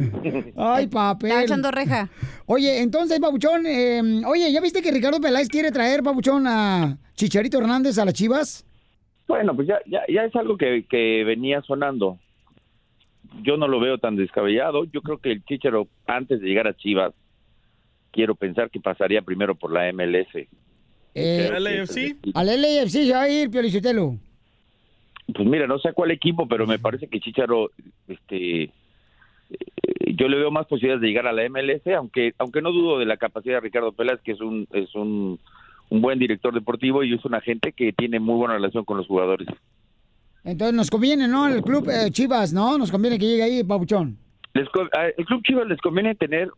Ay, 0.56 0.88
papel. 0.88 1.30
Estaba 1.30 1.44
echando 1.44 1.72
reja. 1.72 2.10
Oye, 2.46 2.82
entonces, 2.82 3.20
Pabuchón, 3.20 3.66
eh, 3.66 4.22
oye, 4.26 4.52
¿ya 4.52 4.62
viste 4.62 4.82
que 4.82 4.92
Ricardo 4.92 5.20
Peláez 5.20 5.48
quiere 5.48 5.72
traer, 5.72 6.02
Pabuchón, 6.02 6.48
a 6.48 6.98
Chicharito 7.14 7.58
Hernández 7.60 7.98
a 7.98 8.06
las 8.06 8.14
Chivas? 8.14 8.66
Bueno, 9.30 9.56
pues 9.56 9.68
ya, 9.68 9.80
ya, 9.86 10.02
ya 10.12 10.24
es 10.24 10.36
algo 10.36 10.58
que, 10.58 10.86
que 10.90 11.24
venía 11.24 11.62
sonando. 11.62 12.18
Yo 13.44 13.58
no 13.58 13.68
lo 13.68 13.80
veo 13.80 14.00
tan 14.00 14.16
descabellado. 14.16 14.86
Yo 14.86 15.04
creo 15.04 15.20
que 15.20 15.32
el 15.32 15.46
Chicharo, 15.46 15.88
antes 16.08 16.42
de 16.42 16.48
llegar 16.48 16.68
a 16.68 16.76
Chivas, 16.76 17.14
quiero 18.12 18.34
pensar 18.34 18.72
que 18.72 18.80
pasaría 18.80 19.22
primero 19.22 19.54
por 19.54 19.72
la 19.72 19.94
MLS. 19.94 20.48
Eh, 21.14 21.52
¿Al 21.54 21.68
AFC? 21.68 22.18
Al 22.34 22.48
LAFC 22.48 22.90
se 22.90 23.14
va 23.14 23.22
a 23.22 23.30
ir, 23.30 23.52
Piolichotelo. 23.52 24.16
Pues 25.32 25.48
mira, 25.48 25.68
no 25.68 25.78
sé 25.78 25.90
a 25.90 25.94
cuál 25.94 26.10
equipo, 26.10 26.48
pero 26.48 26.66
me 26.66 26.80
parece 26.80 27.06
que 27.06 27.20
Chicharo, 27.20 27.70
este, 28.08 28.64
eh, 28.64 28.72
yo 30.16 30.28
le 30.28 30.38
veo 30.38 30.50
más 30.50 30.66
posibilidades 30.66 31.02
de 31.02 31.08
llegar 31.08 31.28
a 31.28 31.34
la 31.34 31.48
MLS, 31.48 31.86
aunque, 31.96 32.34
aunque 32.40 32.64
no 32.64 32.72
dudo 32.72 32.98
de 32.98 33.06
la 33.06 33.18
capacidad 33.18 33.58
de 33.58 33.62
Ricardo 33.62 33.92
Peláez, 33.92 34.22
que 34.22 34.32
es 34.32 34.42
un, 34.42 34.68
es 34.74 34.96
un, 34.96 35.40
un 35.90 36.02
buen 36.02 36.20
director 36.20 36.54
deportivo 36.54 37.04
y 37.04 37.14
es 37.14 37.26
una 37.26 37.42
gente 37.42 37.74
que 37.74 37.94
tiene 37.94 38.20
muy 38.20 38.36
buena 38.36 38.56
relación 38.56 38.86
con 38.86 38.98
los 38.98 39.08
jugadores. 39.08 39.48
Entonces 40.44 40.76
nos 40.76 40.90
conviene, 40.90 41.28
¿no? 41.28 41.48
El 41.48 41.62
club 41.62 41.90
eh, 41.90 42.10
Chivas, 42.12 42.54
¿no? 42.54 42.78
Nos 42.78 42.92
conviene 42.92 43.20
que 43.20 43.26
llegue 43.26 43.44
ahí, 43.44 43.64
Pabuchón. 43.64 44.18
Les 44.54 44.68
el 45.18 45.26
club 45.26 45.44
Chivas 45.44 45.68
les 45.68 45.80
conviene 45.82 46.16
tener 46.16 46.50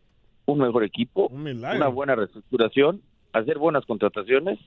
un 0.46 0.58
mejor 0.58 0.84
equipo, 0.84 1.28
una 1.28 1.88
buena 1.88 2.14
reestructuración, 2.14 3.00
hacer 3.32 3.58
buenas 3.58 3.84
contrataciones 3.86 4.58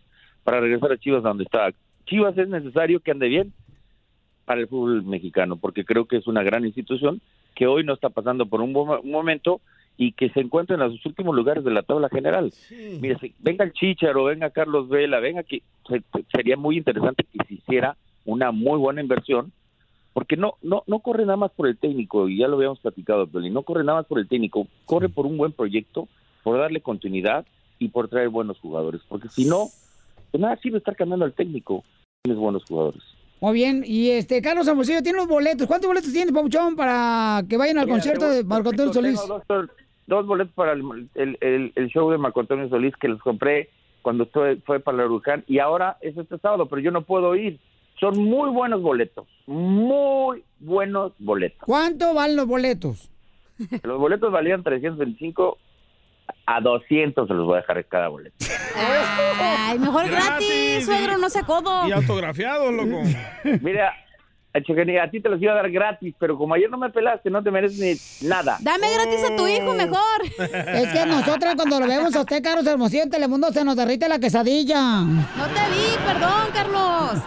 para 0.43 0.59
regresar 0.59 0.91
a 0.91 0.97
Chivas 0.97 1.23
donde 1.23 1.43
está. 1.43 1.71
Chivas 2.05 2.37
es 2.37 2.47
necesario 2.47 2.99
que 2.99 3.11
ande 3.11 3.27
bien 3.27 3.53
para 4.45 4.61
el 4.61 4.67
fútbol 4.67 5.03
mexicano, 5.03 5.57
porque 5.57 5.83
creo 5.83 6.05
que 6.05 6.17
es 6.17 6.27
una 6.27 6.43
gran 6.43 6.65
institución 6.65 7.21
que 7.55 7.67
hoy 7.67 7.83
no 7.83 7.93
está 7.93 8.09
pasando 8.09 8.45
por 8.45 8.61
un 8.61 8.73
buen 8.73 9.09
momento 9.09 9.61
y 9.97 10.11
que 10.11 10.29
se 10.31 10.41
encuentra 10.41 10.75
en 10.75 10.81
los 10.81 11.05
últimos 11.05 11.35
lugares 11.35 11.63
de 11.63 11.71
la 11.71 11.83
tabla 11.83 12.09
general. 12.09 12.51
Mire, 12.69 13.17
si- 13.19 13.33
venga 13.39 13.63
el 13.63 13.71
Chicharo, 13.73 14.25
venga 14.25 14.49
Carlos 14.49 14.89
Vela, 14.89 15.19
venga 15.19 15.43
que 15.43 15.61
se- 15.87 16.03
sería 16.33 16.57
muy 16.57 16.77
interesante 16.77 17.23
que 17.31 17.45
se 17.47 17.53
hiciera 17.55 17.95
una 18.25 18.51
muy 18.51 18.77
buena 18.79 19.01
inversión 19.01 19.51
porque 20.13 20.35
no 20.37 20.55
no 20.61 20.83
no 20.87 20.99
corre 20.99 21.25
nada 21.25 21.37
más 21.37 21.51
por 21.51 21.67
el 21.67 21.77
técnico 21.77 22.27
y 22.29 22.37
ya 22.39 22.47
lo 22.47 22.55
habíamos 22.55 22.79
platicado 22.79 23.27
no 23.33 23.63
corre 23.63 23.83
nada 23.83 23.99
más 23.99 24.07
por 24.07 24.17
el 24.19 24.27
técnico 24.27 24.65
corre 24.85 25.09
por 25.09 25.25
un 25.25 25.37
buen 25.37 25.51
proyecto 25.51 26.07
por 26.43 26.57
darle 26.57 26.79
continuidad 26.81 27.45
y 27.79 27.89
por 27.89 28.07
traer 28.07 28.29
buenos 28.29 28.57
jugadores 28.59 29.01
porque 29.09 29.27
si 29.29 29.45
no 29.45 29.69
pues 30.31 30.41
nada 30.41 30.55
sirve 30.57 30.77
estar 30.79 30.95
cambiando 30.95 31.25
al 31.25 31.33
técnico 31.33 31.83
tienes 32.23 32.39
buenos 32.39 32.63
jugadores 32.65 33.03
Muy 33.41 33.53
bien. 33.53 33.83
Y 33.85 34.09
este, 34.11 34.41
Carlos 34.41 34.67
Hermosillo 34.67 35.03
tiene 35.03 35.17
los 35.19 35.27
boletos. 35.27 35.67
¿Cuántos 35.67 35.87
boletos 35.89 36.11
tienes, 36.11 36.33
Papuchón, 36.33 36.75
para 36.77 37.43
que 37.47 37.57
vayan 37.57 37.77
al 37.77 37.85
Mira, 37.85 37.95
concierto 37.97 38.25
te- 38.27 38.35
de 38.35 38.43
Marco 38.45 38.69
Antonio 38.69 38.91
tengo 38.93 39.17
Solís? 39.17 39.27
Dos, 39.47 39.69
dos 40.07 40.25
boletos 40.25 40.53
para 40.53 40.73
el, 40.73 40.83
el- 41.15 41.37
el- 41.41 41.71
el 41.75 41.87
show 41.87 42.09
de 42.11 42.17
Marco 42.17 42.39
Antonio 42.39 42.69
Solís 42.69 42.95
que 42.97 43.07
los 43.07 43.21
compré 43.21 43.69
cuando 44.01 44.25
fue, 44.27 44.57
fue 44.57 44.79
para 44.79 45.03
el 45.03 45.09
huracán 45.11 45.43
y 45.47 45.59
ahora 45.59 45.97
es 46.01 46.15
este 46.17 46.37
sábado, 46.37 46.67
pero 46.67 46.81
yo 46.81 46.91
no 46.91 47.01
puedo 47.01 47.35
ir. 47.35 47.59
Son 47.99 48.17
muy 48.21 48.49
buenos 48.49 48.81
boletos, 48.81 49.25
muy 49.47 50.43
buenos 50.59 51.13
boletos. 51.17 51.59
¿Cuánto 51.65 52.13
valen 52.13 52.35
los 52.35 52.45
boletos? 52.47 53.09
Los 53.83 53.97
boletos 53.99 54.31
valían 54.33 54.63
325 54.63 55.57
a 56.45 56.59
200 56.59 57.27
se 57.27 57.33
los 57.33 57.45
voy 57.45 57.55
a 57.55 57.61
dejar 57.61 57.85
cada 57.85 58.09
boleto. 58.09 58.35
Ay, 58.75 59.79
mejor 59.79 60.07
gratis, 60.09 60.85
suegro, 60.85 61.17
no 61.17 61.29
se 61.29 61.43
codo. 61.43 61.87
Y 61.87 61.91
autografiados, 61.93 62.73
loco. 62.73 63.01
Mira, 63.61 63.93
a 64.55 65.11
ti 65.11 65.21
te 65.21 65.29
los 65.29 65.41
iba 65.41 65.51
a 65.51 65.55
dar 65.55 65.69
gratis, 65.69 66.15
pero 66.17 66.37
como 66.37 66.53
ayer 66.53 66.69
no 66.69 66.77
me 66.77 66.89
pelaste, 66.89 67.29
no 67.29 67.43
te 67.43 67.51
mereces 67.51 67.79
ni 68.21 68.27
nada. 68.27 68.57
Dame 68.61 68.87
gratis 68.93 69.23
a 69.23 69.35
tu 69.35 69.47
hijo 69.47 69.73
mejor. 69.73 69.97
Es 70.75 70.93
que 70.93 71.05
nosotras 71.05 71.55
cuando 71.55 71.79
lo 71.79 71.87
vemos 71.87 72.15
a 72.15 72.21
usted, 72.21 72.41
Carlos 72.41 72.65
Hermosillo, 72.65 73.03
en 73.03 73.09
Telemundo 73.09 73.51
se 73.51 73.63
nos 73.63 73.75
derrite 73.75 74.07
la 74.07 74.19
quesadilla. 74.19 75.01
No 75.01 75.45
te 75.47 75.61
vi, 75.69 76.05
perdón, 76.05 76.49
Carlos. 76.53 77.23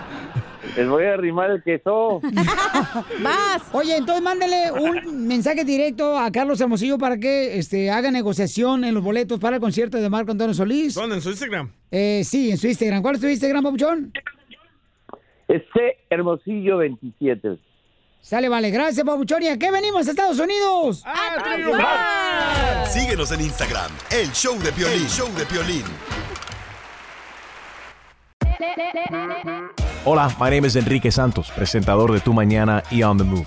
Les 0.76 0.88
voy 0.88 1.04
a 1.04 1.14
arrimar 1.14 1.50
el 1.50 1.62
queso. 1.62 2.20
Vas. 3.22 3.62
Oye, 3.72 3.96
entonces 3.96 4.22
mándele 4.22 4.70
un 4.72 5.26
mensaje 5.26 5.64
directo 5.64 6.16
a 6.18 6.30
Carlos 6.30 6.60
Hermosillo 6.60 6.98
para 6.98 7.18
que 7.18 7.58
este, 7.58 7.90
haga 7.90 8.10
negociación 8.10 8.84
en 8.84 8.94
los 8.94 9.02
boletos 9.02 9.40
para 9.40 9.56
el 9.56 9.62
concierto 9.62 9.98
de 9.98 10.08
Marco 10.08 10.32
Antonio 10.32 10.54
Solís. 10.54 10.94
¿Dónde? 10.94 11.16
¿En 11.16 11.22
su 11.22 11.30
Instagram? 11.30 11.72
Eh, 11.90 12.22
sí, 12.24 12.50
en 12.50 12.58
su 12.58 12.68
Instagram. 12.68 13.02
¿Cuál 13.02 13.16
es 13.16 13.20
tu 13.20 13.26
Instagram, 13.26 13.64
Papuchón? 13.64 14.12
C 15.48 15.98
Hermosillo 16.10 16.78
27. 16.78 17.58
Sale, 18.20 18.48
vale. 18.48 18.70
Gracias, 18.70 19.04
Papuchón. 19.06 19.42
¿Y 19.42 19.48
a 19.48 19.58
qué 19.58 19.70
venimos, 19.70 20.06
Estados 20.06 20.38
Unidos? 20.38 21.02
¡A 21.06 22.84
Síguenos 22.86 23.32
en 23.32 23.40
Instagram, 23.40 23.90
el 24.10 24.30
show 24.32 24.58
de 24.58 24.72
Piolín. 24.72 25.02
El 25.02 25.08
show 25.08 25.28
de 25.34 25.46
Piolín. 25.46 25.84
Hola, 30.04 30.34
my 30.40 30.50
name 30.50 30.66
is 30.66 30.76
Enrique 30.76 31.10
Santos, 31.10 31.50
presentador 31.50 32.12
de 32.12 32.20
Tu 32.20 32.32
Mañana 32.32 32.82
y 32.90 33.02
On 33.02 33.16
the 33.16 33.24
Move. 33.24 33.46